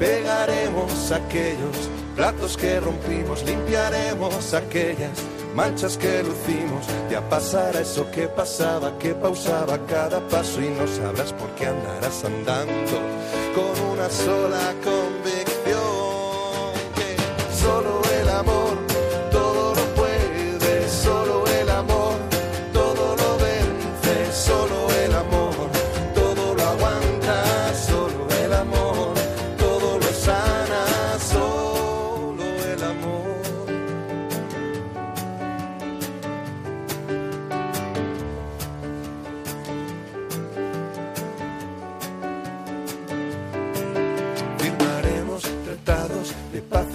Pegaremos 0.00 1.12
aquellos 1.12 1.90
platos 2.16 2.56
que 2.56 2.80
rompimos, 2.80 3.44
limpiaremos 3.44 4.54
aquellas 4.54 5.22
manchas 5.56 5.96
que 5.96 6.22
lucimos, 6.22 6.84
ya 7.10 7.26
pasará 7.28 7.80
eso 7.80 8.08
que 8.10 8.28
pasaba, 8.28 8.96
que 8.98 9.14
pausaba 9.14 9.78
cada 9.86 10.20
paso 10.28 10.60
y 10.60 10.68
no 10.68 10.86
sabrás 10.86 11.32
por 11.32 11.48
qué 11.56 11.66
andarás 11.66 12.24
andando 12.24 12.96
con 13.54 13.90
una 13.92 14.10
sola 14.10 14.74
convicción 14.84 15.80
que 16.94 17.16
solo 17.58 18.02
el 18.20 18.28
amor 18.28 18.85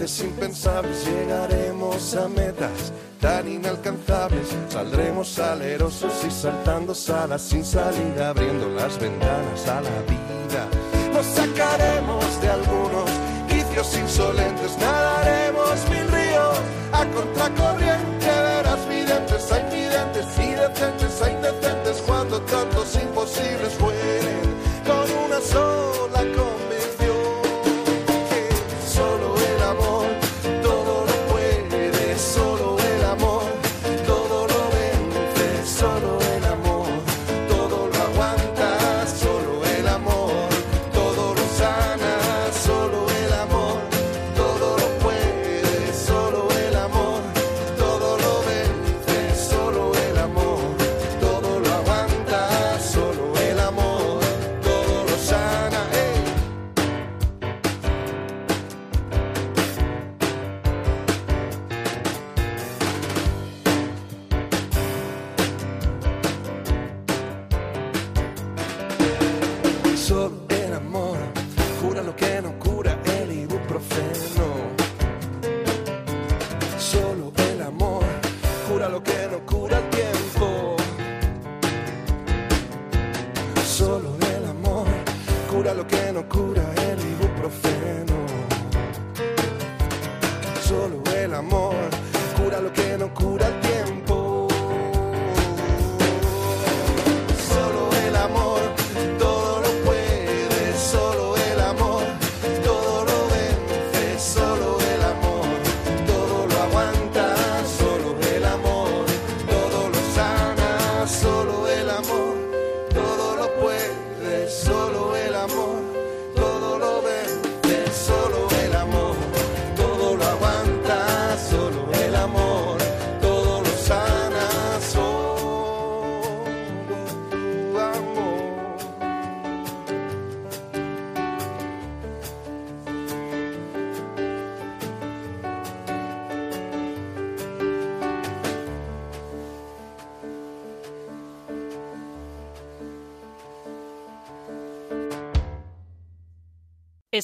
impensables, 0.01 1.05
llegaremos 1.05 2.15
a 2.15 2.27
metas 2.27 2.91
tan 3.19 3.47
inalcanzables, 3.47 4.47
saldremos 4.67 5.37
alerosos 5.37 6.11
y 6.27 6.31
saltando 6.31 6.95
salas 6.95 7.43
sin 7.43 7.63
salida, 7.63 8.29
abriendo 8.29 8.67
las 8.69 8.99
ventanas 8.99 9.67
a 9.67 9.79
la 9.81 10.01
vida. 10.09 10.67
Nos 11.13 11.25
sacaremos 11.27 12.41
de 12.41 12.49
algunos 12.49 13.11
vicios 13.47 13.95
insolentes, 13.95 14.75
nadaremos 14.79 15.89
mil 15.91 16.07
ríos 16.11 16.57
a 16.93 17.05
contracorriente, 17.05 18.25
verás 18.25 18.89
videntes, 18.89 19.51
hay 19.51 19.63
videntes 19.69 20.25
y 20.39 20.51
decentes, 20.53 21.21
hay 21.21 21.33
indecentes, 21.33 22.01
cuando 22.07 22.41
tantos 22.41 22.95
imposibles 22.95 23.77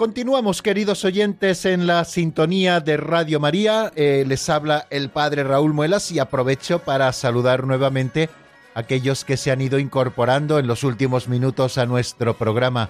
Continuamos, 0.00 0.62
queridos 0.62 1.04
oyentes, 1.04 1.66
en 1.66 1.86
la 1.86 2.06
sintonía 2.06 2.80
de 2.80 2.96
Radio 2.96 3.38
María. 3.38 3.92
Eh, 3.96 4.24
les 4.26 4.48
habla 4.48 4.86
el 4.88 5.10
padre 5.10 5.44
Raúl 5.44 5.74
Muelas 5.74 6.10
y 6.10 6.18
aprovecho 6.18 6.78
para 6.78 7.12
saludar 7.12 7.66
nuevamente 7.66 8.30
a 8.74 8.80
aquellos 8.80 9.26
que 9.26 9.36
se 9.36 9.50
han 9.50 9.60
ido 9.60 9.78
incorporando 9.78 10.58
en 10.58 10.66
los 10.66 10.84
últimos 10.84 11.28
minutos 11.28 11.76
a 11.76 11.84
nuestro 11.84 12.32
programa. 12.32 12.88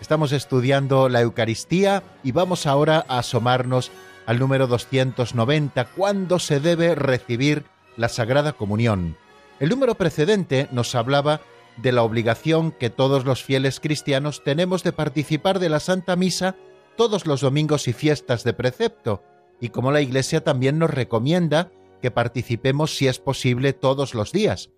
Estamos 0.00 0.32
estudiando 0.32 1.08
la 1.08 1.20
Eucaristía 1.20 2.02
y 2.24 2.32
vamos 2.32 2.66
ahora 2.66 3.04
a 3.06 3.20
asomarnos 3.20 3.92
al 4.26 4.40
número 4.40 4.66
290, 4.66 5.84
¿cuándo 5.84 6.40
se 6.40 6.58
debe 6.58 6.96
recibir 6.96 7.66
la 7.96 8.08
Sagrada 8.08 8.52
Comunión? 8.52 9.16
El 9.60 9.68
número 9.68 9.94
precedente 9.94 10.66
nos 10.72 10.96
hablaba 10.96 11.40
de 11.82 11.92
la 11.92 12.02
obligación 12.02 12.72
que 12.72 12.90
todos 12.90 13.24
los 13.24 13.42
fieles 13.42 13.80
cristianos 13.80 14.42
tenemos 14.44 14.82
de 14.82 14.92
participar 14.92 15.58
de 15.58 15.68
la 15.68 15.80
Santa 15.80 16.16
Misa 16.16 16.56
todos 16.96 17.26
los 17.26 17.40
domingos 17.40 17.86
y 17.88 17.92
fiestas 17.92 18.42
de 18.44 18.52
precepto, 18.52 19.22
y 19.60 19.68
como 19.68 19.92
la 19.92 20.00
Iglesia 20.00 20.42
también 20.42 20.78
nos 20.78 20.90
recomienda 20.90 21.70
que 22.02 22.10
participemos 22.10 22.96
si 22.96 23.06
es 23.06 23.18
posible 23.18 23.72
todos 23.72 24.14
los 24.14 24.32
días. 24.32 24.70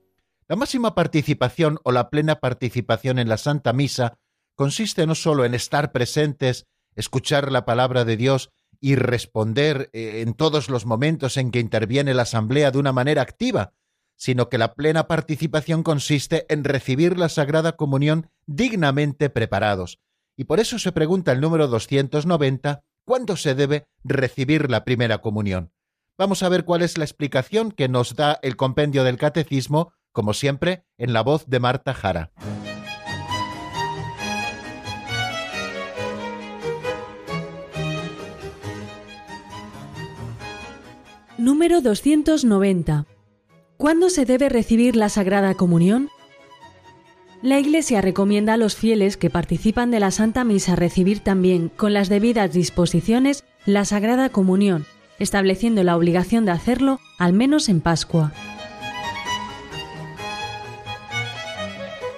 La 0.49 0.57
máxima 0.57 0.95
participación 0.95 1.79
o 1.85 1.93
la 1.93 2.11
plena 2.11 2.41
participación 2.41 3.19
en 3.19 3.29
la 3.29 3.37
Santa 3.37 3.73
Misa 3.73 4.19
consiste 4.55 5.07
no 5.07 5.15
solo 5.15 5.45
en 5.45 5.55
estar 5.55 5.93
presentes, 5.93 6.67
escuchar 6.97 7.53
la 7.53 7.65
palabra 7.65 8.05
de 8.05 8.17
Dios 8.17 8.51
y 8.81 8.97
responder 8.97 9.91
eh, 9.93 10.23
en 10.23 10.35
todos 10.35 10.69
los 10.69 10.87
momentos 10.87 11.37
en 11.37 11.51
que 11.51 11.61
interviene 11.61 12.15
la 12.15 12.23
Asamblea 12.23 12.71
de 12.71 12.79
una 12.79 12.93
manera 12.93 13.23
activa, 13.23 13.73
sino 14.21 14.51
que 14.51 14.59
la 14.59 14.75
plena 14.75 15.09
participación 15.09 15.83
consiste 15.83 16.45
en 16.51 16.63
recibir 16.63 17.19
la 17.19 17.31
Sagrada 17.31 17.77
Comunión 17.77 18.29
dignamente 18.47 19.31
preparados. 19.31 19.99
Y 20.37 20.45
por 20.45 20.61
eso 20.61 20.79
se 20.79 20.93
pregunta 20.93 21.33
el 21.33 21.41
número 21.41 21.69
290, 21.69 22.85
¿cuándo 23.07 23.37
se 23.37 23.55
debe 23.55 23.87
recibir 24.05 24.71
la 24.71 24.85
primera 24.85 25.23
comunión? 25.23 25.73
Vamos 26.19 26.43
a 26.43 26.51
ver 26.51 26.67
cuál 26.67 26.83
es 26.83 26.99
la 26.99 27.05
explicación 27.05 27.73
que 27.73 27.89
nos 27.89 28.15
da 28.15 28.39
el 28.43 28.57
compendio 28.57 29.05
del 29.05 29.17
Catecismo, 29.17 29.95
como 30.13 30.35
siempre, 30.35 30.85
en 30.99 31.15
la 31.15 31.23
voz 31.23 31.47
de 31.47 31.59
Marta 31.59 31.95
Jara. 31.95 32.31
Número 41.39 41.81
290. 41.81 43.07
¿Cuándo 43.81 44.11
se 44.11 44.27
debe 44.27 44.51
recibir 44.51 44.95
la 44.95 45.09
Sagrada 45.09 45.55
Comunión? 45.55 46.11
La 47.41 47.59
Iglesia 47.59 48.03
recomienda 48.03 48.53
a 48.53 48.57
los 48.59 48.77
fieles 48.77 49.17
que 49.17 49.31
participan 49.31 49.91
de 49.91 50.01
la 50.01 50.11
Santa 50.11 50.45
Misa 50.45 50.77
recibir 50.77 51.21
también, 51.21 51.71
con 51.71 51.95
las 51.95 52.11
debidas 52.11 52.53
disposiciones, 52.53 53.43
la 53.65 53.87
Sagrada 53.87 54.29
Comunión, 54.29 54.85
estableciendo 55.19 55.83
la 55.83 55.97
obligación 55.97 56.45
de 56.45 56.51
hacerlo 56.51 57.01
al 57.19 57.33
menos 57.33 57.71
en 57.71 57.81
Pascua. 57.81 58.35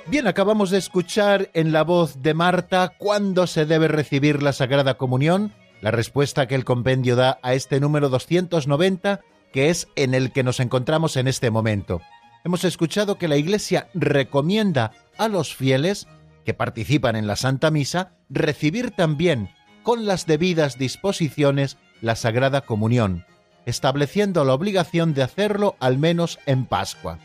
Bien, 0.08 0.26
acabamos 0.26 0.70
de 0.70 0.78
escuchar 0.78 1.48
en 1.54 1.70
la 1.70 1.84
voz 1.84 2.22
de 2.22 2.34
Marta 2.34 2.92
cuándo 2.98 3.46
se 3.46 3.66
debe 3.66 3.86
recibir 3.86 4.42
la 4.42 4.52
Sagrada 4.52 4.94
Comunión, 4.94 5.52
la 5.80 5.92
respuesta 5.92 6.48
que 6.48 6.56
el 6.56 6.64
compendio 6.64 7.14
da 7.14 7.38
a 7.40 7.54
este 7.54 7.78
número 7.78 8.08
290 8.08 9.20
que 9.52 9.70
es 9.70 9.88
en 9.96 10.14
el 10.14 10.32
que 10.32 10.42
nos 10.42 10.60
encontramos 10.60 11.16
en 11.16 11.28
este 11.28 11.50
momento. 11.50 12.00
Hemos 12.44 12.64
escuchado 12.64 13.18
que 13.18 13.28
la 13.28 13.36
Iglesia 13.36 13.88
recomienda 13.94 14.92
a 15.16 15.28
los 15.28 15.54
fieles 15.54 16.08
que 16.44 16.54
participan 16.54 17.14
en 17.14 17.26
la 17.26 17.36
Santa 17.36 17.70
Misa 17.70 18.14
recibir 18.28 18.90
también, 18.90 19.50
con 19.82 20.06
las 20.06 20.26
debidas 20.26 20.78
disposiciones, 20.78 21.76
la 22.00 22.16
Sagrada 22.16 22.62
Comunión, 22.62 23.24
estableciendo 23.66 24.44
la 24.44 24.54
obligación 24.54 25.14
de 25.14 25.22
hacerlo 25.22 25.76
al 25.78 25.98
menos 25.98 26.38
en 26.46 26.66
Pascua. 26.66 27.18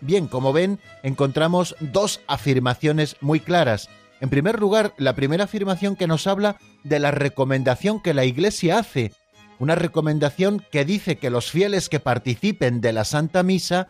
Bien, 0.00 0.28
como 0.28 0.52
ven, 0.52 0.78
encontramos 1.02 1.76
dos 1.80 2.20
afirmaciones 2.26 3.16
muy 3.20 3.40
claras. 3.40 3.88
En 4.20 4.30
primer 4.30 4.60
lugar, 4.60 4.94
la 4.96 5.14
primera 5.14 5.44
afirmación 5.44 5.96
que 5.96 6.06
nos 6.06 6.26
habla 6.26 6.56
de 6.84 6.98
la 6.98 7.10
recomendación 7.10 8.00
que 8.00 8.14
la 8.14 8.24
Iglesia 8.24 8.78
hace 8.78 9.12
una 9.60 9.74
recomendación 9.74 10.64
que 10.72 10.84
dice 10.84 11.18
que 11.18 11.30
los 11.30 11.50
fieles 11.50 11.88
que 11.88 12.00
participen 12.00 12.80
de 12.80 12.92
la 12.92 13.04
Santa 13.04 13.42
Misa 13.42 13.88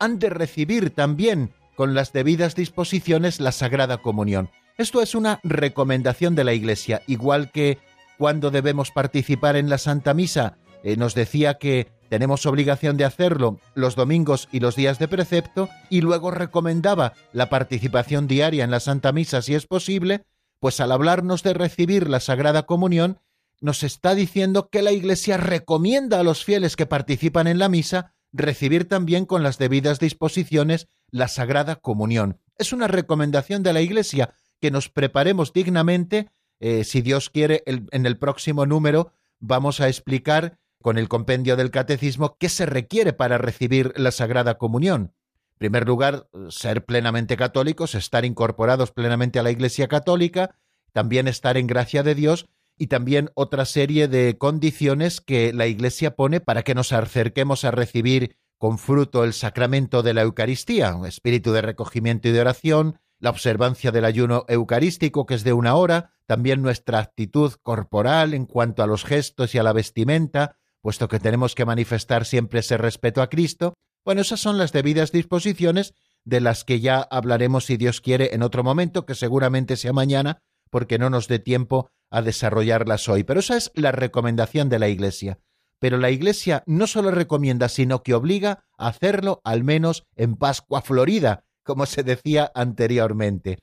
han 0.00 0.18
de 0.18 0.30
recibir 0.30 0.90
también 0.90 1.52
con 1.76 1.94
las 1.94 2.12
debidas 2.12 2.54
disposiciones 2.54 3.38
la 3.38 3.52
Sagrada 3.52 3.98
Comunión. 3.98 4.50
Esto 4.78 5.02
es 5.02 5.14
una 5.14 5.38
recomendación 5.44 6.34
de 6.34 6.44
la 6.44 6.54
Iglesia, 6.54 7.02
igual 7.06 7.50
que 7.52 7.78
cuando 8.16 8.50
debemos 8.50 8.90
participar 8.90 9.56
en 9.56 9.68
la 9.68 9.76
Santa 9.76 10.14
Misa, 10.14 10.56
eh, 10.82 10.96
nos 10.96 11.14
decía 11.14 11.58
que 11.58 11.88
tenemos 12.08 12.46
obligación 12.46 12.96
de 12.96 13.04
hacerlo 13.04 13.60
los 13.74 13.96
domingos 13.96 14.48
y 14.50 14.60
los 14.60 14.74
días 14.74 14.98
de 14.98 15.06
precepto, 15.06 15.68
y 15.90 16.00
luego 16.00 16.30
recomendaba 16.30 17.12
la 17.32 17.50
participación 17.50 18.26
diaria 18.26 18.64
en 18.64 18.70
la 18.70 18.80
Santa 18.80 19.12
Misa 19.12 19.42
si 19.42 19.54
es 19.54 19.66
posible, 19.66 20.24
pues 20.60 20.80
al 20.80 20.92
hablarnos 20.92 21.42
de 21.42 21.52
recibir 21.52 22.08
la 22.08 22.20
Sagrada 22.20 22.62
Comunión, 22.62 23.18
nos 23.60 23.82
está 23.82 24.14
diciendo 24.14 24.68
que 24.70 24.82
la 24.82 24.92
Iglesia 24.92 25.36
recomienda 25.36 26.20
a 26.20 26.22
los 26.22 26.44
fieles 26.44 26.76
que 26.76 26.86
participan 26.86 27.46
en 27.46 27.58
la 27.58 27.68
misa 27.68 28.14
recibir 28.32 28.88
también 28.88 29.26
con 29.26 29.42
las 29.42 29.58
debidas 29.58 29.98
disposiciones 29.98 30.88
la 31.10 31.28
Sagrada 31.28 31.76
Comunión. 31.76 32.38
Es 32.56 32.72
una 32.72 32.88
recomendación 32.88 33.62
de 33.62 33.72
la 33.72 33.80
Iglesia 33.80 34.32
que 34.60 34.70
nos 34.70 34.88
preparemos 34.88 35.52
dignamente. 35.52 36.30
Eh, 36.60 36.84
si 36.84 37.00
Dios 37.00 37.30
quiere, 37.30 37.62
en 37.66 38.06
el 38.06 38.18
próximo 38.18 38.66
número 38.66 39.12
vamos 39.40 39.80
a 39.80 39.88
explicar 39.88 40.58
con 40.82 40.98
el 40.98 41.08
compendio 41.08 41.56
del 41.56 41.70
Catecismo 41.70 42.36
qué 42.38 42.48
se 42.48 42.66
requiere 42.66 43.12
para 43.12 43.38
recibir 43.38 43.92
la 43.96 44.10
Sagrada 44.12 44.58
Comunión. 44.58 45.14
En 45.52 45.58
primer 45.58 45.86
lugar, 45.86 46.28
ser 46.48 46.84
plenamente 46.86 47.36
católicos, 47.36 47.94
estar 47.94 48.24
incorporados 48.24 48.92
plenamente 48.92 49.38
a 49.38 49.42
la 49.42 49.50
Iglesia 49.50 49.88
Católica, 49.88 50.56
también 50.92 51.28
estar 51.28 51.56
en 51.58 51.66
gracia 51.66 52.02
de 52.02 52.14
Dios 52.14 52.46
y 52.80 52.86
también 52.86 53.30
otra 53.34 53.66
serie 53.66 54.08
de 54.08 54.38
condiciones 54.38 55.20
que 55.20 55.52
la 55.52 55.66
Iglesia 55.66 56.16
pone 56.16 56.40
para 56.40 56.62
que 56.62 56.74
nos 56.74 56.94
acerquemos 56.94 57.66
a 57.66 57.70
recibir 57.70 58.38
con 58.56 58.78
fruto 58.78 59.22
el 59.22 59.34
sacramento 59.34 60.02
de 60.02 60.14
la 60.14 60.22
Eucaristía, 60.22 60.94
un 60.94 61.04
espíritu 61.04 61.52
de 61.52 61.60
recogimiento 61.60 62.28
y 62.28 62.32
de 62.32 62.40
oración, 62.40 62.98
la 63.18 63.28
observancia 63.28 63.92
del 63.92 64.06
ayuno 64.06 64.46
eucarístico, 64.48 65.26
que 65.26 65.34
es 65.34 65.44
de 65.44 65.52
una 65.52 65.74
hora, 65.74 66.14
también 66.24 66.62
nuestra 66.62 67.00
actitud 67.00 67.52
corporal 67.62 68.32
en 68.32 68.46
cuanto 68.46 68.82
a 68.82 68.86
los 68.86 69.04
gestos 69.04 69.54
y 69.54 69.58
a 69.58 69.62
la 69.62 69.74
vestimenta, 69.74 70.56
puesto 70.80 71.06
que 71.06 71.20
tenemos 71.20 71.54
que 71.54 71.66
manifestar 71.66 72.24
siempre 72.24 72.60
ese 72.60 72.78
respeto 72.78 73.20
a 73.20 73.28
Cristo. 73.28 73.74
Bueno, 74.06 74.22
esas 74.22 74.40
son 74.40 74.56
las 74.56 74.72
debidas 74.72 75.12
disposiciones 75.12 75.92
de 76.24 76.40
las 76.40 76.64
que 76.64 76.80
ya 76.80 77.02
hablaremos, 77.02 77.66
si 77.66 77.76
Dios 77.76 78.00
quiere, 78.00 78.34
en 78.34 78.42
otro 78.42 78.64
momento, 78.64 79.04
que 79.04 79.14
seguramente 79.14 79.76
sea 79.76 79.92
mañana, 79.92 80.40
porque 80.70 80.98
no 80.98 81.10
nos 81.10 81.28
dé 81.28 81.40
tiempo 81.40 81.90
a 82.10 82.22
desarrollarlas 82.22 83.08
hoy. 83.08 83.24
Pero 83.24 83.40
esa 83.40 83.56
es 83.56 83.70
la 83.74 83.92
recomendación 83.92 84.68
de 84.68 84.78
la 84.78 84.88
Iglesia. 84.88 85.38
Pero 85.78 85.96
la 85.96 86.10
Iglesia 86.10 86.62
no 86.66 86.86
solo 86.86 87.10
recomienda, 87.10 87.68
sino 87.68 88.02
que 88.02 88.14
obliga 88.14 88.64
a 88.76 88.88
hacerlo 88.88 89.40
al 89.44 89.64
menos 89.64 90.04
en 90.14 90.36
Pascua 90.36 90.82
Florida, 90.82 91.44
como 91.64 91.86
se 91.86 92.02
decía 92.02 92.52
anteriormente. 92.54 93.58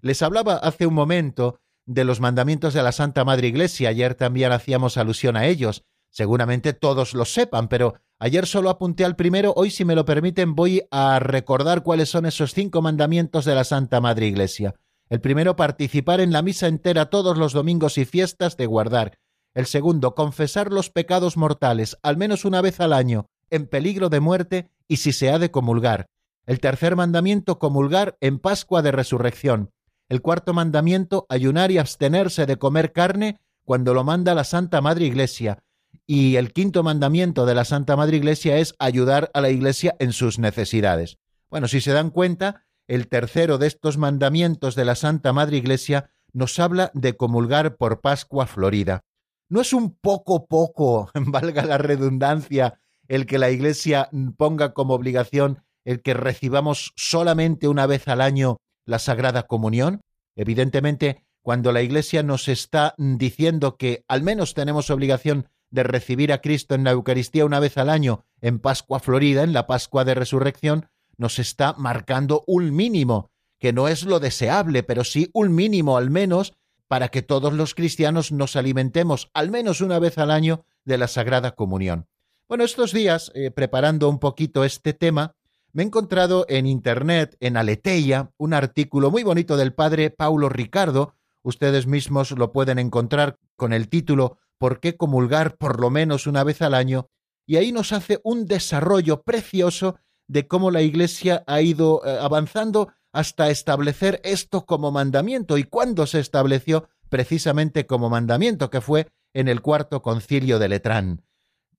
Les 0.00 0.20
hablaba 0.20 0.56
hace 0.56 0.86
un 0.86 0.94
momento 0.94 1.60
de 1.86 2.04
los 2.04 2.20
mandamientos 2.20 2.74
de 2.74 2.82
la 2.82 2.92
Santa 2.92 3.24
Madre 3.24 3.48
Iglesia, 3.48 3.88
ayer 3.88 4.14
también 4.14 4.52
hacíamos 4.52 4.96
alusión 4.96 5.36
a 5.36 5.46
ellos. 5.46 5.84
Seguramente 6.10 6.74
todos 6.74 7.14
lo 7.14 7.24
sepan, 7.24 7.68
pero 7.68 7.94
ayer 8.18 8.46
solo 8.46 8.68
apunté 8.68 9.04
al 9.04 9.16
primero, 9.16 9.54
hoy 9.56 9.70
si 9.70 9.84
me 9.84 9.94
lo 9.94 10.04
permiten 10.04 10.54
voy 10.54 10.82
a 10.90 11.18
recordar 11.18 11.82
cuáles 11.82 12.10
son 12.10 12.26
esos 12.26 12.52
cinco 12.52 12.82
mandamientos 12.82 13.46
de 13.46 13.54
la 13.54 13.64
Santa 13.64 14.00
Madre 14.00 14.26
Iglesia. 14.26 14.74
El 15.12 15.20
primero, 15.20 15.56
participar 15.56 16.22
en 16.22 16.32
la 16.32 16.40
misa 16.40 16.68
entera 16.68 17.10
todos 17.10 17.36
los 17.36 17.52
domingos 17.52 17.98
y 17.98 18.06
fiestas 18.06 18.56
de 18.56 18.64
guardar. 18.64 19.18
El 19.52 19.66
segundo, 19.66 20.14
confesar 20.14 20.72
los 20.72 20.88
pecados 20.88 21.36
mortales 21.36 21.98
al 22.02 22.16
menos 22.16 22.46
una 22.46 22.62
vez 22.62 22.80
al 22.80 22.94
año, 22.94 23.26
en 23.50 23.66
peligro 23.66 24.08
de 24.08 24.20
muerte 24.20 24.70
y 24.88 24.96
si 24.96 25.12
se 25.12 25.30
ha 25.30 25.38
de 25.38 25.50
comulgar. 25.50 26.06
El 26.46 26.60
tercer 26.60 26.96
mandamiento, 26.96 27.58
comulgar 27.58 28.16
en 28.22 28.38
Pascua 28.38 28.80
de 28.80 28.90
Resurrección. 28.90 29.70
El 30.08 30.22
cuarto 30.22 30.54
mandamiento, 30.54 31.26
ayunar 31.28 31.70
y 31.70 31.76
abstenerse 31.76 32.46
de 32.46 32.56
comer 32.56 32.92
carne 32.92 33.38
cuando 33.64 33.92
lo 33.92 34.04
manda 34.04 34.34
la 34.34 34.44
Santa 34.44 34.80
Madre 34.80 35.04
Iglesia. 35.04 35.62
Y 36.06 36.36
el 36.36 36.54
quinto 36.54 36.82
mandamiento 36.82 37.44
de 37.44 37.54
la 37.54 37.66
Santa 37.66 37.96
Madre 37.96 38.16
Iglesia 38.16 38.56
es 38.56 38.74
ayudar 38.78 39.30
a 39.34 39.42
la 39.42 39.50
Iglesia 39.50 39.94
en 39.98 40.14
sus 40.14 40.38
necesidades. 40.38 41.18
Bueno, 41.50 41.68
si 41.68 41.82
se 41.82 41.92
dan 41.92 42.08
cuenta, 42.08 42.64
el 42.92 43.08
tercero 43.08 43.56
de 43.56 43.68
estos 43.68 43.96
mandamientos 43.96 44.74
de 44.74 44.84
la 44.84 44.94
Santa 44.96 45.32
Madre 45.32 45.56
Iglesia 45.56 46.10
nos 46.34 46.58
habla 46.58 46.90
de 46.92 47.16
comulgar 47.16 47.78
por 47.78 48.02
Pascua 48.02 48.46
Florida. 48.46 49.00
¿No 49.48 49.62
es 49.62 49.72
un 49.72 49.96
poco 49.96 50.46
poco, 50.46 51.10
valga 51.14 51.64
la 51.64 51.78
redundancia, 51.78 52.80
el 53.08 53.24
que 53.24 53.38
la 53.38 53.50
Iglesia 53.50 54.10
ponga 54.36 54.74
como 54.74 54.92
obligación 54.92 55.64
el 55.86 56.02
que 56.02 56.12
recibamos 56.12 56.92
solamente 56.94 57.66
una 57.66 57.86
vez 57.86 58.08
al 58.08 58.20
año 58.20 58.58
la 58.84 58.98
Sagrada 58.98 59.44
Comunión? 59.44 60.02
Evidentemente, 60.36 61.24
cuando 61.40 61.72
la 61.72 61.80
Iglesia 61.80 62.22
nos 62.22 62.46
está 62.46 62.94
diciendo 62.98 63.78
que 63.78 64.04
al 64.06 64.22
menos 64.22 64.52
tenemos 64.52 64.90
obligación 64.90 65.48
de 65.70 65.82
recibir 65.82 66.30
a 66.30 66.42
Cristo 66.42 66.74
en 66.74 66.84
la 66.84 66.90
Eucaristía 66.90 67.46
una 67.46 67.58
vez 67.58 67.78
al 67.78 67.88
año 67.88 68.26
en 68.42 68.58
Pascua 68.58 69.00
Florida, 69.00 69.44
en 69.44 69.54
la 69.54 69.66
Pascua 69.66 70.04
de 70.04 70.14
Resurrección, 70.14 70.90
nos 71.16 71.38
está 71.38 71.74
marcando 71.74 72.44
un 72.46 72.74
mínimo, 72.74 73.30
que 73.58 73.72
no 73.72 73.88
es 73.88 74.04
lo 74.04 74.20
deseable, 74.20 74.82
pero 74.82 75.04
sí 75.04 75.30
un 75.32 75.54
mínimo 75.54 75.96
al 75.96 76.10
menos 76.10 76.54
para 76.88 77.08
que 77.08 77.22
todos 77.22 77.52
los 77.52 77.74
cristianos 77.74 78.32
nos 78.32 78.56
alimentemos 78.56 79.30
al 79.34 79.50
menos 79.50 79.80
una 79.80 79.98
vez 79.98 80.18
al 80.18 80.30
año 80.30 80.64
de 80.84 80.98
la 80.98 81.08
Sagrada 81.08 81.52
Comunión. 81.52 82.06
Bueno, 82.48 82.64
estos 82.64 82.92
días, 82.92 83.32
eh, 83.34 83.50
preparando 83.50 84.08
un 84.08 84.18
poquito 84.18 84.64
este 84.64 84.92
tema, 84.92 85.34
me 85.72 85.82
he 85.82 85.86
encontrado 85.86 86.44
en 86.50 86.66
Internet, 86.66 87.36
en 87.40 87.56
Aleteia, 87.56 88.30
un 88.36 88.52
artículo 88.52 89.10
muy 89.10 89.22
bonito 89.22 89.56
del 89.56 89.72
padre 89.72 90.10
Paulo 90.10 90.50
Ricardo. 90.50 91.14
Ustedes 91.42 91.86
mismos 91.86 92.32
lo 92.32 92.52
pueden 92.52 92.78
encontrar 92.78 93.38
con 93.56 93.72
el 93.72 93.88
título 93.88 94.36
¿Por 94.58 94.80
qué 94.80 94.98
comulgar 94.98 95.56
por 95.56 95.80
lo 95.80 95.88
menos 95.88 96.26
una 96.26 96.44
vez 96.44 96.60
al 96.60 96.74
año? 96.74 97.08
Y 97.46 97.56
ahí 97.56 97.72
nos 97.72 97.92
hace 97.92 98.20
un 98.22 98.44
desarrollo 98.44 99.22
precioso 99.22 99.96
de 100.32 100.48
cómo 100.48 100.70
la 100.70 100.80
Iglesia 100.80 101.44
ha 101.46 101.60
ido 101.60 102.00
eh, 102.06 102.18
avanzando 102.18 102.88
hasta 103.12 103.50
establecer 103.50 104.20
esto 104.24 104.64
como 104.64 104.90
mandamiento 104.90 105.58
y 105.58 105.64
cuándo 105.64 106.06
se 106.06 106.20
estableció 106.20 106.88
precisamente 107.10 107.86
como 107.86 108.08
mandamiento, 108.08 108.70
que 108.70 108.80
fue 108.80 109.08
en 109.34 109.48
el 109.48 109.60
cuarto 109.60 110.00
concilio 110.00 110.58
de 110.58 110.70
Letrán. 110.70 111.22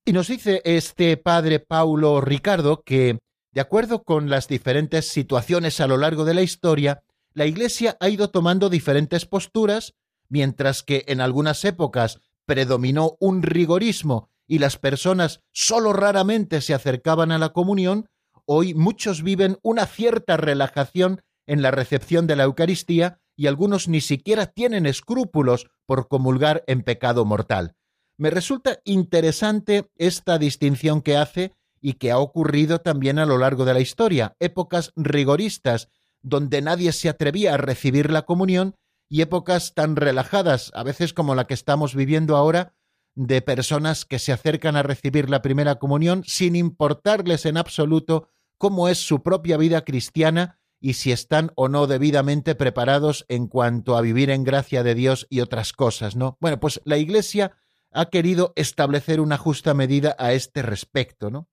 Y 0.04 0.12
nos 0.12 0.28
dice 0.28 0.62
este 0.64 1.16
padre 1.16 1.58
Paulo 1.58 2.20
Ricardo 2.20 2.82
que 2.82 3.18
de 3.50 3.60
acuerdo 3.60 4.04
con 4.04 4.30
las 4.30 4.46
diferentes 4.46 5.08
situaciones 5.08 5.80
a 5.80 5.88
lo 5.88 5.96
largo 5.96 6.24
de 6.24 6.34
la 6.34 6.42
historia, 6.42 7.02
la 7.32 7.46
Iglesia 7.46 7.96
ha 8.00 8.08
ido 8.08 8.30
tomando 8.30 8.68
diferentes 8.68 9.26
posturas, 9.26 9.94
mientras 10.28 10.84
que 10.84 11.04
en 11.08 11.20
algunas 11.20 11.64
épocas 11.64 12.20
predominó 12.46 13.16
un 13.18 13.42
rigorismo 13.42 14.28
y 14.46 14.58
las 14.58 14.76
personas 14.76 15.40
sólo 15.52 15.92
raramente 15.92 16.60
se 16.60 16.74
acercaban 16.74 17.32
a 17.32 17.38
la 17.38 17.50
comunión, 17.50 18.08
hoy 18.46 18.74
muchos 18.74 19.22
viven 19.22 19.58
una 19.62 19.86
cierta 19.86 20.36
relajación 20.36 21.22
en 21.46 21.62
la 21.62 21.70
recepción 21.70 22.26
de 22.26 22.36
la 22.36 22.44
Eucaristía 22.44 23.20
y 23.36 23.46
algunos 23.46 23.88
ni 23.88 24.00
siquiera 24.00 24.46
tienen 24.46 24.86
escrúpulos 24.86 25.66
por 25.86 26.08
comulgar 26.08 26.64
en 26.66 26.82
pecado 26.82 27.24
mortal. 27.24 27.76
Me 28.16 28.30
resulta 28.30 28.78
interesante 28.84 29.90
esta 29.96 30.38
distinción 30.38 31.02
que 31.02 31.16
hace 31.16 31.52
y 31.80 31.94
que 31.94 32.10
ha 32.10 32.18
ocurrido 32.18 32.80
también 32.80 33.18
a 33.18 33.26
lo 33.26 33.38
largo 33.38 33.64
de 33.64 33.74
la 33.74 33.80
historia, 33.80 34.36
épocas 34.38 34.92
rigoristas 34.96 35.88
donde 36.22 36.62
nadie 36.62 36.92
se 36.92 37.08
atrevía 37.08 37.54
a 37.54 37.58
recibir 37.58 38.10
la 38.10 38.22
comunión 38.22 38.76
y 39.08 39.20
épocas 39.20 39.74
tan 39.74 39.96
relajadas, 39.96 40.70
a 40.74 40.82
veces 40.82 41.12
como 41.12 41.34
la 41.34 41.46
que 41.46 41.54
estamos 41.54 41.94
viviendo 41.94 42.36
ahora, 42.36 42.74
de 43.14 43.42
personas 43.42 44.04
que 44.04 44.18
se 44.18 44.32
acercan 44.32 44.76
a 44.76 44.82
recibir 44.82 45.28
la 45.28 45.42
primera 45.42 45.76
comunión 45.76 46.24
sin 46.24 46.56
importarles 46.56 47.46
en 47.46 47.56
absoluto 47.56 48.28
cómo 48.64 48.88
es 48.88 49.06
su 49.06 49.22
propia 49.22 49.58
vida 49.58 49.84
cristiana 49.84 50.58
y 50.80 50.94
si 50.94 51.12
están 51.12 51.52
o 51.54 51.68
no 51.68 51.86
debidamente 51.86 52.54
preparados 52.54 53.26
en 53.28 53.46
cuanto 53.46 53.94
a 53.94 54.00
vivir 54.00 54.30
en 54.30 54.42
gracia 54.42 54.82
de 54.82 54.94
Dios 54.94 55.26
y 55.28 55.40
otras 55.40 55.74
cosas, 55.74 56.16
¿no? 56.16 56.38
Bueno, 56.40 56.58
pues 56.60 56.80
la 56.86 56.96
Iglesia 56.96 57.58
ha 57.90 58.06
querido 58.06 58.54
establecer 58.56 59.20
una 59.20 59.36
justa 59.36 59.74
medida 59.74 60.16
a 60.18 60.32
este 60.32 60.62
respecto, 60.62 61.30
¿no? 61.30 61.46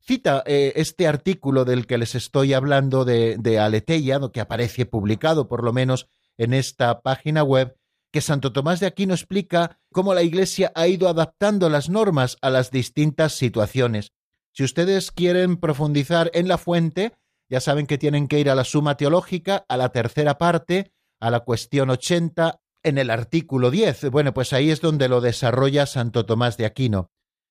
Cita 0.00 0.42
eh, 0.44 0.74
este 0.76 1.08
artículo 1.08 1.64
del 1.64 1.86
que 1.86 1.96
les 1.96 2.14
estoy 2.14 2.52
hablando 2.52 3.06
de, 3.06 3.38
de 3.38 3.58
Aleteia, 3.58 4.20
que 4.30 4.42
aparece 4.42 4.84
publicado 4.84 5.48
por 5.48 5.64
lo 5.64 5.72
menos 5.72 6.08
en 6.36 6.52
esta 6.52 7.00
página 7.00 7.42
web, 7.42 7.74
que 8.12 8.20
Santo 8.20 8.52
Tomás 8.52 8.80
de 8.80 8.86
Aquino 8.86 9.14
explica 9.14 9.80
cómo 9.92 10.12
la 10.12 10.22
Iglesia 10.22 10.72
ha 10.74 10.86
ido 10.88 11.08
adaptando 11.08 11.70
las 11.70 11.88
normas 11.88 12.36
a 12.42 12.50
las 12.50 12.70
distintas 12.70 13.32
situaciones. 13.32 14.12
Si 14.52 14.64
ustedes 14.64 15.10
quieren 15.10 15.56
profundizar 15.56 16.30
en 16.34 16.48
la 16.48 16.58
fuente, 16.58 17.12
ya 17.48 17.60
saben 17.60 17.86
que 17.86 17.98
tienen 17.98 18.28
que 18.28 18.40
ir 18.40 18.50
a 18.50 18.54
la 18.54 18.64
Suma 18.64 18.96
Teológica, 18.96 19.64
a 19.68 19.76
la 19.76 19.90
tercera 19.90 20.38
parte, 20.38 20.92
a 21.18 21.30
la 21.30 21.40
cuestión 21.40 21.90
80, 21.90 22.60
en 22.82 22.98
el 22.98 23.10
artículo 23.10 23.70
10. 23.70 24.10
Bueno, 24.10 24.32
pues 24.32 24.52
ahí 24.52 24.70
es 24.70 24.80
donde 24.80 25.08
lo 25.08 25.20
desarrolla 25.20 25.86
Santo 25.86 26.26
Tomás 26.26 26.56
de 26.56 26.66
Aquino. 26.66 27.10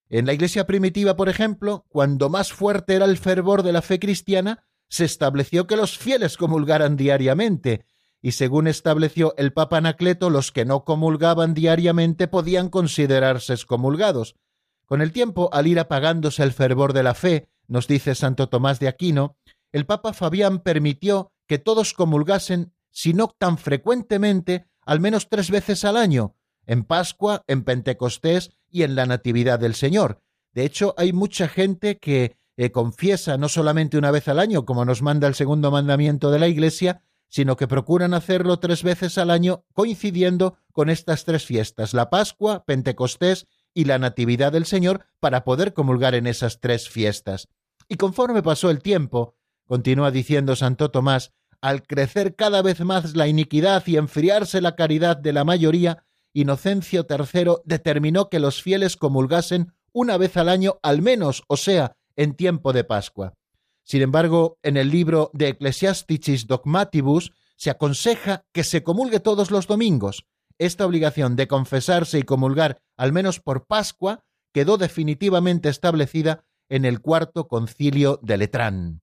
En 0.09 0.25
la 0.25 0.33
Iglesia 0.33 0.65
primitiva, 0.65 1.15
por 1.15 1.29
ejemplo, 1.29 1.85
cuando 1.89 2.29
más 2.29 2.51
fuerte 2.51 2.95
era 2.95 3.05
el 3.05 3.17
fervor 3.17 3.61
de 3.61 3.73
la 3.73 3.81
fe 3.81 3.99
cristiana, 3.99 4.65
se 4.89 5.05
estableció 5.05 5.67
que 5.67 5.75
los 5.75 5.97
fieles 5.97 6.35
comulgaran 6.35 6.97
diariamente, 6.97 7.85
y 8.21 8.31
según 8.31 8.67
estableció 8.67 9.35
el 9.37 9.53
Papa 9.53 9.77
Anacleto, 9.77 10.29
los 10.29 10.51
que 10.51 10.65
no 10.65 10.83
comulgaban 10.83 11.53
diariamente 11.53 12.27
podían 12.27 12.69
considerarse 12.69 13.53
excomulgados. 13.53 14.35
Con 14.89 15.03
el 15.03 15.11
tiempo, 15.11 15.51
al 15.53 15.67
ir 15.67 15.79
apagándose 15.79 16.41
el 16.41 16.51
fervor 16.51 16.93
de 16.93 17.03
la 17.03 17.13
fe, 17.13 17.47
nos 17.67 17.87
dice 17.87 18.15
Santo 18.15 18.49
Tomás 18.49 18.79
de 18.79 18.87
Aquino, 18.87 19.37
el 19.71 19.85
Papa 19.85 20.13
Fabián 20.13 20.61
permitió 20.61 21.31
que 21.45 21.59
todos 21.59 21.93
comulgasen, 21.93 22.73
si 22.89 23.13
no 23.13 23.27
tan 23.37 23.59
frecuentemente, 23.59 24.65
al 24.81 24.99
menos 24.99 25.29
tres 25.29 25.51
veces 25.51 25.85
al 25.85 25.95
año, 25.95 26.35
en 26.65 26.83
Pascua, 26.83 27.43
en 27.45 27.65
Pentecostés 27.65 28.49
y 28.67 28.81
en 28.81 28.95
la 28.95 29.05
Natividad 29.05 29.59
del 29.59 29.75
Señor. 29.75 30.23
De 30.53 30.65
hecho, 30.65 30.95
hay 30.97 31.13
mucha 31.13 31.47
gente 31.47 31.99
que 31.99 32.35
eh, 32.57 32.71
confiesa 32.71 33.37
no 33.37 33.47
solamente 33.47 33.95
una 33.95 34.09
vez 34.09 34.27
al 34.27 34.39
año, 34.39 34.65
como 34.65 34.85
nos 34.85 35.03
manda 35.03 35.27
el 35.27 35.35
segundo 35.35 35.69
mandamiento 35.69 36.31
de 36.31 36.39
la 36.39 36.47
Iglesia, 36.47 37.03
sino 37.27 37.57
que 37.57 37.67
procuran 37.67 38.15
hacerlo 38.15 38.57
tres 38.57 38.81
veces 38.81 39.19
al 39.19 39.29
año 39.29 39.65
coincidiendo 39.73 40.57
con 40.71 40.89
estas 40.89 41.25
tres 41.25 41.45
fiestas, 41.45 41.93
la 41.93 42.09
Pascua, 42.09 42.65
Pentecostés 42.65 43.45
y 43.73 43.85
la 43.85 43.99
Natividad 43.99 44.51
del 44.51 44.65
Señor, 44.65 45.05
para 45.19 45.43
poder 45.43 45.73
comulgar 45.73 46.15
en 46.15 46.27
esas 46.27 46.59
tres 46.59 46.89
fiestas. 46.89 47.47
Y 47.87 47.95
conforme 47.95 48.43
pasó 48.43 48.69
el 48.69 48.81
tiempo, 48.81 49.35
continúa 49.65 50.11
diciendo 50.11 50.55
Santo 50.55 50.91
Tomás, 50.91 51.31
al 51.61 51.83
crecer 51.83 52.35
cada 52.35 52.61
vez 52.61 52.81
más 52.81 53.15
la 53.15 53.27
iniquidad 53.27 53.85
y 53.85 53.97
enfriarse 53.97 54.61
la 54.61 54.75
caridad 54.75 55.17
de 55.17 55.33
la 55.33 55.43
mayoría, 55.43 56.05
Inocencio 56.33 57.05
III 57.09 57.57
determinó 57.65 58.29
que 58.29 58.39
los 58.39 58.61
fieles 58.61 58.95
comulgasen 58.95 59.73
una 59.91 60.17
vez 60.17 60.37
al 60.37 60.49
año 60.49 60.79
al 60.83 61.01
menos, 61.01 61.43
o 61.47 61.57
sea, 61.57 61.97
en 62.15 62.35
tiempo 62.35 62.73
de 62.73 62.83
Pascua. 62.83 63.33
Sin 63.83 64.01
embargo, 64.01 64.59
en 64.61 64.77
el 64.77 64.89
libro 64.89 65.31
de 65.33 65.49
Ecclesiasticis 65.49 66.45
Dogmatibus 66.45 67.31
se 67.55 67.71
aconseja 67.71 68.45
que 68.51 68.63
se 68.63 68.83
comulgue 68.83 69.19
todos 69.19 69.51
los 69.51 69.67
domingos. 69.67 70.25
Esta 70.59 70.85
obligación 70.85 71.35
de 71.35 71.47
confesarse 71.47 72.19
y 72.19 72.23
comulgar, 72.23 72.81
al 72.97 73.13
menos 73.13 73.39
por 73.39 73.65
Pascua, 73.65 74.23
quedó 74.53 74.77
definitivamente 74.77 75.69
establecida 75.69 76.43
en 76.69 76.85
el 76.85 76.99
cuarto 76.99 77.47
concilio 77.47 78.19
de 78.21 78.37
Letrán. 78.37 79.01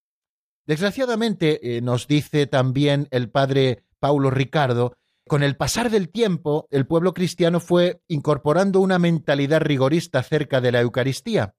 Desgraciadamente, 0.67 1.77
eh, 1.77 1.81
nos 1.81 2.07
dice 2.07 2.47
también 2.47 3.09
el 3.11 3.31
padre 3.31 3.85
Paulo 3.99 4.31
Ricardo, 4.31 4.97
con 5.29 5.43
el 5.43 5.57
pasar 5.57 5.91
del 5.91 6.11
tiempo, 6.11 6.69
el 6.71 6.87
pueblo 6.87 7.15
cristiano 7.15 7.59
fue 7.59 8.01
incorporando 8.07 8.81
una 8.81 8.99
mentalidad 8.99 9.61
rigorista 9.61 10.21
acerca 10.21 10.61
de 10.61 10.71
la 10.71 10.81
Eucaristía. 10.81 11.55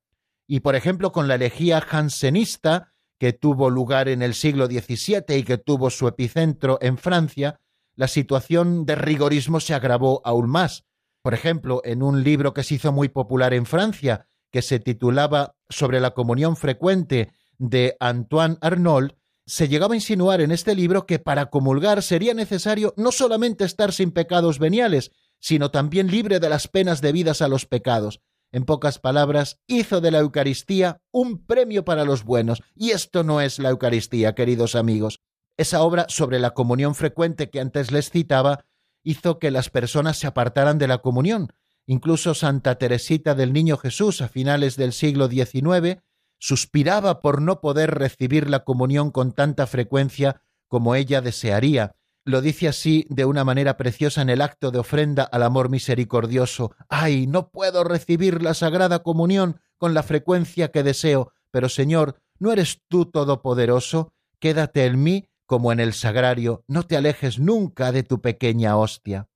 Y, 0.47 0.61
por 0.61 0.75
ejemplo, 0.75 1.11
con 1.11 1.27
la 1.27 1.35
elegía 1.35 1.81
jansenista, 1.81 2.93
que 3.19 3.33
tuvo 3.33 3.69
lugar 3.69 4.07
en 4.07 4.21
el 4.21 4.35
siglo 4.35 4.67
XVII 4.67 5.37
y 5.37 5.43
que 5.43 5.57
tuvo 5.57 5.89
su 5.89 6.07
epicentro 6.07 6.77
en 6.81 6.97
Francia, 6.97 7.59
la 7.97 8.07
situación 8.07 8.85
de 8.85 8.95
rigorismo 8.95 9.59
se 9.59 9.73
agravó 9.73 10.21
aún 10.23 10.49
más. 10.49 10.85
Por 11.21 11.33
ejemplo, 11.33 11.81
en 11.83 12.03
un 12.03 12.23
libro 12.23 12.53
que 12.53 12.63
se 12.63 12.75
hizo 12.75 12.93
muy 12.93 13.09
popular 13.09 13.53
en 13.53 13.65
Francia, 13.65 14.27
que 14.51 14.61
se 14.61 14.79
titulaba 14.79 15.55
Sobre 15.67 15.99
la 15.99 16.11
comunión 16.11 16.55
frecuente 16.55 17.33
de 17.57 17.97
Antoine 17.99 18.57
Arnauld, 18.61 19.13
se 19.45 19.67
llegaba 19.67 19.93
a 19.93 19.97
insinuar 19.97 20.41
en 20.41 20.51
este 20.51 20.75
libro 20.75 21.05
que 21.05 21.19
para 21.19 21.49
comulgar 21.49 22.03
sería 22.03 22.33
necesario 22.33 22.93
no 22.97 23.11
solamente 23.11 23.65
estar 23.65 23.91
sin 23.91 24.11
pecados 24.11 24.59
veniales, 24.59 25.11
sino 25.39 25.71
también 25.71 26.07
libre 26.07 26.39
de 26.39 26.49
las 26.49 26.67
penas 26.67 27.01
debidas 27.01 27.41
a 27.41 27.47
los 27.47 27.65
pecados. 27.65 28.21
En 28.51 28.63
pocas 28.63 28.99
palabras, 28.99 29.59
hizo 29.67 30.01
de 30.01 30.11
la 30.11 30.19
Eucaristía 30.19 31.01
un 31.11 31.45
premio 31.45 31.83
para 31.83 32.05
los 32.05 32.23
buenos, 32.23 32.61
y 32.75 32.91
esto 32.91 33.23
no 33.23 33.41
es 33.41 33.59
la 33.59 33.69
Eucaristía, 33.69 34.35
queridos 34.35 34.75
amigos. 34.75 35.21
Esa 35.57 35.81
obra 35.81 36.05
sobre 36.07 36.39
la 36.39 36.51
comunión 36.51 36.93
frecuente 36.93 37.49
que 37.49 37.59
antes 37.59 37.91
les 37.91 38.11
citaba 38.11 38.65
hizo 39.03 39.39
que 39.39 39.49
las 39.49 39.69
personas 39.69 40.17
se 40.17 40.27
apartaran 40.27 40.77
de 40.77 40.87
la 40.87 40.99
comunión. 40.99 41.51
Incluso 41.87 42.35
Santa 42.35 42.75
Teresita 42.75 43.33
del 43.33 43.53
Niño 43.53 43.77
Jesús, 43.77 44.21
a 44.21 44.27
finales 44.27 44.75
del 44.75 44.93
siglo 44.93 45.27
XIX, 45.29 46.01
suspiraba 46.37 47.21
por 47.21 47.41
no 47.41 47.59
poder 47.59 47.95
recibir 47.95 48.49
la 48.49 48.63
comunión 48.63 49.09
con 49.09 49.31
tanta 49.31 49.65
frecuencia 49.65 50.41
como 50.67 50.93
ella 50.93 51.21
desearía. 51.21 51.95
Lo 52.23 52.41
dice 52.41 52.67
así 52.67 53.07
de 53.09 53.25
una 53.25 53.43
manera 53.43 53.77
preciosa 53.77 54.21
en 54.21 54.29
el 54.29 54.41
acto 54.41 54.69
de 54.69 54.79
ofrenda 54.79 55.23
al 55.23 55.43
amor 55.43 55.69
misericordioso. 55.69 56.75
¡Ay! 56.89 57.25
No 57.25 57.49
puedo 57.49 57.85
recibir 57.85 58.43
la 58.43 58.53
Sagrada 58.53 58.99
Comunión 58.99 59.61
con 59.77 59.93
la 59.93 60.03
frecuencia 60.03 60.69
que 60.69 60.83
deseo, 60.83 61.31
pero 61.51 61.69
Señor, 61.69 62.19
¿no 62.37 62.51
eres 62.51 62.81
tú 62.89 63.05
todopoderoso? 63.05 64.13
Quédate 64.39 64.85
en 64.85 65.01
mí 65.01 65.29
como 65.47 65.71
en 65.71 65.79
el 65.79 65.93
sagrario, 65.93 66.63
no 66.67 66.83
te 66.83 66.97
alejes 66.97 67.39
nunca 67.39 67.91
de 67.91 68.03
tu 68.03 68.21
pequeña 68.21 68.77
hostia. 68.77 69.27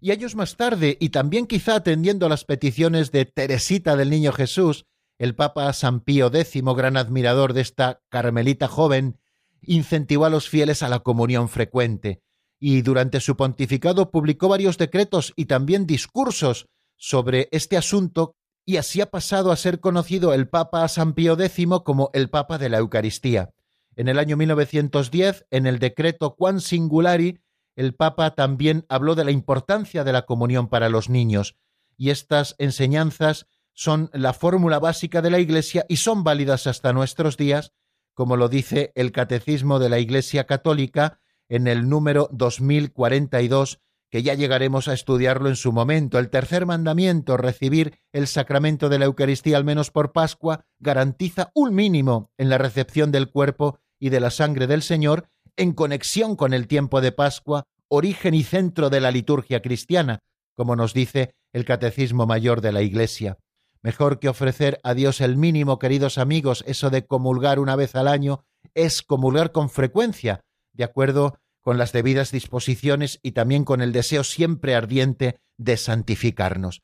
Y 0.00 0.10
años 0.10 0.34
más 0.34 0.56
tarde, 0.56 0.96
y 0.98 1.10
también 1.10 1.46
quizá 1.46 1.76
atendiendo 1.76 2.26
a 2.26 2.28
las 2.28 2.44
peticiones 2.44 3.12
de 3.12 3.26
Teresita 3.26 3.94
del 3.94 4.10
Niño 4.10 4.32
Jesús, 4.32 4.86
el 5.18 5.34
Papa 5.34 5.72
San 5.72 6.00
Pío 6.00 6.32
X, 6.32 6.62
gran 6.76 6.96
admirador 6.96 7.52
de 7.52 7.60
esta 7.60 8.00
carmelita 8.08 8.66
joven, 8.66 9.18
incentivó 9.62 10.24
a 10.24 10.30
los 10.30 10.48
fieles 10.48 10.82
a 10.82 10.88
la 10.88 11.00
comunión 11.00 11.48
frecuente, 11.48 12.22
y 12.60 12.82
durante 12.82 13.20
su 13.20 13.36
pontificado 13.36 14.10
publicó 14.10 14.48
varios 14.48 14.78
decretos 14.78 15.32
y 15.36 15.46
también 15.46 15.86
discursos 15.86 16.66
sobre 16.96 17.48
este 17.52 17.76
asunto, 17.76 18.34
y 18.64 18.76
así 18.76 19.00
ha 19.00 19.10
pasado 19.10 19.50
a 19.50 19.56
ser 19.56 19.80
conocido 19.80 20.32
el 20.32 20.48
Papa 20.48 20.86
San 20.88 21.14
Pío 21.14 21.38
X 21.38 21.66
como 21.84 22.10
el 22.14 22.30
Papa 22.30 22.58
de 22.58 22.68
la 22.68 22.78
Eucaristía. 22.78 23.50
En 23.98 24.06
el 24.06 24.20
año 24.20 24.36
1910, 24.36 25.46
en 25.50 25.66
el 25.66 25.80
decreto 25.80 26.36
Quan 26.36 26.60
Singulari, 26.60 27.40
el 27.74 27.96
Papa 27.96 28.36
también 28.36 28.86
habló 28.88 29.16
de 29.16 29.24
la 29.24 29.32
importancia 29.32 30.04
de 30.04 30.12
la 30.12 30.24
comunión 30.24 30.68
para 30.68 30.88
los 30.88 31.08
niños, 31.08 31.56
y 31.96 32.10
estas 32.10 32.54
enseñanzas 32.58 33.48
son 33.72 34.08
la 34.12 34.34
fórmula 34.34 34.78
básica 34.78 35.20
de 35.20 35.30
la 35.30 35.40
Iglesia 35.40 35.84
y 35.88 35.96
son 35.96 36.22
válidas 36.22 36.68
hasta 36.68 36.92
nuestros 36.92 37.36
días, 37.36 37.72
como 38.14 38.36
lo 38.36 38.48
dice 38.48 38.92
el 38.94 39.10
Catecismo 39.10 39.80
de 39.80 39.88
la 39.88 39.98
Iglesia 39.98 40.46
Católica 40.46 41.18
en 41.48 41.66
el 41.66 41.88
número 41.88 42.28
2042, 42.30 43.80
que 44.10 44.22
ya 44.22 44.34
llegaremos 44.34 44.86
a 44.86 44.92
estudiarlo 44.92 45.48
en 45.48 45.56
su 45.56 45.72
momento. 45.72 46.20
El 46.20 46.30
tercer 46.30 46.66
mandamiento, 46.66 47.36
recibir 47.36 47.98
el 48.12 48.28
sacramento 48.28 48.88
de 48.88 49.00
la 49.00 49.06
Eucaristía 49.06 49.56
al 49.56 49.64
menos 49.64 49.90
por 49.90 50.12
Pascua, 50.12 50.66
garantiza 50.78 51.50
un 51.52 51.74
mínimo 51.74 52.30
en 52.38 52.48
la 52.48 52.58
recepción 52.58 53.10
del 53.10 53.28
cuerpo 53.28 53.80
y 53.98 54.10
de 54.10 54.20
la 54.20 54.30
sangre 54.30 54.66
del 54.66 54.82
Señor 54.82 55.28
en 55.56 55.72
conexión 55.72 56.36
con 56.36 56.54
el 56.54 56.68
tiempo 56.68 57.00
de 57.00 57.12
Pascua, 57.12 57.64
origen 57.88 58.34
y 58.34 58.44
centro 58.44 58.90
de 58.90 59.00
la 59.00 59.10
liturgia 59.10 59.60
cristiana, 59.60 60.20
como 60.54 60.76
nos 60.76 60.94
dice 60.94 61.34
el 61.52 61.64
Catecismo 61.64 62.26
Mayor 62.26 62.60
de 62.60 62.72
la 62.72 62.82
Iglesia. 62.82 63.38
Mejor 63.82 64.18
que 64.18 64.28
ofrecer 64.28 64.80
a 64.82 64.94
Dios 64.94 65.20
el 65.20 65.36
mínimo, 65.36 65.78
queridos 65.78 66.18
amigos, 66.18 66.64
eso 66.66 66.90
de 66.90 67.06
comulgar 67.06 67.58
una 67.58 67.76
vez 67.76 67.94
al 67.94 68.08
año, 68.08 68.44
es 68.74 69.02
comulgar 69.02 69.52
con 69.52 69.70
frecuencia, 69.70 70.40
de 70.72 70.84
acuerdo 70.84 71.38
con 71.60 71.78
las 71.78 71.92
debidas 71.92 72.32
disposiciones 72.32 73.18
y 73.22 73.32
también 73.32 73.64
con 73.64 73.80
el 73.80 73.92
deseo 73.92 74.24
siempre 74.24 74.74
ardiente 74.74 75.38
de 75.56 75.76
santificarnos. 75.76 76.82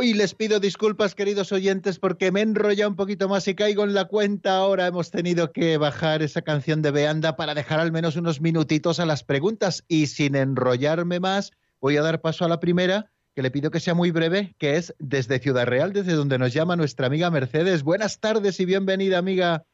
Hoy 0.00 0.14
les 0.14 0.32
pido 0.32 0.60
disculpas, 0.60 1.16
queridos 1.16 1.50
oyentes, 1.50 1.98
porque 1.98 2.30
me 2.30 2.40
enrolla 2.40 2.86
un 2.86 2.94
poquito 2.94 3.28
más 3.28 3.48
y 3.48 3.56
caigo 3.56 3.82
en 3.82 3.94
la 3.94 4.04
cuenta. 4.04 4.58
Ahora 4.58 4.86
hemos 4.86 5.10
tenido 5.10 5.50
que 5.50 5.76
bajar 5.76 6.22
esa 6.22 6.42
canción 6.42 6.82
de 6.82 6.92
Beanda 6.92 7.34
para 7.34 7.52
dejar 7.52 7.80
al 7.80 7.90
menos 7.90 8.14
unos 8.14 8.40
minutitos 8.40 9.00
a 9.00 9.06
las 9.06 9.24
preguntas. 9.24 9.84
Y 9.88 10.06
sin 10.06 10.36
enrollarme 10.36 11.18
más, 11.18 11.50
voy 11.80 11.96
a 11.96 12.02
dar 12.02 12.20
paso 12.20 12.44
a 12.44 12.48
la 12.48 12.60
primera, 12.60 13.10
que 13.34 13.42
le 13.42 13.50
pido 13.50 13.72
que 13.72 13.80
sea 13.80 13.94
muy 13.94 14.12
breve, 14.12 14.54
que 14.58 14.76
es 14.76 14.94
desde 15.00 15.40
Ciudad 15.40 15.66
Real, 15.66 15.92
desde 15.92 16.12
donde 16.12 16.38
nos 16.38 16.54
llama 16.54 16.76
nuestra 16.76 17.08
amiga 17.08 17.28
Mercedes. 17.32 17.82
Buenas 17.82 18.20
tardes 18.20 18.60
y 18.60 18.66
bienvenida, 18.66 19.18
amiga. 19.18 19.64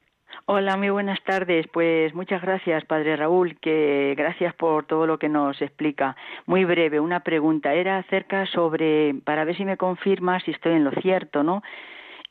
Hola, 0.46 0.76
muy 0.76 0.90
buenas 0.90 1.22
tardes. 1.24 1.66
Pues 1.72 2.14
muchas 2.14 2.42
gracias, 2.42 2.84
Padre 2.84 3.16
Raúl, 3.16 3.58
que 3.60 4.14
gracias 4.16 4.54
por 4.54 4.84
todo 4.86 5.06
lo 5.06 5.18
que 5.18 5.28
nos 5.28 5.60
explica. 5.62 6.16
Muy 6.46 6.64
breve, 6.64 7.00
una 7.00 7.20
pregunta. 7.20 7.72
Era 7.72 7.98
acerca 7.98 8.44
sobre, 8.46 9.14
para 9.24 9.44
ver 9.44 9.56
si 9.56 9.64
me 9.64 9.76
confirma 9.76 10.40
si 10.40 10.50
estoy 10.50 10.74
en 10.74 10.84
lo 10.84 10.90
cierto, 11.00 11.42
¿no? 11.42 11.62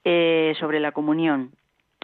Eh, 0.03 0.53
sobre 0.59 0.79
la 0.79 0.91
comunión. 0.91 1.51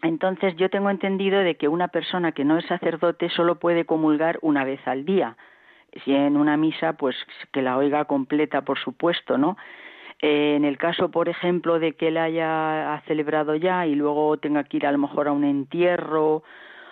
Entonces, 0.02 0.56
yo 0.56 0.70
tengo 0.70 0.90
entendido 0.90 1.42
de 1.42 1.56
que 1.58 1.68
una 1.68 1.90
persona 1.90 2.32
que 2.32 2.46
no 2.46 2.58
es 2.58 2.66
sacerdote 2.66 3.30
solo 3.30 3.60
puede 3.60 3.86
comulgar 3.86 4.40
una 4.42 4.64
vez 4.64 4.80
al 4.88 5.06
día. 5.06 5.36
Si 6.04 6.14
en 6.14 6.38
una 6.38 6.58
misa, 6.58 6.94
pues 6.94 7.16
que 7.52 7.62
la 7.62 7.78
oiga 7.78 8.06
completa, 8.06 8.62
por 8.62 8.80
supuesto, 8.80 9.38
¿no? 9.38 9.58
Eh, 10.22 10.56
en 10.56 10.66
el 10.66 10.78
caso, 10.78 11.10
por 11.10 11.30
ejemplo, 11.30 11.80
de 11.80 11.94
que 11.94 12.10
él 12.10 12.18
haya 12.18 13.02
celebrado 13.08 13.56
ya 13.56 13.88
y 13.88 13.96
luego 13.96 14.38
tenga 14.38 14.64
que 14.66 14.78
ir 14.78 14.86
a 14.86 14.92
lo 14.92 14.98
mejor 14.98 15.28
a 15.28 15.32
un 15.32 15.46
entierro 15.46 16.44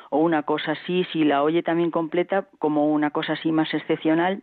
o 0.10 0.20
una 0.20 0.44
cosa 0.44 0.74
así, 0.74 1.06
si 1.12 1.26
la 1.26 1.44
oye 1.44 1.64
también 1.64 1.92
completa 1.92 2.48
como 2.60 2.88
una 2.88 3.12
cosa 3.12 3.34
así 3.34 3.52
más 3.52 3.74
excepcional, 3.74 4.42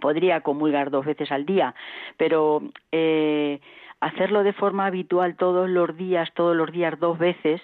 podría 0.00 0.40
comulgar 0.40 0.90
dos 0.90 1.06
veces 1.06 1.30
al 1.30 1.46
día, 1.46 1.74
pero 2.16 2.62
eh, 2.90 3.60
hacerlo 4.00 4.42
de 4.42 4.52
forma 4.52 4.86
habitual 4.86 5.36
todos 5.36 5.68
los 5.68 5.96
días, 5.96 6.32
todos 6.34 6.56
los 6.56 6.72
días 6.72 6.98
dos 6.98 7.18
veces, 7.18 7.60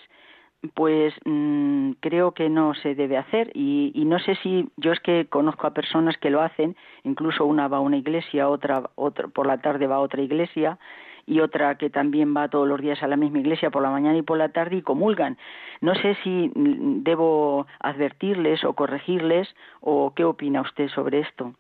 pues 0.75 1.13
mm, 1.25 1.93
creo 2.01 2.33
que 2.33 2.49
no 2.49 2.75
se 2.75 2.95
debe 2.95 3.17
hacer 3.17 3.51
y, 3.55 3.91
y, 3.95 4.05
no 4.05 4.19
sé 4.21 4.37
si 4.43 4.69
yo 4.77 4.93
es 4.93 5.01
que 5.01 5.27
conozco 5.27 5.67
a 5.67 5.75
personas 5.75 6.17
que 6.19 6.31
lo 6.31 6.41
hacen 6.41 6.77
incluso 7.03 7.45
una 7.45 7.67
va 7.69 7.79
a 7.79 7.81
una 7.81 7.97
iglesia 7.97 8.49
otra 8.49 8.83
por 8.83 9.47
la 9.47 9.61
tarde 9.61 9.87
va 9.89 9.97
a 9.97 10.01
otra 10.01 10.23
iglesia 10.23 10.79
y 11.27 11.41
otra 11.41 11.77
que 11.79 11.91
también 11.91 12.35
va 12.37 12.49
todos 12.49 12.69
los 12.69 12.81
días 12.81 13.03
a 13.03 13.07
la 13.07 13.17
misma 13.17 13.41
iglesia 13.41 13.71
por 13.71 13.83
la 13.83 13.91
mañana 13.91 14.19
y 14.19 14.23
por 14.23 14.39
la 14.39 14.51
tarde 14.51 14.77
y 14.77 14.83
comulgan. 14.83 15.39
No 15.81 15.95
sé 15.95 16.17
si 16.23 16.51
mm, 16.55 17.03
debo 17.05 17.67
advertirles 17.81 18.65
o 18.65 18.73
corregirles 18.75 19.49
o 19.81 20.13
qué 20.15 20.25
opina 20.25 20.63
usted 20.63 20.89
sobre 20.89 21.21
esto. 21.21 21.55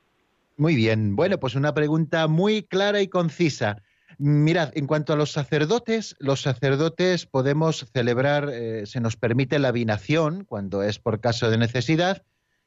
Muy 0.56 0.74
bien. 0.76 1.16
Bueno 1.16 1.38
pues 1.38 1.54
una 1.54 1.74
pregunta 1.74 2.28
muy 2.28 2.62
clara 2.62 3.00
y 3.00 3.08
concisa 3.08 3.82
Mirad, 4.18 4.70
en 4.74 4.86
cuanto 4.86 5.12
a 5.12 5.16
los 5.16 5.32
sacerdotes, 5.32 6.16
los 6.18 6.42
sacerdotes 6.42 7.26
podemos 7.26 7.86
celebrar, 7.92 8.48
eh, 8.52 8.86
se 8.86 9.00
nos 9.00 9.16
permite 9.16 9.58
la 9.58 9.72
binación 9.72 10.44
cuando 10.44 10.82
es 10.82 10.98
por 10.98 11.20
caso 11.20 11.50
de 11.50 11.58
necesidad. 11.58 12.22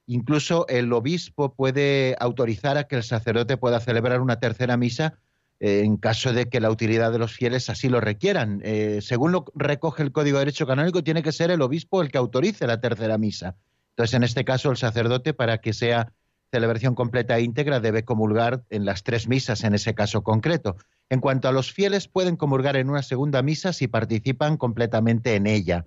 Incluso 0.08 0.68
el 0.68 0.91
obispo 0.93 1.54
puede 1.54 2.16
autorizar 2.20 2.78
a 2.78 2.86
que 2.86 2.98
el 2.98 3.04
sacerdote 3.04 3.58
pueda 3.58 3.80
celebrar 3.80 4.22
una 4.22 4.39
tercera 4.39 4.78
misa 4.78 5.18
eh, 5.60 5.82
en 5.84 5.98
caso 5.98 6.34
de 6.34 6.50
que 6.50 6.60
la 6.60 6.70
utilidad 6.70 7.12
de 7.12 7.20
los 7.20 7.34
fieles 7.34 7.70
así 7.70 7.89
lo 7.89 8.02
requieran. 8.02 8.62
Eh, 8.64 9.00
según 9.02 9.32
lo 9.32 9.46
recoge 9.56 10.04
el 10.04 10.12
Código 10.12 10.38
de 10.38 10.46
Derecho 10.46 10.68
Canónico, 10.68 11.04
tiene 11.04 11.24
que 11.24 11.32
ser 11.32 11.50
el 11.50 11.62
obispo 11.62 12.02
el 12.02 12.12
que 12.12 12.18
autorice 12.18 12.68
la 12.68 12.82
tercera 12.82 13.18
misa. 13.18 13.56
Entonces, 13.91 14.14
en 14.14 14.24
este 14.24 14.43
caso, 14.43 14.70
el 14.72 14.78
sacerdote, 14.78 15.34
para 15.34 15.60
que 15.60 15.72
sea 15.72 16.12
celebración 16.52 16.96
completa 16.96 17.38
e 17.38 17.41
íntegra, 17.41 17.80
debe 17.80 18.06
comulgar 18.06 18.64
en 18.70 18.86
las 18.86 19.04
tres 19.04 19.28
misas 19.28 19.64
en 19.64 19.74
ese 19.74 19.93
caso 19.93 20.24
concreto. 20.24 20.78
En 21.10 21.20
cuanto 21.20 21.48
a 21.48 21.52
los 21.52 21.72
fieles, 21.72 22.08
pueden 22.08 22.36
comulgar 22.36 22.78
en 22.78 22.89
una 22.89 23.04
segunda 23.04 23.41
misa 23.41 23.74
si 23.74 23.88
participan 23.88 24.58
completamente 24.58 25.36
en 25.36 25.48
ella. 25.48 25.86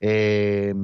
Eh, 0.00 0.74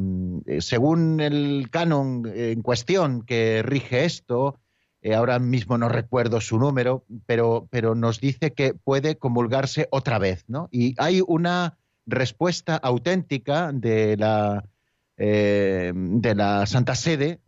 según 0.61 1.21
el 1.21 1.69
canon 1.71 2.31
en 2.35 2.63
cuestión 2.63 3.23
que 3.23 3.63
rige 3.63 4.05
esto, 4.05 4.59
eh, 5.01 5.15
ahora 5.15 5.39
mismo 5.39 5.79
no 5.79 5.89
recuerdo 5.89 6.41
su 6.41 6.59
número, 6.59 7.05
pero, 7.27 7.69
pero 7.71 7.95
nos 7.95 8.21
dice 8.21 8.53
que 8.53 8.75
puede 8.75 9.17
comulgarse 9.17 9.89
otra 9.91 10.19
vez, 10.19 10.45
¿no? 10.49 10.69
Y 10.71 10.95
hay 10.99 11.23
una 11.27 11.79
respuesta 12.07 12.77
auténtica 12.77 13.73
de 13.73 14.17
la 14.17 14.65
eh, 15.19 15.93
de 15.95 16.35
la 16.35 16.67
Santa 16.67 16.95
Sede, 16.95 17.41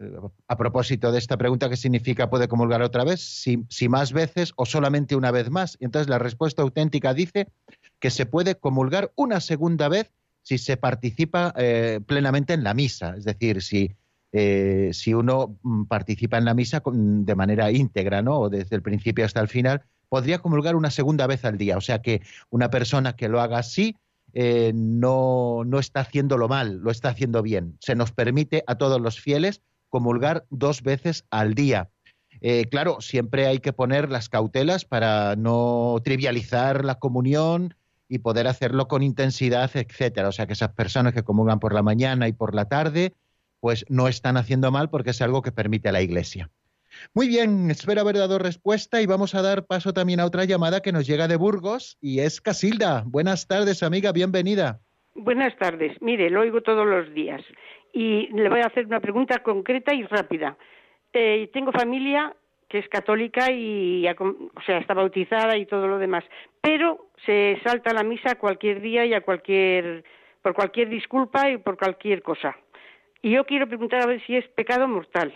a 0.47 0.57
propósito 0.57 1.13
de 1.13 1.19
esta 1.19 1.37
pregunta, 1.37 1.69
¿qué 1.69 1.77
significa 1.77 2.31
puede 2.31 2.49
comulgar 2.49 2.81
otra 2.83 3.05
vez? 3.05 3.21
Si, 3.21 3.65
si, 3.69 3.89
más 3.89 4.13
veces 4.13 4.53
o 4.57 4.65
solamente 4.65 5.17
una 5.17 5.31
vez 5.31 5.51
más. 5.51 5.77
Y 5.79 5.85
entonces 5.85 6.09
la 6.09 6.19
respuesta 6.19 6.63
auténtica 6.63 7.13
dice 7.13 7.49
que 7.99 8.11
se 8.11 8.27
puede 8.27 8.55
comulgar 8.55 9.13
una 9.17 9.41
segunda 9.41 9.89
vez 9.89 10.11
si 10.43 10.57
se 10.57 10.79
participa 10.79 11.53
eh, 11.59 12.01
plenamente 12.07 12.55
en 12.55 12.65
la 12.65 12.73
misa. 12.73 13.15
Es 13.19 13.25
decir, 13.25 13.63
si, 13.63 13.95
eh, 14.33 14.91
si 14.95 15.13
uno 15.13 15.59
mm, 15.63 15.85
participa 15.85 16.39
en 16.39 16.47
la 16.47 16.55
misa 16.55 16.83
de 16.85 17.35
manera 17.35 17.71
íntegra, 17.71 18.23
¿no? 18.23 18.41
O 18.41 18.49
desde 18.49 18.77
el 18.77 18.83
principio 18.83 19.27
hasta 19.27 19.41
el 19.41 19.49
final, 19.49 19.83
podría 20.09 20.39
comulgar 20.39 20.75
una 20.75 20.91
segunda 20.91 21.27
vez 21.27 21.45
al 21.45 21.59
día. 21.59 21.77
O 21.77 21.83
sea 21.83 22.01
que 22.01 22.23
una 22.49 22.71
persona 22.71 23.15
que 23.15 23.29
lo 23.29 23.43
haga 23.43 23.59
así 23.59 23.97
eh, 24.35 24.73
no, 24.75 25.63
no 25.65 25.79
está 25.79 26.01
haciéndolo 26.01 26.49
mal, 26.49 26.79
lo 26.79 26.91
está 26.91 27.11
haciendo 27.11 27.43
bien. 27.43 27.77
Se 27.81 27.95
nos 27.95 28.13
permite 28.13 28.65
a 28.67 28.77
todos 28.77 29.01
los 29.01 29.21
fieles 29.21 29.63
comulgar 29.89 30.47
dos 30.51 30.83
veces 30.83 31.25
al 31.31 31.55
día. 31.55 31.91
Eh, 32.41 32.67
claro, 32.71 33.01
siempre 33.01 33.47
hay 33.47 33.59
que 33.59 33.73
poner 33.73 34.11
las 34.11 34.29
cautelas 34.29 34.85
para 34.85 35.35
no 35.37 35.97
trivializar 36.05 36.85
la 36.85 36.97
comunión 36.97 37.75
y 38.09 38.19
poder 38.19 38.47
hacerlo 38.47 38.89
con 38.89 39.03
intensidad, 39.03 39.71
etcétera. 39.75 40.29
O 40.29 40.33
sea, 40.33 40.47
que 40.47 40.53
esas 40.53 40.73
personas 40.73 41.15
que 41.15 41.25
comulgan 41.25 41.59
por 41.59 41.75
la 41.75 41.83
mañana 41.83 42.29
y 42.29 42.33
por 42.33 42.55
la 42.55 42.67
tarde, 42.67 43.15
pues 43.61 43.85
no 43.89 44.09
están 44.09 44.37
haciendo 44.37 44.71
mal 44.71 44.89
porque 44.89 45.11
es 45.11 45.21
algo 45.21 45.43
que 45.43 45.53
permite 45.53 45.91
la 45.93 46.01
Iglesia. 46.01 46.51
Muy 47.15 47.29
bien, 47.29 47.71
espero 47.71 48.01
haber 48.01 48.17
dado 48.17 48.39
respuesta 48.39 49.01
y 49.01 49.07
vamos 49.07 49.35
a 49.35 49.43
dar 49.43 49.67
paso 49.67 49.93
también 49.93 50.21
a 50.21 50.27
otra 50.27 50.45
llamada 50.45 50.81
que 50.81 50.93
nos 50.93 51.07
llega 51.07 51.29
de 51.29 51.37
Burgos 51.37 51.99
y 52.01 52.21
es 52.21 52.41
Casilda. 52.41 53.05
Buenas 53.07 53.47
tardes, 53.47 53.83
amiga, 53.83 54.13
bienvenida. 54.13 54.81
Buenas 55.15 55.57
tardes. 55.57 56.01
Mire, 56.01 56.31
lo 56.31 56.41
oigo 56.41 56.63
todos 56.63 56.87
los 56.87 57.13
días 57.13 57.43
y 57.93 58.29
le 58.33 58.49
voy 58.49 58.61
a 58.61 58.67
hacer 58.67 58.87
una 58.87 59.01
pregunta 59.01 59.43
concreta 59.43 59.95
y 59.95 60.05
rápida. 60.05 60.57
Eh, 61.13 61.51
tengo 61.53 61.73
familia 61.73 62.35
que 62.69 62.79
es 62.79 62.89
católica 62.89 63.51
y, 63.51 64.07
o 64.07 64.63
sea, 64.67 64.79
está 64.79 64.95
bautizada 64.95 65.57
y 65.57 65.67
todo 65.67 65.89
lo 65.89 65.99
demás, 65.99 66.23
pero 66.61 67.09
se 67.25 67.59
salta 67.65 67.95
la 67.95 68.03
misa 68.03 68.35
cualquier 68.37 68.81
día 68.81 69.07
y 69.07 69.15
a 69.15 69.23
cualquier, 69.23 70.05
por 70.43 70.55
cualquier 70.55 70.91
disculpa 70.91 71.51
y 71.51 71.57
por 71.57 71.79
cualquier 71.79 72.23
cosa. 72.23 72.57
Y 73.23 73.31
yo 73.31 73.45
quiero 73.45 73.67
preguntar 73.67 74.03
a 74.03 74.07
ver 74.07 74.25
si 74.27 74.37
es 74.37 74.47
pecado 74.49 74.87
mortal. 74.87 75.35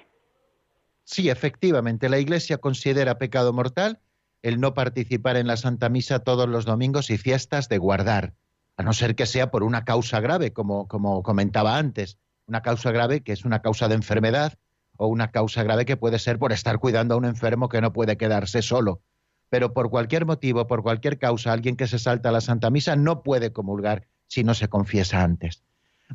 Sí, 1.05 1.29
efectivamente, 1.29 2.09
la 2.09 2.19
Iglesia 2.19 2.59
considera 2.59 3.19
pecado 3.19 3.53
mortal 3.53 4.01
el 4.43 4.61
no 4.61 4.75
participar 4.75 5.37
en 5.37 5.47
la 5.47 5.57
Santa 5.57 5.89
Misa 5.89 6.21
todos 6.21 6.49
los 6.49 6.65
domingos 6.65 7.11
y 7.11 7.19
fiestas 7.19 7.69
de 7.69 7.79
guardar, 7.79 8.35
a 8.77 8.83
no 8.83 8.93
ser 8.93 9.15
que 9.15 9.27
sea 9.27 9.51
por 9.51 9.63
una 9.63 9.85
causa 9.85 10.21
grave, 10.21 10.53
como, 10.53 10.89
como 10.89 11.23
comentaba 11.23 11.79
antes, 11.79 12.19
una 12.47 12.63
causa 12.63 12.91
grave 12.91 13.23
que 13.23 13.33
es 13.33 13.45
una 13.45 13.63
causa 13.63 13.89
de 13.89 13.95
enfermedad 13.95 14.55
o 14.97 15.07
una 15.07 15.31
causa 15.31 15.63
grave 15.63 15.85
que 15.85 15.97
puede 15.97 16.19
ser 16.19 16.39
por 16.39 16.53
estar 16.53 16.79
cuidando 16.79 17.15
a 17.15 17.19
un 17.19 17.25
enfermo 17.25 17.69
que 17.69 17.81
no 17.81 17.93
puede 17.93 18.17
quedarse 18.17 18.63
solo. 18.63 19.01
Pero 19.49 19.73
por 19.73 19.91
cualquier 19.91 20.27
motivo, 20.27 20.67
por 20.67 20.83
cualquier 20.83 21.19
causa, 21.19 21.53
alguien 21.53 21.77
que 21.77 21.87
se 21.87 21.99
salta 21.99 22.31
a 22.31 22.33
la 22.33 22.41
Santa 22.41 22.71
Misa 22.71 22.97
no 22.97 23.23
puede 23.23 23.53
comulgar 23.53 24.07
si 24.27 24.45
no 24.45 24.55
se 24.55 24.69
confiesa 24.69 25.23
antes. 25.23 25.63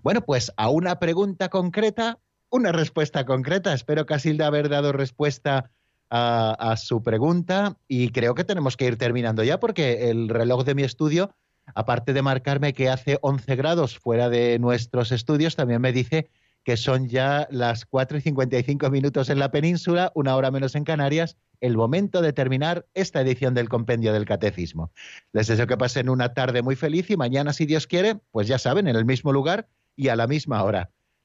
Bueno, 0.03 0.21
pues 0.21 0.51
a 0.57 0.69
una 0.69 0.99
pregunta 0.99 1.49
concreta 1.49 2.19
una 2.49 2.71
respuesta 2.71 3.25
concreta. 3.25 3.73
Espero, 3.73 4.05
Casilda, 4.05 4.47
haber 4.47 4.69
dado 4.69 4.91
respuesta 4.91 5.71
a, 6.09 6.75
su 6.77 7.03
pregunta 7.03 7.77
y 7.87 8.09
creo 8.09 8.33
que 8.33 8.45
tenemos 8.45 8.77
que 8.77 8.85
ir 8.85 8.97
terminando 8.97 9.43
ya 9.43 9.59
porque 9.59 10.09
el 10.09 10.29
reloj 10.29 10.63
de 10.63 10.73
mi 10.73 10.83
estudio 10.83 11.35
Aparte 11.75 12.13
de 12.13 12.21
marcarme 12.21 12.73
que 12.73 12.89
hace 12.89 13.19
11 13.21 13.55
grados 13.55 13.97
fuera 13.97 14.29
de 14.29 14.57
nuestros 14.59 15.11
estudios, 15.11 15.55
también 15.55 15.81
me 15.81 15.91
dice 15.91 16.29
que 16.63 16.77
son 16.77 17.07
ya 17.07 17.47
las 17.49 17.85
4 17.85 18.17
y 18.17 18.21
55 18.21 18.89
minutos 18.89 19.29
en 19.29 19.39
la 19.39 19.51
península, 19.51 20.11
una 20.15 20.35
hora 20.35 20.51
menos 20.51 20.75
en 20.75 20.83
Canarias, 20.83 21.37
el 21.61 21.77
momento 21.77 22.21
de 22.21 22.33
terminar 22.33 22.85
esta 22.93 23.21
edición 23.21 23.53
del 23.53 23.69
Compendio 23.69 24.11
del 24.11 24.25
Catecismo. 24.25 24.91
Les 25.31 25.47
deseo 25.47 25.67
que 25.67 25.77
pasen 25.77 26.09
una 26.09 26.33
tarde 26.33 26.61
muy 26.61 26.75
feliz 26.75 27.09
y 27.09 27.17
mañana, 27.17 27.53
si 27.53 27.65
Dios 27.65 27.87
quiere, 27.87 28.15
pues 28.31 28.47
ya 28.47 28.59
saben, 28.59 28.87
en 28.87 28.95
el 28.95 29.05
mismo 29.05 29.31
lugar 29.31 29.69
y 29.95 30.09
a 30.09 30.15
la 30.15 30.27
misma 30.27 30.61
hora. 30.63 30.91